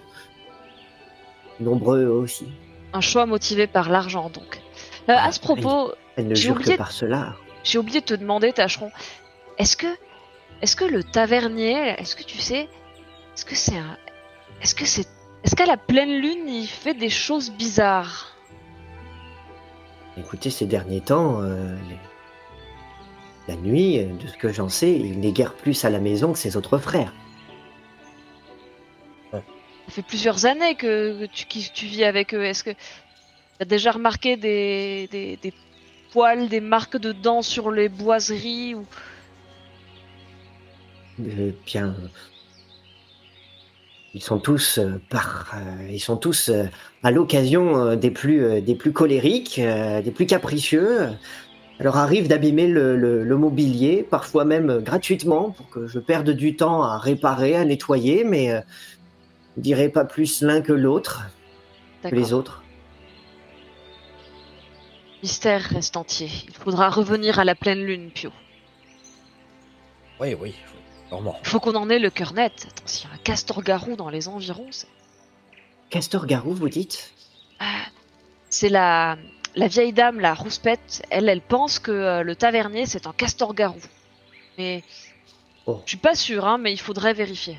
[1.61, 2.47] nombreux aussi.
[2.93, 4.61] Un choix motivé par l'argent, donc.
[5.09, 7.35] Euh, à ce propos, Elle ne J'ai jure oublié- que par cela.
[7.63, 8.91] j'ai oublié de te demander, Tâcheron,
[9.59, 9.87] est-ce que,
[10.63, 12.69] est-ce que le tavernier, est-ce que tu sais,
[13.35, 13.97] est-ce que c'est un,
[14.63, 15.07] est-ce que c'est,
[15.45, 18.33] est-ce qu'à la pleine lune, il fait des choses bizarres?
[20.17, 21.77] Écoutez, ces derniers temps, euh,
[23.49, 26.33] la nuit, euh, de ce que j'en sais, il n'est guère plus à la maison
[26.33, 27.13] que ses autres frères.
[29.33, 32.45] Ça fait plusieurs années que, tu, que tu vis avec eux.
[32.45, 32.77] Est-ce que tu
[33.61, 35.53] as déjà remarqué des, des, des
[36.13, 38.85] poils, des marques de dents sur les boiseries ou...
[41.21, 41.95] Euh, bien,
[44.13, 46.65] ils sont tous euh, par, euh, ils sont tous euh,
[47.05, 51.11] à l'occasion euh, des plus, euh, des plus colériques, euh, des plus capricieux.
[51.79, 56.31] Alors arrive d'abîmer le, le- le mobilier, parfois même euh, gratuitement, pour que je perde
[56.31, 58.61] du temps à réparer, à nettoyer, mais euh,
[59.57, 61.29] je dirais pas plus l'un que l'autre,
[62.03, 62.63] que les autres.
[65.23, 66.31] Mystère reste entier.
[66.49, 68.31] Il faudra revenir à la pleine lune, Pio.
[70.19, 70.55] Oui, oui,
[71.09, 71.37] sûrement.
[71.43, 72.69] Il faut qu'on en ait le cœur net.
[72.71, 74.89] Attends, s'il y a un castor-garou dans les environs, c'est...
[75.91, 77.13] Castor Garou, vous dites?
[77.59, 77.85] Ah,
[78.49, 79.17] c'est la...
[79.57, 81.03] la vieille dame, la rouspette.
[81.11, 83.81] Elle, elle pense que euh, le tavernier, c'est un castor-garou.
[84.59, 84.85] Mais...
[85.67, 85.81] Oh.
[85.85, 87.59] Je suis pas sûre, hein, mais il faudrait vérifier.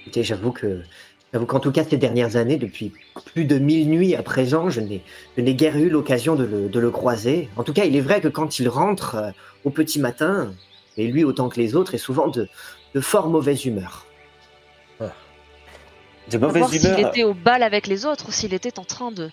[0.00, 0.82] Écoutez, j'avoue que,
[1.32, 2.92] j'avoue qu'en tout cas, ces dernières années, depuis
[3.26, 5.04] plus de mille nuits à présent, je n'ai,
[5.36, 7.48] je n'ai guère eu l'occasion de le, de le croiser.
[7.56, 9.30] En tout cas, il est vrai que quand il rentre euh,
[9.64, 10.52] au petit matin,
[10.96, 12.48] et lui autant que les autres, est souvent de,
[12.94, 14.04] de fort mauvaise humeur.
[16.32, 16.98] De mauvaise s'il humeur.
[17.10, 19.30] était au bal avec les autres ou s'il était en train de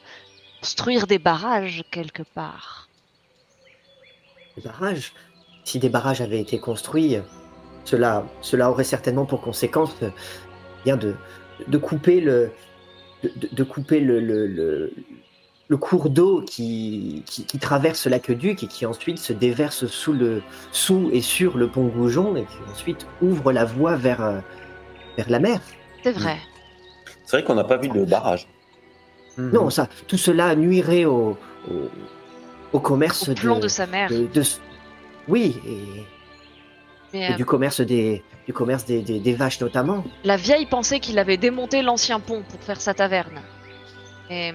[0.62, 2.88] construire des barrages quelque part.
[4.58, 5.14] Des barrages,
[5.64, 7.18] si des barrages avaient été construits,
[7.86, 10.10] cela, cela aurait certainement pour conséquence euh,
[10.84, 11.16] bien de,
[11.68, 12.52] de couper le,
[13.24, 14.94] de, couper le, le, le-
[15.70, 20.42] le cours d'eau qui, qui, qui traverse l'aqueduc et qui ensuite se déverse sous, le,
[20.72, 24.40] sous et sur le pont Goujon et qui ensuite ouvre la voie vers, euh,
[25.16, 25.62] vers la mer.
[26.04, 26.38] C'est vrai.
[27.30, 28.48] C'est vrai qu'on n'a pas vu de barrage.
[29.38, 31.38] Non, ça, tout cela nuirait au,
[31.70, 31.90] au,
[32.74, 34.10] au commerce Au plan de, de, sa mère.
[34.10, 34.42] de- de-
[35.28, 36.04] oui, et,
[37.14, 40.04] Mais, et euh, du commerce des, du commerce des, des, des vaches notamment.
[40.24, 43.40] La vieille pensait qu'il avait démonté l'ancien pont pour faire sa taverne.
[44.32, 44.52] Et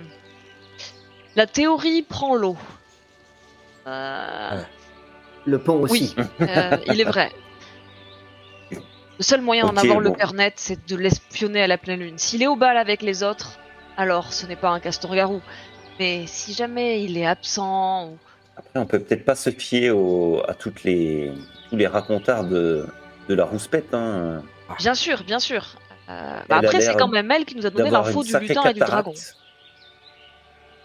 [1.36, 2.56] la théorie prend l'eau.
[3.86, 4.60] Euh,
[5.46, 6.12] Le pont aussi.
[6.18, 7.30] Oui, euh, il est vrai.
[9.18, 12.18] Le seul moyen d'en avoir le cœur net, c'est de l'espionner à la pleine lune.
[12.18, 13.58] S'il est au bal avec les autres,
[13.96, 15.40] alors ce n'est pas un castor-garou.
[16.00, 18.18] Mais si jamais il est absent, ou-
[18.56, 21.32] Après, on peut peut-être pas se fier au- à toutes les,
[21.70, 22.86] tous les racontards de,
[23.28, 23.94] de la rouspette.
[23.94, 24.42] Hein.
[24.78, 25.64] bien sûr, bien sûr.
[26.08, 28.74] Euh, bah après, c'est quand même elle qui nous a donné l'info du lutin et
[28.74, 29.14] du dragon.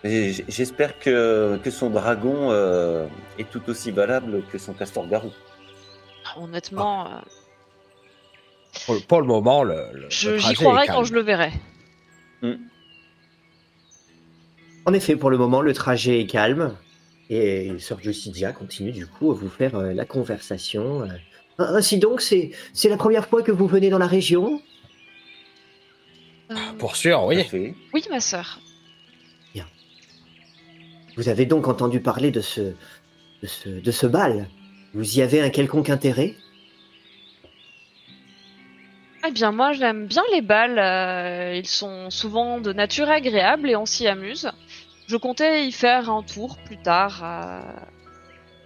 [0.03, 3.06] J'espère que, que son dragon euh,
[3.38, 5.31] est tout aussi valable que son castor-garou.
[6.38, 7.10] Honnêtement, euh,
[8.86, 11.52] Pour, pour le moment, le, le- je- le j'y croirai quand je le verrai.
[14.86, 16.76] En effet, pour le moment, le trajet est calme.
[17.30, 21.04] Et Sir Justicia continue du coup à vous faire euh, la conversation.
[21.04, 21.08] euh.
[21.60, 24.62] Ainsi donc, c'est c'est la première fois que vous venez dans la région?
[26.50, 27.38] Euh, Pour sûr, oui.
[27.38, 27.76] Parfait.
[27.94, 28.60] oui, ma sœur.
[31.18, 34.48] Vous avez donc entendu parler de ce, de ce, de ce bal?
[34.94, 36.36] Vous y avez un quelconque intérêt?
[39.28, 40.80] Eh bien, moi, j'aime bien les bals.
[40.80, 44.50] euh, ils sont souvent de nature agréable et on s'y amuse.
[45.08, 47.22] Je comptais y faire un tour plus tard.
[47.24, 47.62] euh,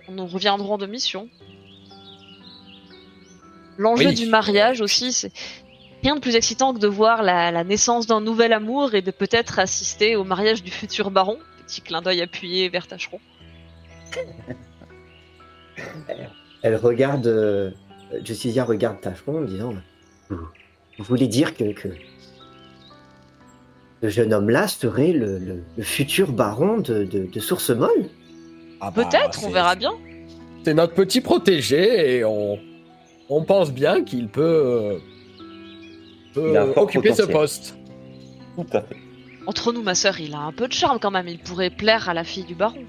[0.09, 1.27] Nous reviendrons de mission.
[3.77, 4.13] L'enjeu Oui.
[4.13, 5.31] du mariage aussi, c'est
[6.03, 9.09] rien de plus excitant que de voir la, la naissance d'un nouvel amour et de
[9.09, 11.39] peut-être assister au mariage du futur baron.
[11.65, 13.19] Petit clin d'œil appuyé vers Tacheron.
[16.61, 17.71] Elle regarde, euh,
[18.23, 19.73] Justicia regarde Tachon en disant
[20.29, 20.37] Vous,
[20.97, 21.89] vous voulez dire que, que
[24.01, 28.09] ce jeune homme-là serait le, le- le futur baron de, de, de Source Molle
[28.81, 29.93] Ah bah, Peut-être, on verra bien.
[30.65, 32.59] C'est notre petit protégé et on,
[33.29, 34.99] on pense bien qu'il peut, euh,
[36.33, 37.75] peut fort occuper ce poste.
[38.55, 38.97] Tout à fait.
[39.45, 41.27] Entre nous, ma sœur, il a un peu de charme quand même.
[41.27, 42.83] Il pourrait plaire à la fille du baron.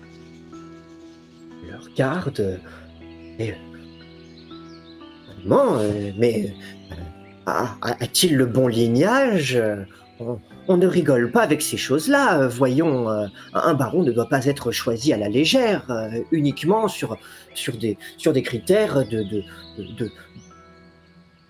[1.67, 2.39] Le regarde.
[2.41, 2.57] euh,
[3.41, 3.55] Et...
[5.51, 6.55] Euh, mais
[6.93, 6.95] euh,
[7.47, 9.61] a- a- a-t-il le bon lignage?
[10.21, 10.39] On,
[10.69, 12.47] on ne rigole pas avec ces choses-là.
[12.47, 17.19] Voyons, euh, un baron ne doit pas être choisi à la légère, euh, uniquement sur,
[17.55, 19.43] sur, des, sur des critères de, de,
[19.99, 20.11] de,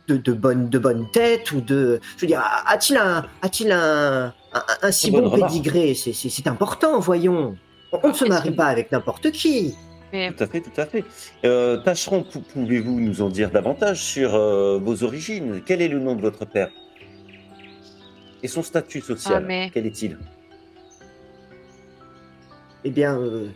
[0.08, 2.00] de, de bonne, de bonne tête ou de.
[2.16, 5.94] Je veux dire, a-t-il un, a-t-il un, un, un si bon pédigré?
[5.94, 7.56] C'est- C'est c'est important, voyons.
[8.02, 9.74] On, ne se marie pas avec n'importe qui.
[10.14, 11.04] Mais Tout à fait, tout à fait.
[11.44, 15.60] Euh, Tâcheron, pou- pouvez-vous nous en dire davantage sur euh, vos origines?
[15.66, 16.70] Quel est le nom de votre père?
[18.44, 20.16] Et son statut social Ah, mais- Quel est-il?
[22.84, 23.48] Eh bien, euh,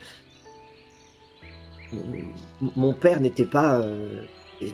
[2.76, 4.22] mon père n'était pas, euh,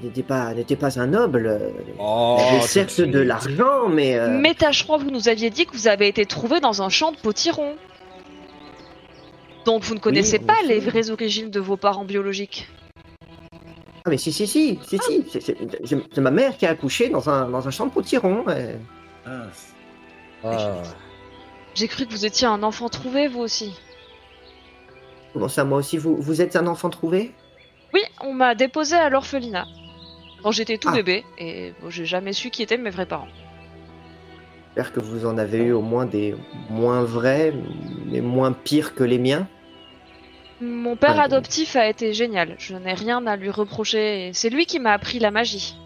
[0.02, 1.61] n'était pas, n'était pas un noble.
[1.98, 5.66] Oh, il avait tout certes de l'argent, mais euh, Mais Tacheron, vous nous aviez dit
[5.66, 7.74] que vous avez été trouvé dans un champ de potiron.
[9.64, 12.68] Donc vous ne connaissez Oui, pas les vraies origines de vos parents biologiques.
[14.04, 15.24] ah, mais si, si, si, si, si,
[15.84, 18.44] c'est- ma mère qui a accouché dans un, dans un champ de potiron.
[19.26, 19.30] Ah,
[20.46, 20.82] Ah.
[21.74, 23.74] J'ai cru que vous étiez un enfant trouvé, vous aussi.
[25.32, 27.32] Comment ça, moi aussi, vous, vous êtes un enfant trouvé?
[27.94, 29.66] Oui, on m'a déposé à l'orphelinat.
[30.42, 30.96] Quand j'étais tout Ah.
[30.96, 33.28] bébé, et bon, j'ai jamais su qui étaient mes vrais parents.
[34.76, 36.34] J'espère que vous en avez eu au moins des
[36.68, 37.54] moins vrais,
[38.06, 39.48] mais moins pires que les miens.
[40.60, 44.78] Mon père adoptif a été génial, je n'ai rien à lui reprocher, c'est lui qui
[44.78, 45.76] m'a appris la magie.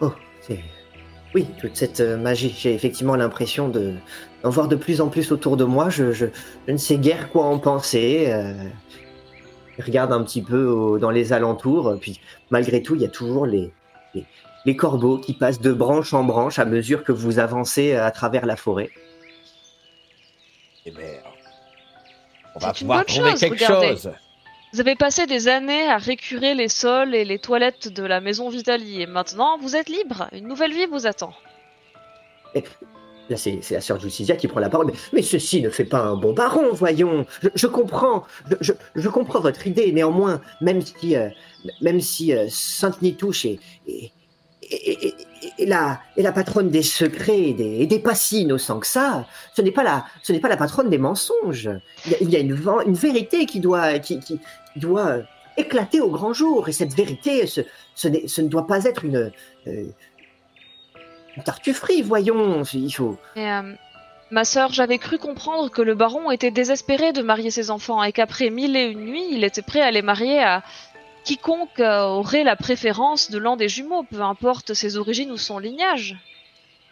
[0.00, 0.60] Oh, c'est.
[1.34, 2.54] Oui, toute cette euh, magie.
[2.58, 3.94] J'ai effectivement l'impression de
[4.42, 5.88] d'en voir de plus en plus autour de moi.
[5.90, 6.26] Je, je,
[6.66, 8.26] je ne sais guère quoi en penser.
[8.28, 8.52] euh.
[9.78, 11.88] Je regarde un petit peu au- dans les alentours.
[11.88, 12.20] euh, Puis,
[12.50, 13.72] malgré tout, il y a toujours les,
[14.14, 14.24] les,
[14.66, 18.10] les corbeaux qui passent de branche en branche à mesure que vous avancez euh, à
[18.10, 18.90] travers la forêt.
[20.86, 21.20] Eh ben,
[22.62, 23.86] on va C'est une pouvoir bonne trouver chose, quelque regardez.
[23.88, 24.10] chose.
[24.72, 28.48] Vous avez passé des années à récurer les sols et les toilettes de la maison
[28.50, 31.32] Vitali, et maintenant vous êtes libre, une nouvelle vie vous attend.
[33.28, 34.86] Là, c'est la sœur Justicia qui prend la parole.
[34.88, 37.24] Mais, mais ceci ne fait pas un bon baron, voyons.
[37.42, 39.92] Je, je comprends, je, je- je comprends votre idée.
[39.92, 41.28] Néanmoins, même si, euh,
[41.80, 44.10] même si euh, Sainte Nitouche est, est,
[44.70, 49.62] est la, patronne des secrets et des, et des pas si innocents que ça, ce
[49.62, 50.04] n'est pas la,
[50.40, 51.70] pas la patronne des mensonges.
[52.20, 52.54] Il y a, une,
[52.94, 54.20] vérité qui doit, qui,
[54.76, 55.22] doit euh,
[55.56, 56.68] éclater au grand jour.
[56.68, 57.62] Et cette vérité, ce,
[58.08, 59.32] ne doit pas être une,
[59.66, 59.84] euh,
[61.44, 62.62] tartufferie, voyons.
[62.72, 63.18] Il faut.
[63.36, 63.74] Et, euh,
[64.30, 68.12] ma sœur, j'avais cru comprendre que le baron était désespéré de marier ses enfants et
[68.12, 70.62] qu'après mille et une nuits, il était prêt à les marier à
[71.24, 75.58] quiconque euh, aurait la préférence de l'un des jumeaux, peu importe ses origines ou son
[75.58, 76.16] lignage.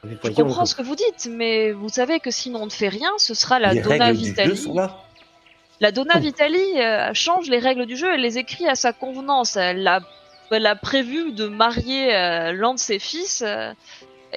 [0.05, 2.88] Mais Je comprends ce que vous dites, mais vous savez que si l'on ne fait
[2.88, 4.56] rien, ce sera la les Donna Vitali.
[4.56, 4.96] sont là.
[5.80, 9.56] La Donna Vitali euh, change les règles du jeu, elle les écrit à sa convenance.
[9.56, 10.00] Elle a,
[10.50, 13.42] elle a prévu de marier euh, l'un de ses fils.
[13.46, 13.72] euh,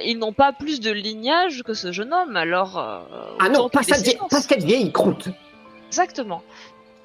[0.03, 2.77] ils n'ont pas plus de lignage que ce jeune homme, alors.
[2.79, 2.99] euh,
[3.39, 5.29] Ah non, pas, cette vieille- pas cette vieille croûte.
[5.87, 6.41] Exactement.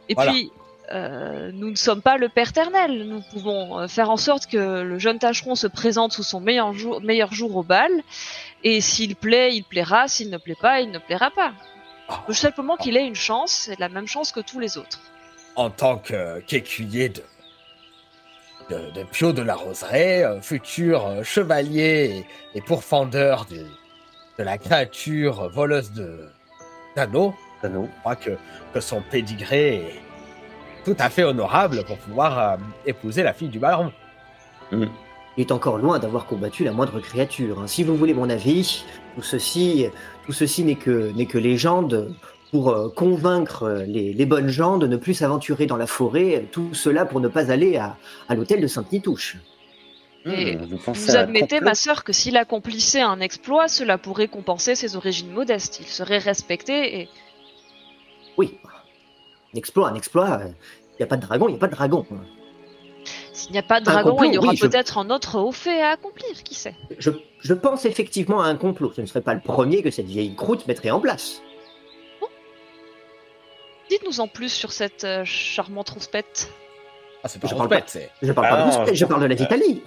[0.08, 0.32] Et Voilà.
[0.32, 0.50] puis,
[0.92, 3.06] euh, nous ne sommes pas le Père éternel.
[3.08, 6.72] Nous pouvons euh, faire en sorte que le jeune tâcheron se présente sous son meilleur
[6.74, 7.90] jour, meilleur jour au bal.
[8.64, 10.08] Et s'il plaît, il plaira.
[10.08, 11.52] S'il ne plaît pas, il ne plaira pas.
[12.08, 15.00] Je veux simplement qu'il ait une chance, c'est la même chance que tous les autres.
[15.56, 17.22] En tant que- qu'écuyer de,
[18.70, 23.58] de, de Pio de la Roseraie, euh, futur euh, chevalier et, et pourfendeur du-
[24.38, 26.28] de la créature voleuse de
[26.94, 28.30] d'anneaux, Ah je crois que,
[28.72, 30.00] que son pédigré est
[30.86, 32.56] tout à fait honorable pour pouvoir euh,
[32.86, 33.92] épouser la fille du baron.
[34.72, 34.88] Il
[35.36, 37.60] est encore loin d'avoir combattu la moindre créature.
[37.60, 37.66] hein.
[37.66, 38.84] Si vous voulez mon avis,
[39.14, 39.86] tout ceci,
[40.24, 42.14] tout ceci n'est que, n'est que légende
[42.52, 46.46] pour euh, convaincre euh, les, les bonnes gens de ne plus s'aventurer dans la forêt.
[46.52, 47.96] Tout cela pour ne pas aller à,
[48.28, 49.36] à l'hôtel de Sainte-Nitouche.
[50.24, 54.96] Et Hmm, vous admettez, ma sœur, que s'il accomplissait un exploit, cela pourrait compenser ses
[54.96, 55.78] origines modestes.
[55.80, 57.08] Il serait respecté et
[58.36, 58.58] Oui,
[59.57, 60.41] exploit, un exploit.
[60.45, 62.07] Il n'y a pas de dragon, il n'y a pas de dragon.
[63.33, 65.11] s'il n'y a pas de Un dragon, complot, il y aura oui, je- peut-être un
[65.11, 66.74] autre haut fait à accomplir, qui sait.
[66.99, 67.11] Je,
[67.41, 68.93] je pense effectivement à un complot.
[68.95, 71.43] Ce ne serait pas le premier que cette vieille croûte mettrait en place.
[73.89, 76.51] Dites-nous en plus sur cette euh, charmante rouspette.
[77.23, 78.11] Ah, c'est pas Je parle rouspette, c'est.
[78.20, 79.83] Je parle pas Ah de non, Rouspette, je parle de la euh, Vitalie.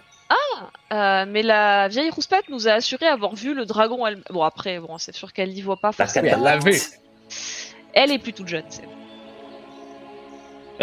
[0.92, 4.06] Euh, mais la vieille rouspette nous a assuré avoir vu le dragon.
[4.08, 4.22] Elle...
[4.30, 6.28] Bon après, bon, c'est sûr qu'elle n'y voit pas forcément.
[6.32, 6.74] Elle l'a vu.
[7.94, 8.64] Elle est plus toute jeune.
[8.70, 8.90] c'est- Elle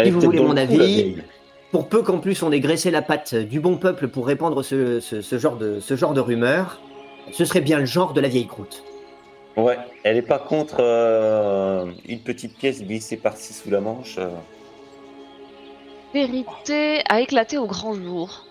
[0.03, 1.15] Si vous voulez mon coup, avis.
[1.71, 4.99] Pour peu qu'en plus on ait graissé la patte du bon peuple pour répandre ce,
[4.99, 6.79] ce- ce genre, de, ce genre de rumeurs,
[7.31, 8.83] ce serait bien le genre de la vieille croûte.
[9.57, 14.15] Ouais, elle est pas contre euh, une petite pièce glissée par-ci sous la manche.
[14.19, 14.29] euh.
[16.13, 18.45] Vérité a éclaté au grand jour.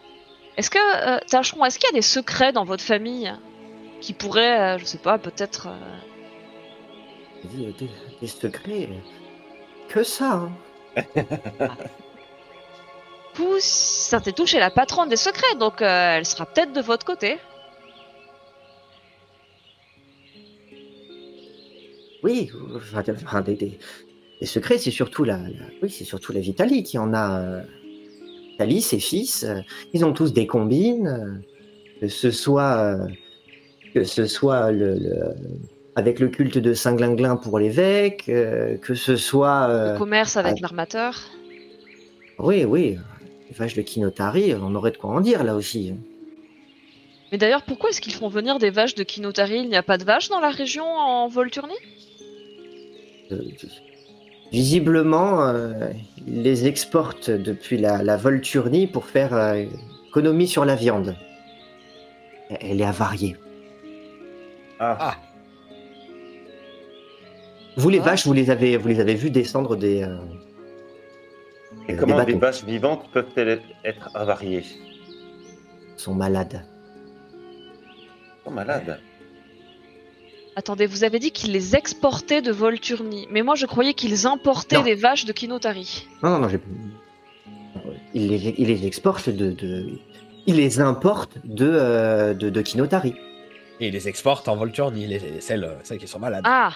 [0.56, 3.32] Est-ce que, euh, est-ce qu'il y a des secrets dans votre famille
[4.00, 5.68] qui pourraient, euh, je sais pas, peut-être.
[5.68, 7.90] euh, Des, des-
[8.20, 8.88] des secrets?
[9.88, 10.52] Que ça, hein?
[13.34, 17.36] Pousse, Saint-Étouche est la patronne des secrets, donc euh, elle sera peut-être de votre côté.
[22.22, 23.78] Oui, enfin, des, des-
[24.46, 25.38] secrets, c'est surtout la,
[25.82, 27.40] oui, c'est surtout la Vitalie qui en a.
[27.40, 27.62] euh,
[28.52, 29.60] Vitalie, ses fils, euh,
[29.92, 32.98] ils ont tous des combines, euh, que ce soit,
[33.94, 35.34] que ce soit le-
[35.96, 40.60] avec le culte de Saint-Glinglin pour l'évêque, euh, que ce soit, euh, Le commerce avec
[40.60, 41.14] l'armateur.
[42.38, 42.98] oui, oui,
[43.48, 45.94] les vaches de Kinotari, on aurait de quoi en dire là aussi.
[47.32, 49.58] Mais d'ailleurs, pourquoi est-ce qu'ils font venir des vaches de Kinotari?
[49.58, 51.74] Il n'y a pas de vaches dans la région en Volturnie?
[53.32, 53.38] Euh,
[54.52, 55.88] Visiblement, euh,
[56.28, 59.64] ils les exportent depuis la, la Volturnie pour faire euh,
[60.08, 61.16] économie sur la viande.
[62.60, 63.36] Elle est avariée.
[64.78, 65.16] Ah, Ah.
[67.76, 68.04] Vous les Ah.
[68.04, 70.02] vaches, vous les avez, vous les avez vues descendre des.
[70.02, 70.16] euh,
[71.88, 74.64] et des comment des vaches vivantes peuvent-elles être avariées?
[75.96, 76.64] Sont malades.
[77.34, 79.00] Ils sont malades.
[80.56, 84.76] Attendez, vous avez dit qu'ils les exportaient de Volturnie, mais moi je croyais qu'ils importaient
[84.76, 84.84] Non.
[84.84, 86.06] des vaches de Kinotari.
[86.22, 86.60] Non, non, non, j'ai.
[88.14, 89.98] Ils les, ils les exportent de, de-
[90.46, 93.14] Ils les importent de, euh, de, de Kinotari.
[93.80, 96.44] Et ils les exportent en Volturnie, les, les- celles, celles qui sont malades.
[96.46, 96.72] Ah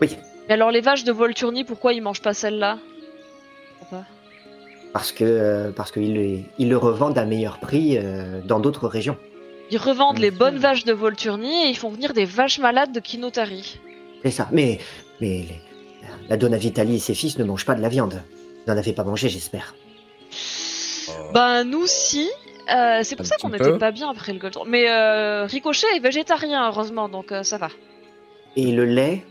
[0.00, 0.10] Oui,
[0.48, 2.78] Mais alors les vaches de Volturnie, pourquoi ils mangent pas celles-là
[4.92, 8.86] parce que euh, parce qu'ils les- ils le revendent à meilleur prix euh, dans d'autres
[8.86, 9.16] régions.
[9.72, 13.00] Ils revendent les bonnes vaches de Volturnie et ils font venir des vaches malades de
[13.00, 13.80] Kinotari.
[14.22, 14.48] C'est ça.
[14.52, 14.78] Mais,
[15.20, 15.60] mais les-
[16.28, 18.22] la Donna Vitali et ses fils ne mangent pas de la viande.
[18.66, 19.74] Vous n'en avez pas mangé, j'espère.
[21.08, 21.12] Oh.
[21.34, 22.30] Ben nous si.
[22.72, 24.54] Euh, c'est pour Un ça qu'on n'était pas bien après le Gold.
[24.68, 27.68] Mais euh, Ricochet est végétarien heureusement, donc euh, ça va.
[28.56, 29.24] Et le lait,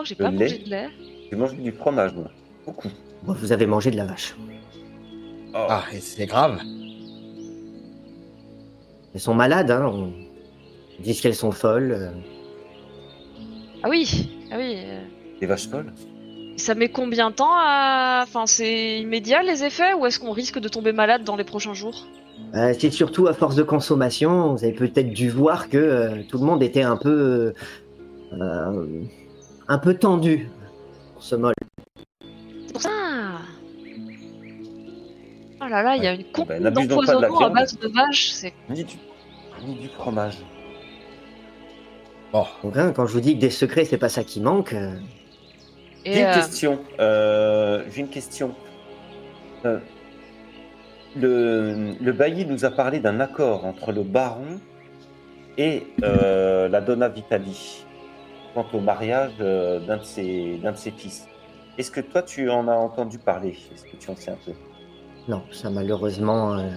[0.00, 0.88] crois que j'ai pas lait mangé de lait.
[1.30, 2.30] J'ai mangé du fromage, moi.
[2.66, 2.88] Beaucoup.
[3.22, 4.34] bon, vous avez mangé de la vache.
[5.54, 5.66] Oh.
[5.68, 6.60] Ah, et c'est grave.
[9.14, 9.86] Elles sont malades, hein.
[9.92, 10.12] On
[10.98, 11.92] ils disent qu'elles sont folles.
[11.92, 12.10] euh.
[13.82, 14.74] Ah oui, ah oui.
[14.76, 15.00] euh,
[15.40, 15.92] Des vaches folles
[16.58, 18.20] Ça met combien de temps à...
[18.22, 21.72] Enfin, c'est immédiat les effets ou est-ce qu'on risque de tomber malade dans les prochains
[21.72, 22.06] jours?
[22.54, 24.54] Euh, c'est surtout à force de consommation.
[24.54, 27.54] Vous avez peut-être dû voir que euh, tout le monde était un peu,
[28.34, 28.84] euh,
[29.70, 30.50] un peu tendu
[31.14, 31.54] pour ce molle.
[32.66, 32.90] C'est pour ça
[35.62, 37.46] Oh là là, il y a une ben, concours n'abuse donc pas de la d'empoisonnement
[37.46, 38.30] à base de vaches.
[38.30, 38.52] C'est...
[38.68, 38.96] Ni du,
[39.64, 40.38] ni du fromage.
[42.32, 44.72] Bon, Donc, hein, quand je vous dis que des secrets, c'est pas ça qui manque.
[44.72, 44.94] euh,
[46.04, 46.80] Et, J'ai une euh, question.
[46.98, 48.54] Euh, J'ai une question.
[49.66, 49.78] Euh,
[51.14, 54.60] le, le bailli nous a parlé d'un accord entre le baron
[55.58, 57.84] et euh, la Donna Vitali
[58.54, 61.26] quant au mariage d'un de, ses, d'un de ses fils.
[61.78, 63.56] Est-ce que toi, tu en as entendu parler?
[63.72, 64.52] Est-ce que tu en sais un peu?
[65.28, 66.68] Non, ça malheureusement, euh,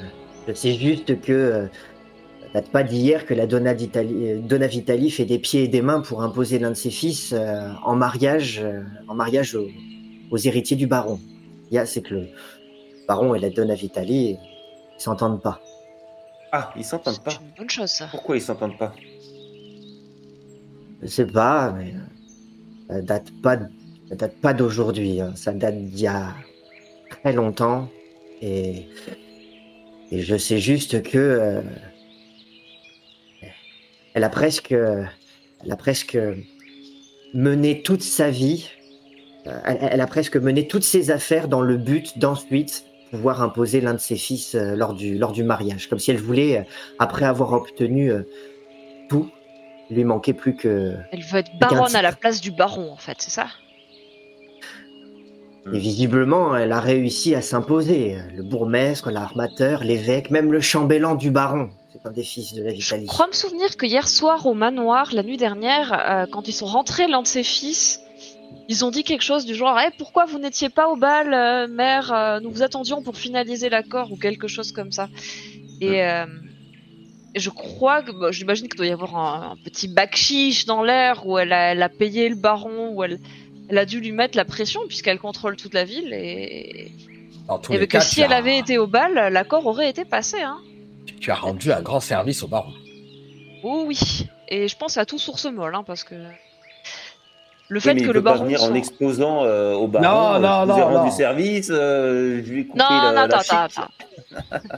[0.47, 1.67] je sais juste que euh,
[2.41, 5.67] ça date pas d'hier que la Donna, d'Italie- euh, Donna Vitali fait des pieds et
[5.67, 9.67] des mains pour imposer l'un de ses fils euh, en mariage, euh, en mariage aux,
[10.29, 11.19] aux héritiers du baron.
[11.71, 12.27] Il y a, c'est que le
[13.07, 15.59] baron et la Donna Vitali ils s'entendent pas.
[16.51, 17.39] Ah, ils s'entendent c'est pas.
[17.41, 18.07] une bonne chose ça.
[18.11, 18.93] Pourquoi ils s'entendent pas?
[21.03, 21.93] Je sais pas, mais
[22.89, 23.57] euh, ça date pas,
[24.11, 25.19] date pas d'aujourd'hui.
[25.21, 25.33] hein.
[25.35, 26.33] Ça date d'il y a
[27.09, 27.89] très longtemps
[28.41, 28.87] et
[30.11, 31.61] je sais juste que euh,
[34.13, 36.17] elle a presque, elle a presque
[37.33, 38.69] mené toute sa vie.
[39.47, 43.81] euh, Elle, elle a presque mené toutes ses affaires dans le but d'ensuite pouvoir imposer
[43.81, 46.65] l'un de ses fils lors du lors du mariage, comme si elle voulait,
[46.97, 48.11] après avoir obtenu
[49.07, 49.29] tout,
[49.93, 52.97] il lui manquait plus que Elle veut être baronne à la place du baron en
[52.97, 53.47] fait, c'est ça?
[55.71, 58.17] Et visiblement, elle a réussi à s'imposer.
[58.35, 61.69] Le bourgmestre, l'armateur, l'évêque, même le chambellan du baron.
[61.93, 63.05] C'est un des fils de la Je Vitalie.
[63.05, 66.65] crois me souvenir que hier soir au manoir, la nuit dernière, euh, quand ils sont
[66.65, 68.01] rentrés l'un de ses fils,
[68.67, 71.67] ils ont dit quelque chose du genre Eh, pourquoi vous n'étiez pas au bal, euh,
[71.67, 75.07] mère euh, Nous vous attendions pour finaliser l'accord ou quelque chose comme ça.
[75.79, 76.52] Et euh, et
[77.35, 80.83] je crois que bah, j'imagine qu'il doit y avoir un, un petit bac chiche dans
[80.83, 83.19] l'air où elle a, elle a payé le baron, où elle,
[83.69, 86.91] elle a dû lui mettre la pression puisqu'elle contrôle toute la ville et,
[87.71, 90.41] et que cas, si elle as- avait été au bal, l'accord aurait été passé.
[90.41, 90.57] Hein.
[91.19, 92.73] tu as rendu un grand service au baron.
[93.63, 94.27] Oh oui.
[94.49, 96.15] et je pense à tout source molle, hein, parce que
[97.69, 99.73] le Oui, fait mais que il le peut pas baron venir en soit- exposant euh,
[99.73, 100.03] au baron.
[100.05, 101.15] Non, euh, non, je vous ai non, rendu non.
[101.15, 103.53] service, euh, je lui ai coupé Non, la, non, la attends, chic.
[103.53, 103.87] attends,
[104.51, 104.77] attends.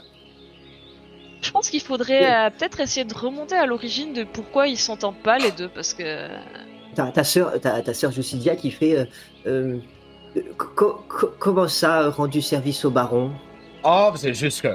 [1.42, 5.22] Je pense qu'il faudrait euh, peut-être essayer de remonter à l'origine de pourquoi ils s'entendent
[5.22, 6.28] pas les deux, parce que
[6.94, 8.96] Ta, ta sœur, ta, ta Justidia qui fait.
[8.98, 9.04] euh,
[9.46, 13.32] euh, co- co- comment ça, rendu service au baron?
[13.84, 14.74] Oh, c'est juste que.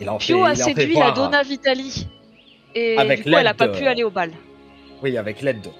[0.00, 2.06] Il en fait, Pio il a en fait séduit la Donna Vitali.
[2.74, 4.30] Et Avec du coup, elle a l'aide pas de- pu aller au bal.
[5.02, 5.70] Oui, avec l'aide de,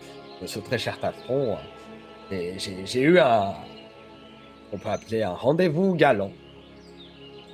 [0.43, 1.57] de ce très cher patron.
[2.31, 3.53] et J'ai eu un.
[4.73, 6.33] On peut appeler un rendez-vous galant.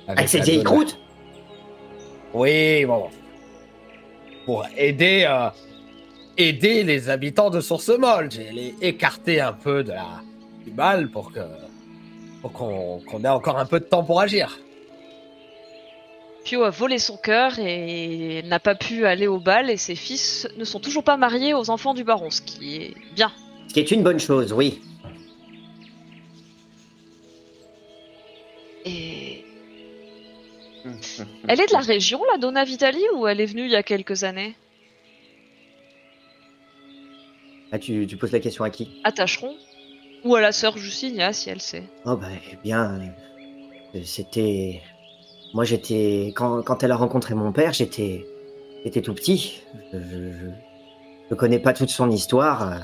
[0.07, 0.99] Avec cette la vieille croûte
[2.33, 3.09] Oui, bon.
[4.45, 5.49] Pour aider, euh,
[6.37, 8.31] aider les habitants de Source-Molle.
[8.31, 10.21] J'ai les écarté un peu de la,
[10.65, 11.41] du mal pour que
[12.41, 14.59] pour qu'on qu'on ait encore un peu de temps pour agir.
[16.43, 20.47] Pio a volé son cœur et n'a pas pu aller au bal, et ses fils
[20.57, 23.31] ne sont toujours pas mariés aux enfants du baron, ce qui est bien.
[23.69, 24.81] Ce qui est une bonne chose, oui.
[31.47, 33.83] elle est de la région, la Donna Vitali, ou elle est venue il y a
[33.83, 34.55] quelques années?
[37.71, 39.01] Ah, tu, tu poses la question à qui?
[39.03, 39.55] À Tacheron
[40.23, 41.83] Ou à la sœur Justinia, si elle sait.
[42.05, 43.13] Oh, bah, eh bien.
[43.95, 44.81] euh, C'était.
[45.53, 46.33] Moi, j'étais.
[46.35, 48.25] Quand, quand elle a rencontré mon père, j'étais.
[48.83, 49.61] J'étais tout petit.
[49.91, 50.49] Je, je,
[51.29, 52.71] je- connais pas toute son histoire.
[52.73, 52.77] euh.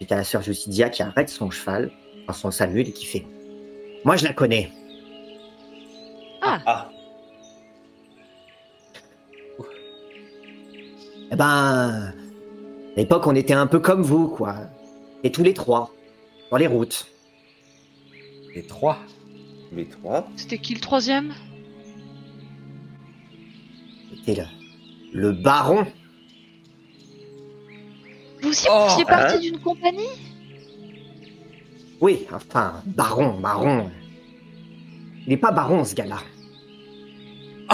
[0.00, 1.92] C'était la sœur Justidia qui arrête son cheval,
[2.26, 3.24] enfin son Samuel, et qui fait.
[4.04, 4.72] Moi, je la connais.
[6.66, 6.90] Ah,
[11.32, 12.12] Eh ben,
[12.96, 14.56] à l'époque, on était un peu comme vous, quoi.
[15.24, 15.90] Et tous les trois,
[16.50, 17.06] dans les routes.
[18.54, 18.98] Les trois?
[19.72, 20.28] les trois?
[20.36, 21.34] C'était qui le troisième?
[24.16, 25.84] C'était le, le baron.
[28.42, 29.06] Vous y Oh, faisiez hein?
[29.08, 30.06] partie d'une compagnie?
[32.00, 33.90] Oui, enfin, baron, baron.
[35.26, 36.18] Il n'est pas baron, ce gars-là.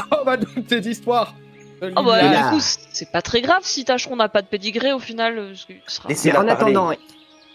[0.13, 1.35] Oh, bah, donc tes histoires.
[1.83, 4.99] Oh bah, du coup, c'est pas très grave si Tacheron n'a pas de pédigré au
[4.99, 5.39] final.
[5.39, 6.93] euh, ce sera- C'est en attendant,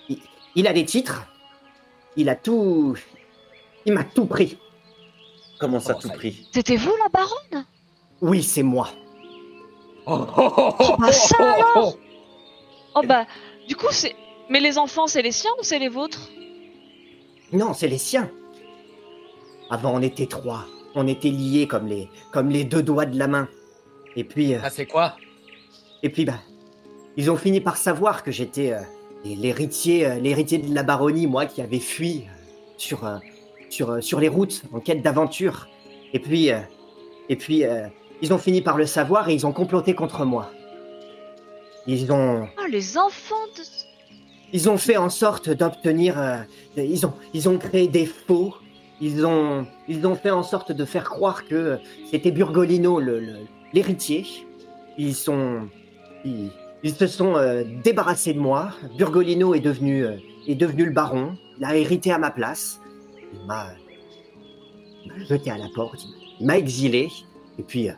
[0.09, 0.17] il,
[0.55, 1.27] il a des titres.
[2.15, 2.95] Il a tout.
[3.85, 4.57] Il m'a tout pris.
[5.59, 6.19] Comment ça, Oh, tout ça y est.
[6.19, 6.47] pris?
[6.51, 7.65] C'était vous la baronne?
[8.21, 8.89] Oui, c'est moi.
[10.07, 11.97] Oh, oh, oh, oh, bah, ça oh, oh, alors
[12.95, 13.25] Oh bah,
[13.67, 14.15] du coup, c'est.
[14.49, 16.29] Mais les enfants, c'est les siens ou c'est les vôtres?
[17.51, 18.29] Non, c'est les siens.
[19.69, 20.65] Avant, on était trois.
[20.95, 23.47] On était liés comme les, comme les deux doigts de la main.
[24.15, 25.15] Et puis, euh, Ah, c'est quoi?
[26.03, 26.39] et puis, bah,
[27.17, 28.79] ils ont fini par savoir que j'étais euh,
[29.25, 32.31] l'héritier, euh, l'héritier de la baronnie, moi qui avais fui euh,
[32.77, 33.17] sur, euh,
[33.69, 35.67] sur, euh, sur les routes en quête d'aventure.
[36.13, 36.59] Et puis, euh,
[37.29, 37.87] et puis, euh,
[38.21, 40.49] ils ont fini par le savoir et ils ont comploté contre moi.
[41.87, 43.63] Ils ont, Oh, les enfants de.
[44.53, 46.17] ils ont fait en sorte d'obtenir.
[46.19, 46.37] euh,
[46.77, 48.55] ils, ont, ils ont créé des faux.
[49.01, 53.01] Ils ont, ils ont fait en sorte de faire croire que c'était Burgolino
[53.73, 54.25] l'héritier.
[54.97, 55.67] Ils sont.
[56.23, 56.49] Ils,
[56.85, 58.69] ils se sont euh, débarrassés de moi.
[58.97, 60.17] Burgolino est devenu, euh,
[60.47, 61.35] est devenu le baron.
[61.57, 62.79] Il a hérité à ma place.
[63.33, 63.69] Il m'a
[65.27, 66.05] jeté à la porte.
[66.39, 67.09] Il m'a exilé.
[67.57, 67.93] Et puis, euh,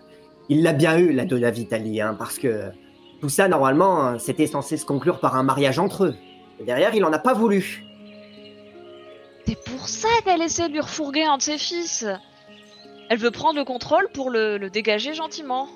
[0.50, 2.72] il l'a bien eu, la Donna Vitali, hein, parce que
[3.20, 6.16] tout ça, normalement, hein, c'était censé se conclure par un mariage entre eux.
[6.60, 7.87] Et derrière, il en a pas voulu.
[9.48, 12.06] C'est pour ça qu'elle essaie de lui refourguer un de ses fils.
[13.10, 15.68] Elle veut prendre le contrôle pour le, le dégager gentiment.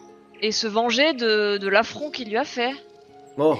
[0.41, 2.72] Et se venger de, de l'affront qu'il lui a fait.
[3.38, 3.57] Bon,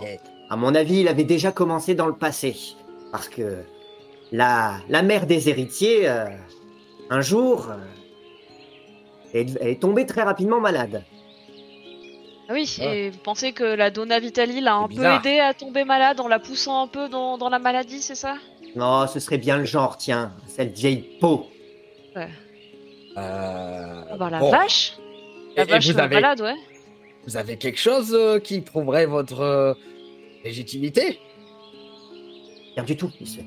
[0.50, 2.56] à mon avis, il avait déjà commencé dans le passé.
[3.12, 3.64] Parce que
[4.32, 6.26] la, la mère des héritiers, euh,
[7.12, 7.76] un jour, euh,
[9.34, 11.04] elle, elle est tombée très rapidement malade.
[12.50, 12.96] Ah oui, Ah.
[12.96, 15.20] et vous pensez que la Donna Vitali l'a un peu bizarre.
[15.26, 18.36] aidé à tomber malade en la poussant un peu dans, dans la maladie, c'est ça?
[18.76, 21.48] Non, ce serait bien le genre, tiens, cette vieille peau.
[22.16, 22.26] Euh,
[23.18, 24.52] Ah bah la bon.
[24.52, 24.94] vache
[25.58, 26.56] La Et- et vache vous avez- malade, ouais.
[27.28, 29.74] Vous avez quelque chose euh, qui prouverait votre euh,
[30.46, 31.20] légitimité?
[32.76, 33.12] Rien du tout.
[33.20, 33.40] Ils se,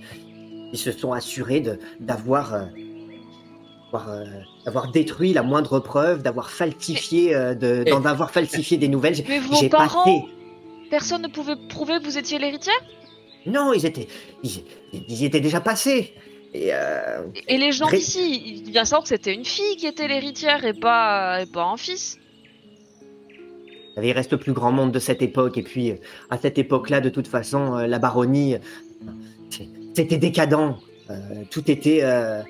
[0.72, 1.62] ils se sont assurés
[1.98, 2.64] d'avoir euh,
[4.64, 9.14] d'avoir, détruit la moindre preuve, d'avoir falsifié, euh, de- d'en avoir falsifié des nouvelles.
[9.14, 10.24] J'ai- Mais vos parents, passé.
[10.90, 12.74] personne ne pouvait prouver que vous étiez l'héritière?
[13.46, 14.08] Non, ils étaient,
[14.42, 16.14] ils, étaient déjà passés.
[16.54, 20.08] Et euh, Et les gens d'ici, ils bien savoir que c'était une fille qui était
[20.08, 22.18] l'héritière et pas, et pas un fils.
[24.00, 25.58] il reste plus grand monde de cette époque.
[25.58, 25.96] Et puis, euh,
[26.30, 28.56] à cette époque-là, de toute façon, euh, la baronnie,
[29.94, 30.76] c'était décadent.
[31.10, 31.14] Euh,
[31.50, 32.40] tout était, euh,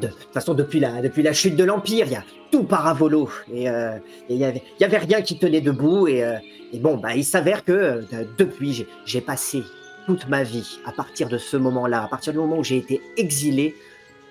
[0.00, 3.28] de, toute façon, depuis la, depuis la chute de l'Empire, il y a tout paravolo.
[3.52, 3.66] Et
[4.28, 6.08] il y avait, y avait rien qui tenait debout.
[6.08, 6.24] Et,
[6.72, 8.04] et bon, bah, il s'avère que
[8.38, 9.62] depuis, j'ai passé
[10.06, 13.00] toute ma vie, à partir de ce moment-là, à partir du moment où j'ai été
[13.16, 13.74] exilé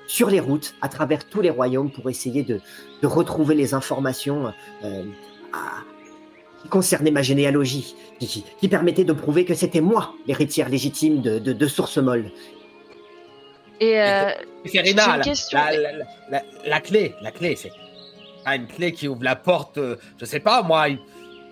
[0.07, 2.59] sur les routes, à travers tous les royaumes, pour essayer de,
[3.01, 4.51] de retrouver les informations
[4.83, 5.03] euh,
[5.53, 5.83] à-
[6.61, 11.53] qui concernaient ma généalogie, qui, permettaient de prouver que c'était moi l'héritière légitime de, de,
[11.53, 12.31] de Source Molle.
[13.79, 14.31] Et euh,
[14.65, 15.57] une la, question.
[15.57, 15.91] la, la,
[16.29, 17.71] la- la clé, la clé, c'est
[18.45, 20.97] ah, une clé qui ouvre la porte, euh, je sais pas moi, une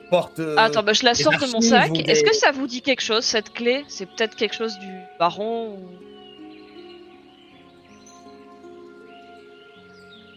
[0.10, 0.40] porte.
[0.40, 1.92] euh, attends, bah, je la sors de mon sac.
[2.08, 3.84] Est-ce que ça vous dit quelque chose cette clé?
[3.88, 4.88] C'est peut-être quelque chose du
[5.20, 5.90] baron ou...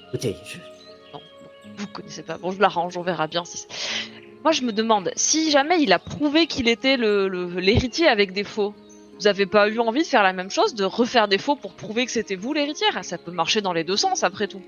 [0.08, 0.58] Écoutez, je-
[1.76, 2.38] Vous connaissez pas.
[2.38, 3.66] Bon, je la range, on verra bien si.
[4.42, 8.32] Moi, je me demande si jamais il a prouvé qu'il était le le- l'héritier avec
[8.32, 8.74] des faux.
[9.18, 11.74] Vous avez pas eu envie de faire la même chose, de refaire des faux pour
[11.74, 12.98] prouver que c'était vous l'héritière?
[13.04, 14.62] Ça peut marcher dans les deux sens après tout.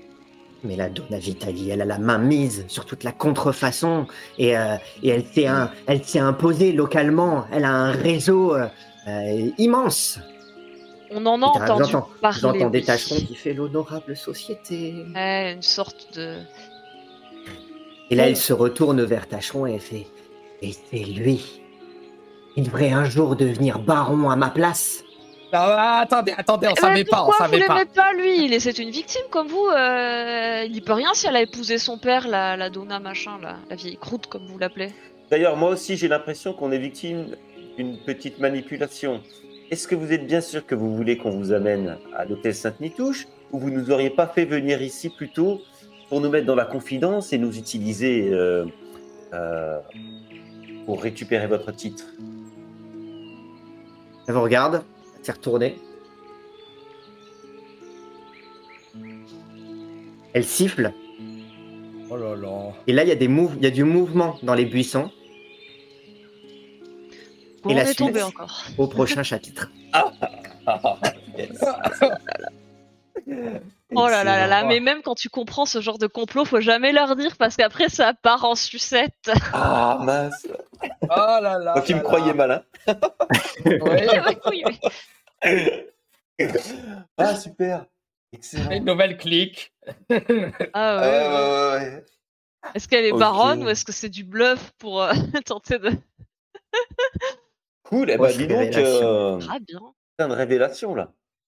[0.63, 4.07] Mais la Donna Vitali, elle a la main mise sur toute la contrefaçon
[4.37, 7.45] et, euh, et elle s'est un- elle s'est imposée localement.
[7.51, 8.67] Elle a un réseau euh,
[9.07, 10.19] euh, immense.
[11.11, 12.39] On en a j'entends- parler.
[12.79, 12.85] Oui.
[12.85, 15.05] tâcherons qui fait l'honorable société.
[15.13, 16.37] Ouais, une sorte de.
[18.09, 20.07] Et là, elle se retourne vers Tâcheron et elle fait
[20.61, 21.61] Et c'est lui.
[22.55, 25.02] Il devrait un jour devenir baron à ma place.
[25.55, 27.85] Ah, attendez, attendez, on ben, savait pas, on savait vous pas.
[27.85, 28.45] pas lui?
[28.45, 29.67] Il est c'est une victime comme vous.
[29.67, 33.37] euh, Il y peut rien si elle a épousé son père, la, la Donna machin,
[33.41, 34.91] la, la vieille croûte comme vous l'appelez.
[35.29, 37.35] D'ailleurs, moi aussi, j'ai l'impression qu'on est victime
[37.77, 39.21] d'une petite manipulation.
[39.71, 43.27] Est-ce que vous êtes bien sûr que vous voulez qu'on vous amène à l'hôtel Sainte-Nitouche
[43.51, 45.61] ou vous nous auriez pas fait venir ici plus tôt
[46.09, 48.65] pour nous mettre dans la confidence et nous utiliser euh,
[49.33, 49.79] euh,
[50.85, 52.03] pour récupérer votre titre?
[54.27, 54.83] Elle vous regarde,
[55.23, 55.79] s'est retournée.
[60.33, 60.93] Elle siffle.
[62.09, 62.73] Oh là là.
[62.87, 63.27] Et là, il y, a des
[63.61, 65.09] y a du mouvement dans les buissons
[67.63, 68.63] Bon, Et on la est suite tombé encore.
[68.77, 69.71] au prochain chapitre.
[71.37, 71.59] Yes.
[73.95, 76.59] Oh là là là là, mais même quand tu comprends ce genre de complot, faut
[76.61, 79.31] jamais leur dire parce qu'après ça part en sucette.
[79.53, 80.47] Ah mince
[81.03, 81.73] Oh là là.
[81.75, 82.33] Moi qui me là.
[82.33, 82.63] malin.
[87.17, 87.85] Ah super
[88.31, 89.73] Excellent Une nouvelle clique.
[90.09, 90.15] Ah
[90.73, 91.79] Ah, ouais, ouais, ouais.
[91.79, 92.05] ouais, ouais.
[92.73, 95.13] Est-ce qu'elle est baronne ou est-ce que c'est du bluff pour euh,
[95.45, 95.91] tenter de.
[97.83, 99.07] Cool, eh ben, Grosse dis donc, révélation.
[99.07, 99.79] euh, Ah bien.
[100.17, 101.11] plein de révélations là.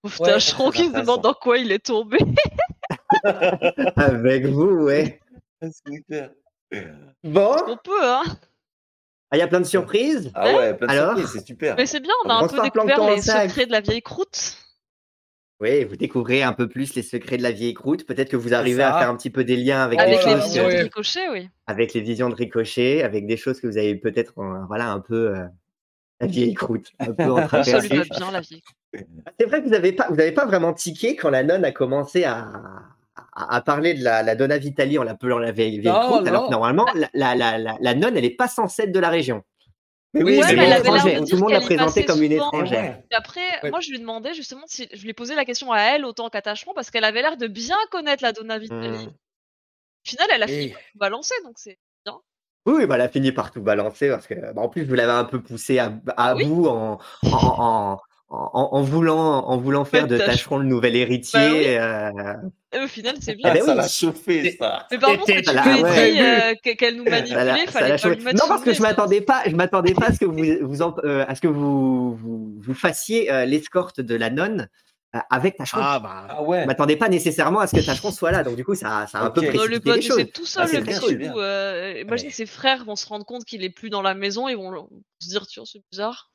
[0.09, 2.19] Pauvre Ouais, tâcheron qui se demande dans quoi il est tombé.
[3.97, 5.21] Avec vous, ouais.
[5.61, 6.31] C'est super.
[7.25, 8.23] Bon, On peut, hein.
[9.31, 10.31] Ah, il y a plein de surprises.
[10.35, 11.75] Ah ouais, plein de Alors surprises, c'est super.
[11.77, 14.57] Mais c'est bien, on a un peu découvert en les secrets de la vieille croûte.
[15.59, 18.07] Oui, vous découvrez un peu plus les secrets de la vieille croûte.
[18.07, 20.31] Peut-être que vous arrivez à faire un petit peu des liens avec, Avec des les
[20.33, 21.49] choses, visions de ricochet, oui.
[21.67, 25.01] avec les visions de ricochet, avec des choses que vous avez peut-être, euh, voilà, un
[25.01, 25.47] peu euh,
[26.21, 27.89] la vieille croûte, un peu ça lui entreaperçue.
[27.89, 28.63] va bien, la vieille
[29.39, 31.73] C'est vrai que vous n'avez pas, vous avez pas vraiment tiqué quand la nonne a
[31.73, 32.49] commencé à,
[33.35, 36.27] à, à parler de la, la Donna Vitali en l'appelant la vieille, vieille Non, croûte,
[36.29, 39.01] alors que normalement, la, la, la, la, la nonne, elle n'est pas censée être de
[39.01, 39.43] la région.
[40.15, 41.21] Mais Oui, Ouais, mais elle avait l'air de étrangère.
[41.23, 43.03] dire Tout le monde l'a présentée comme une étrangère.
[43.11, 43.71] Et après, Ouais.
[43.71, 46.73] moi, je lui demandais justement si je lui posais la question à elle autant qu'attachement
[46.75, 49.07] parce qu'elle avait l'air de bien connaître la Donna Vitali.
[49.07, 49.09] Hmm.
[49.11, 51.79] Au final, elle a fini par tout balancer, donc c'est.
[52.69, 55.13] Oui, bah, elle a fini par tout balancer parce que, bah, en plus, vous l'avez
[55.13, 56.47] un peu poussé à, à Oui.
[56.47, 57.99] bout en, en, en,
[58.29, 60.33] en, en voulant, en voulant faire de Tâcheron.
[60.33, 61.79] Tâcheron le nouvel héritier.
[61.79, 62.35] Bah euh,
[62.73, 63.55] Et au final, c'est Ah bien.
[63.55, 63.77] ben ça oui.
[63.79, 64.87] l'a chauffé ça.
[64.91, 66.13] Mais par contre, tu ouais.
[66.13, 68.15] dit euh, que- qu'elle nous ça l'a- manipulait, ça l'a fallait pas chauffé.
[68.17, 70.25] lui mettre Non, parce que je nez, m'attendais pas, je m'attendais pas à ce que
[70.25, 70.37] vous,
[70.69, 74.69] vous en- euh, à ce que vous, vous, vous fassiez euh, l'escorte de la nonne
[75.31, 75.81] avec Tâcheron.
[75.83, 76.27] Ah bah.
[76.29, 76.63] Ah ouais.
[76.63, 79.21] Je m'attendais pas nécessairement à ce que Tâcheron soit là, donc du coup, ça, ça
[79.21, 79.47] a un peu Ok.
[79.47, 79.53] ça.
[79.53, 80.17] Non, le précipité pote, les choses.
[80.19, 81.33] c'est tout seul Ah, c'est le petit bien.
[81.37, 82.33] euh, imagine Ouais.
[82.33, 84.89] ses frères vont se rendre compte qu'il est plus dans la maison, ils vont
[85.21, 86.31] se dire tiens c'est bizarre.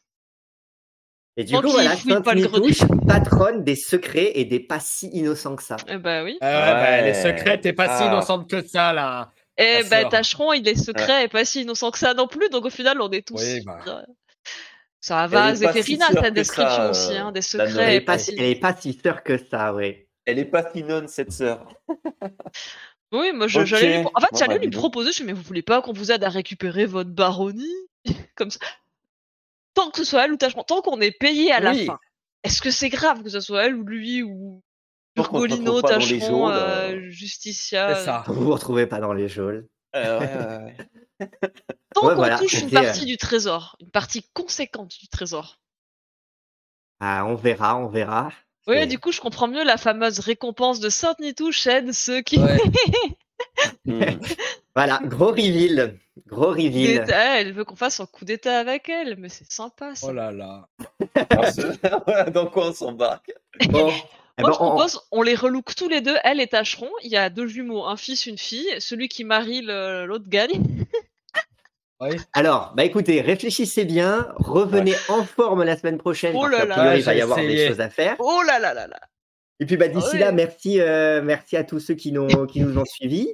[1.38, 5.78] Et du coup, voilà, Sainte-Nitouche, patronne des secrets et des pas si innocents que ça.
[5.88, 6.38] Eh bah oui.
[6.42, 7.06] Ah ouais, bah, Ouais.
[7.06, 8.08] les secrets, t'es pas si Ah.
[8.08, 9.32] innocente que ça, là.
[9.58, 10.10] Et Ah, bah sœur.
[10.10, 13.00] Tâcheron, il est secret et pas si innocent que ça non plus, donc au final
[13.02, 13.36] on est tous.
[13.42, 13.80] Oui, bah.
[15.00, 17.72] Ça va, si Zéphérina, sûre ta description ça, aussi, euh, hein, des secrets.
[17.78, 20.06] Elle et est pas, si- si- elle est pas si sûre que ça, oui.
[20.26, 21.66] Elle est pas finonne cette sœur.
[23.12, 24.06] Oui, moi j'allais lui...
[24.14, 26.12] En fait, Bon, j'allais bah, lui proposer, je dis, mais vous voulez pas qu'on vous
[26.12, 27.74] aide à récupérer votre baronnie?
[28.36, 28.60] Comme ça.
[29.74, 31.86] Tant que ce soit elle ou Tâcheron, tant qu'on est payé à la Oui.
[31.86, 32.00] fin.
[32.44, 34.62] Est-ce que c'est grave que ce soit elle ou lui ou
[35.16, 38.24] Tâcheron, geôles, euh, euh, Justicia C'est ça.
[38.28, 39.68] Vous vous retrouvez pas dans les geôles.
[39.96, 40.78] Euh, ouais, ouais, ouais.
[41.94, 45.60] Tant Ouais, qu'on voilà, touche une partie du trésor, une partie conséquente du trésor.
[47.00, 48.32] Ah, on verra, on verra.
[48.68, 52.38] Oui, du coup, je comprends mieux la fameuse récompense de Sainte-Nitouche aide ceux qui.
[52.40, 52.60] Ouais.
[54.76, 55.98] Voilà, gros reveal.
[56.28, 57.06] Gros reveal.
[57.14, 60.08] Ah, elle veut qu'on fasse un coup d'état avec elle, mais c'est sympa ça.
[60.10, 60.68] Oh là là.
[62.34, 63.32] Dans quoi on s'embarque
[63.70, 63.92] Bon,
[64.38, 66.90] eh Moi, ben, je on- propose, on les relook tous les deux, elle et Tacheron.
[67.04, 68.68] Il y a deux jumeaux, un fils, une fille.
[68.80, 70.86] Celui qui marie l'autre gagne.
[72.00, 72.10] Oui.
[72.34, 76.34] Alors, bah écoutez, réfléchissez bien, revenez en forme la semaine prochaine.
[76.36, 76.76] Oh parce là qu'a là.
[76.76, 78.16] priori, il va y avoir des choses à faire.
[78.20, 79.00] Oh là là là là.
[79.60, 83.30] Et puis bah, d'ici là, merci, euh, merci à tous ceux qui, nous ont suivis.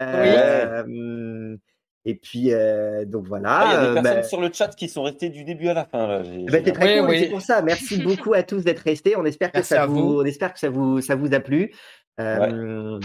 [0.00, 1.58] Euh, hum,
[2.04, 3.48] Et puis, euh, donc voilà.
[3.48, 5.44] Ah, Il y a des euh, personnes bah, sur le chat qui sont restées du
[5.44, 6.06] début à la fin.
[6.08, 6.22] Là.
[6.24, 7.20] J'ai- bah, c'est très Oui, cool, oui.
[7.20, 7.62] c'est pour ça.
[7.62, 9.16] Merci beaucoup à tous d'être restés.
[9.16, 10.20] On espère que Merci ça vous.
[10.20, 11.72] on espère que ça vous, ça vous a plu.
[12.20, 12.98] Euh,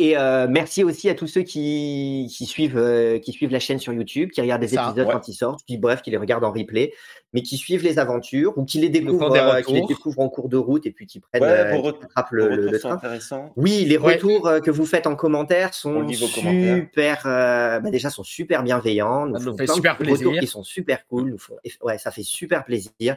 [0.00, 3.78] Et euh, merci aussi à tous ceux qui, qui suivent, euh, qui suivent la chaîne
[3.78, 5.12] sur YouTube, qui regardent ça, épisodes ouais.
[5.12, 6.92] quand ils sortent, qui bref, qui les regardent en replay,
[7.32, 9.88] mais qui suivent les aventures ou qui les découvrent, euh, qui les retours.
[9.96, 12.30] découvrent en cours de route et puis qui prennent, Ouais, euh, vos qui retours- rattrapent
[12.32, 13.52] Vos le, le- retours le train.
[13.54, 14.14] Oui, les Ouais.
[14.14, 18.64] retours euh, que vous faites en commentaire On sont super, euh, bah déjà sont super
[18.64, 19.26] bienveillants.
[19.26, 20.40] Nous Ça nous font fait plein de super retours plaisir.
[20.40, 21.30] qui sont super cool.
[21.30, 23.16] Nous font, ouais, ça fait super plaisir.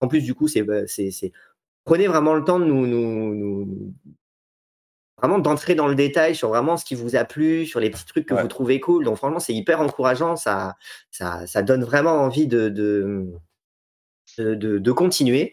[0.00, 1.32] En plus, du coup, c'est, euh, c'est, c'est-
[1.86, 3.94] prenez vraiment le temps de nous, nous, nous- nous-
[5.18, 8.04] vraiment d'entrer dans le détail sur vraiment ce qui vous a plu, sur les petits
[8.06, 8.42] trucs que Ouais.
[8.42, 9.04] vous trouvez cool.
[9.04, 10.36] Donc, franchement, c'est hyper encourageant.
[10.36, 10.76] Ça,
[11.10, 13.26] ça, ça donne vraiment envie de, de,
[14.38, 15.52] de, de- de continuer.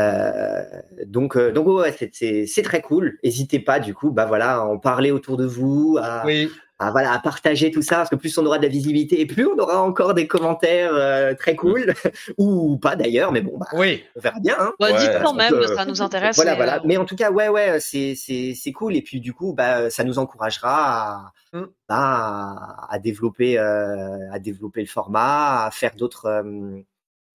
[0.00, 0.64] Euh,
[1.06, 3.18] donc, euh, donc ouais, c'est, très cool.
[3.22, 6.50] N'hésitez pas, du coup, bah voilà, à en parler autour de vous, à, Oui.
[6.80, 9.26] À, voilà, à partager tout ça, parce que plus on aura de la visibilité et
[9.26, 11.94] plus on aura encore des commentaires euh, très cool,
[12.38, 14.02] ou pas d'ailleurs, mais bon, bah, Oui.
[14.16, 14.56] on verra bien.
[14.58, 14.72] Hein.
[14.80, 16.34] Bah, Ouais, dites quand même, euh, ça nous intéresse.
[16.36, 16.76] Voilà, mais, voilà.
[16.78, 18.96] euh, Mais en tout cas, ouais, ouais, c'est, c'est, c'est cool.
[18.96, 20.72] Et puis, du coup, bah, ça nous encouragera
[21.16, 21.66] à, Mm.
[21.88, 26.80] bah, à, à développer, euh, à développer le format, à faire d'autres, euh,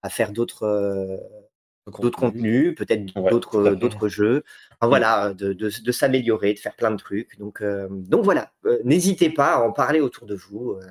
[0.04, 1.16] à faire d'autres, euh,
[1.88, 4.44] d'autres contenus, peut-être Ouais, d'autres, jeux.
[4.80, 7.38] Enfin, voilà, de, de, de s'améliorer, de faire plein de trucs.
[7.40, 10.72] Donc, euh, donc voilà, Euh, n'hésitez pas à en parler autour de vous.
[10.74, 10.82] euh.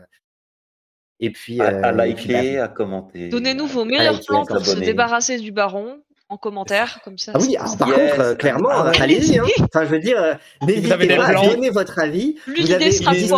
[1.20, 3.28] Et puis, À, euh, bah, liker, à commenter.
[3.28, 6.00] Donnez-nous vos meilleurs plans pour se débarrasser du baron
[6.30, 7.32] en commentaire, comme ça.
[7.34, 8.10] Ah oui, alors, par Yes.
[8.10, 9.00] contre, euh, clairement, Ah ouais.
[9.00, 9.38] allez-y.
[9.38, 9.44] Hein.
[9.62, 12.34] Enfin, je veux dire, euh, n'hésitez pas à donner votre avis.
[12.44, 13.32] Plus l'idée sera plus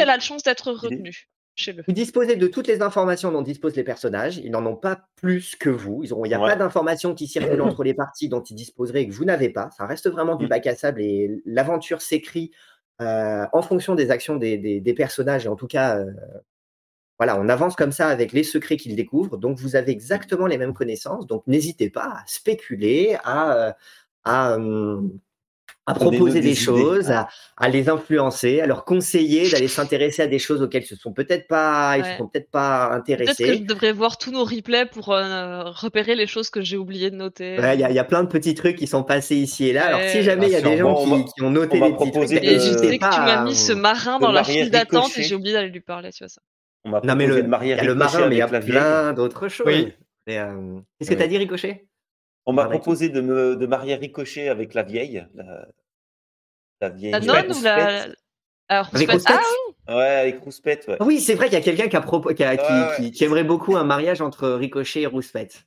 [0.00, 1.28] elle a de chance d'être retenue.
[1.56, 1.82] Chez-le.
[1.86, 4.36] Vous disposez de toutes les informations dont disposent les personnages.
[4.38, 6.02] Ils n'en ont pas plus que vous.
[6.04, 6.50] Ils ont, il n'y a Ouais.
[6.50, 9.70] pas d'informations qui circulent entre les parties dont ils disposeraient et que vous n'avez pas.
[9.76, 10.48] Ça reste vraiment du Mm.
[10.50, 12.52] bac à sable et l'aventure s'écrit
[13.02, 15.44] euh, en fonction des actions des, des- des personnages.
[15.46, 16.10] Et en tout cas, euh,
[17.18, 19.38] voilà, on avance comme ça avec les secrets qu'ils découvrent.
[19.38, 21.26] Donc, vous avez exactement les mêmes connaissances.
[21.26, 23.72] Donc, n'hésitez pas à spéculer, à, euh,
[24.24, 25.00] à, euh,
[25.88, 30.40] à proposer des choses, à, à les influencer, à leur conseiller d'aller s'intéresser à des
[30.40, 33.32] choses auxquelles ils se sont peut-être pas, ils se sont peut-être pas Peut-être que je
[33.32, 33.58] intéressés.
[33.60, 37.58] devrais voir tous nos replays pour euh, repérer les choses que j'ai oublié de noter.
[37.60, 39.68] Ouais, Il y, a- il y a plein de petits trucs qui sont passés ici
[39.68, 39.86] et là.
[39.86, 41.80] Alors, si jamais il y a Ah, des gens on qui, va- qui ont noté
[41.80, 43.44] on des petits trucs, proposer bah, de- Et je n'hésitez sais que pas tu m'as
[43.44, 46.24] mis ce marin de dans la file d'attente et j'ai oublié d'aller lui parler, tu
[46.24, 46.40] vois ça.
[46.84, 48.48] On Non, mais le, de marier il y a le marin, mais il y a
[48.48, 49.66] plein d'autres choses.
[49.66, 49.92] Oui.
[50.28, 51.86] Euh, Qu'est-ce que tu as dit, Ricochet?
[52.46, 55.26] On m'a proposé de me de marier Ricochet avec la vieille.
[55.34, 55.66] La,
[56.80, 57.12] la vieille.
[57.12, 57.48] La Rouspette.
[57.48, 58.06] nonne ou la.
[58.68, 59.46] Alors, Avec Rouspette- Rouspette?
[59.88, 60.96] Ah Ouais, avec Rouspette, ouais.
[60.98, 61.90] Ah Oui, c'est vrai qu'il y a quelqu'un qui,
[62.34, 62.96] qui, a- qui- Ouais, ouais.
[62.96, 65.64] qui- qui aimerait beaucoup un mariage entre Ricochet et Rouspette.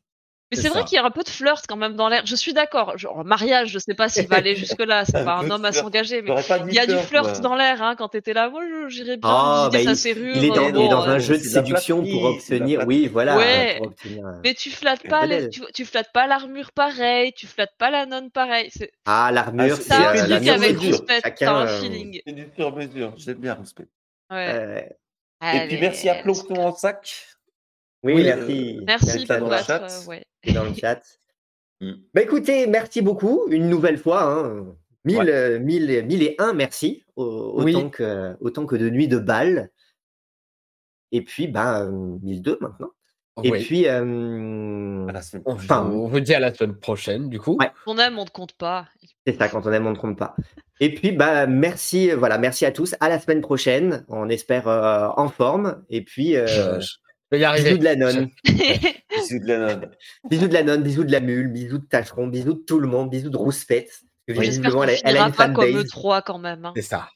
[0.52, 2.24] Mais C'est vrai qu'il y a un peu de flirt quand même dans l'air.
[2.26, 2.98] Je suis d'accord.
[2.98, 5.06] Genre, mariage, je sais pas s'il va aller jusque-là.
[5.06, 6.24] C'est pas un homme à s'engager.
[6.24, 6.32] Mais
[6.68, 8.50] il y a du flirt dans l'air hein, quand t'étais là.
[8.50, 10.36] Moi, je- j'irais bien Ah, visiter bah, sa serrure.
[10.36, 12.84] Il est dans, euh, il est un euh, jeu de séduction pour obtenir.
[12.88, 13.38] Oui, voilà.
[13.38, 13.76] Ouais.
[13.78, 17.46] pour obtenir un- Mais tu flattes pas les, tu, tu flattes pas l'armure pareil, tu
[17.46, 18.70] flattes pas la nonne pareil.
[18.76, 22.22] C'est Ah, l'armure, Ah, c'est euh, un truc l'armure, avec Chacun, t'as un euh, feeling.
[22.26, 23.14] C'est du sur mesure.
[23.18, 23.58] J'aime bien.
[24.32, 24.48] Ouais.
[24.52, 24.82] euh,
[25.54, 27.28] Et puis merci à Plancton en sac.
[28.04, 28.80] Oui, Oui, merci.
[28.86, 29.66] Merci pour dans le votre.
[29.66, 29.84] chat.
[29.84, 30.24] euh, ouais.
[30.44, 31.02] C'est dans le chat.
[31.82, 31.94] Mm.
[32.14, 34.24] Bah écoutez, merci beaucoup une nouvelle fois.
[34.24, 34.76] Hein.
[35.06, 35.30] Mille, Ouais.
[35.32, 37.06] euh, mille, mille et un merci.
[37.16, 37.74] au- Oui.
[37.74, 39.70] Autant, que, autant que de nuit de bal.
[41.14, 42.90] Et puis, bah, euh, 1002 maintenant.
[43.44, 43.64] Et Oui.
[43.64, 47.56] puis, euh, À la semaine enfin, on vous dit à la semaine prochaine, du coup.
[47.58, 47.72] Ouais.
[47.88, 48.90] On aime, on ne compte pas.
[49.26, 50.36] c'est ça, quand on aime, on ne trompe pas.
[50.82, 52.94] Et puis, bah, merci, euh, voilà, merci à tous.
[53.00, 54.04] À la semaine prochaine.
[54.10, 55.82] On espère euh, en forme.
[55.90, 56.82] Et puis, euh,
[57.32, 57.70] Je, je vais y arriver.
[57.70, 58.30] bisous de la nonne.
[58.46, 59.92] Bisous de la nonne.
[60.30, 62.88] Bisous de la nonne, bisous de la mule, bisous de Tacheron, bisous de tout le
[62.88, 64.02] monde, bisous de Rouspette.
[64.28, 65.86] J'espère qu'on elle, a- elle a finira une pas comme fanbase.
[65.86, 66.66] E3 quand même.
[66.66, 66.74] hein.
[66.76, 67.10] C'est ça.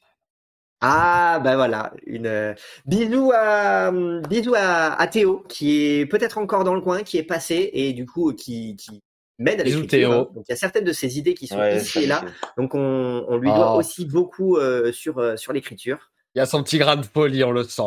[0.80, 1.92] Ah, bah voilà.
[2.06, 2.54] Une, euh,
[2.84, 7.16] bisous à, hum, bisous à, à Théo, qui est peut-être encore dans le coin, qui
[7.16, 9.00] est passé et du coup, qui, qui
[9.38, 9.88] m'aide à l'écriture.
[9.88, 10.12] Théo.
[10.12, 10.28] hein.
[10.34, 12.24] Donc, il y a certaines de ces idées qui sont Ouais, ici et là.
[12.58, 13.78] Donc, on, on lui doit Oh.
[13.78, 16.10] aussi beaucoup euh, sur, euh, sur l'écriture.
[16.34, 17.82] Il y a son petit grain de folie, on le sent.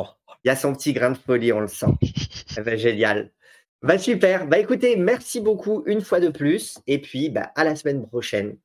[0.47, 1.87] Il y a son petit grain de folie, on le sent.
[2.63, 3.31] Ben, génial.
[3.81, 4.47] Bah super.
[4.47, 6.77] Bah écoutez, merci beaucoup une fois de plus.
[6.87, 8.55] Et puis bah, à la semaine prochaine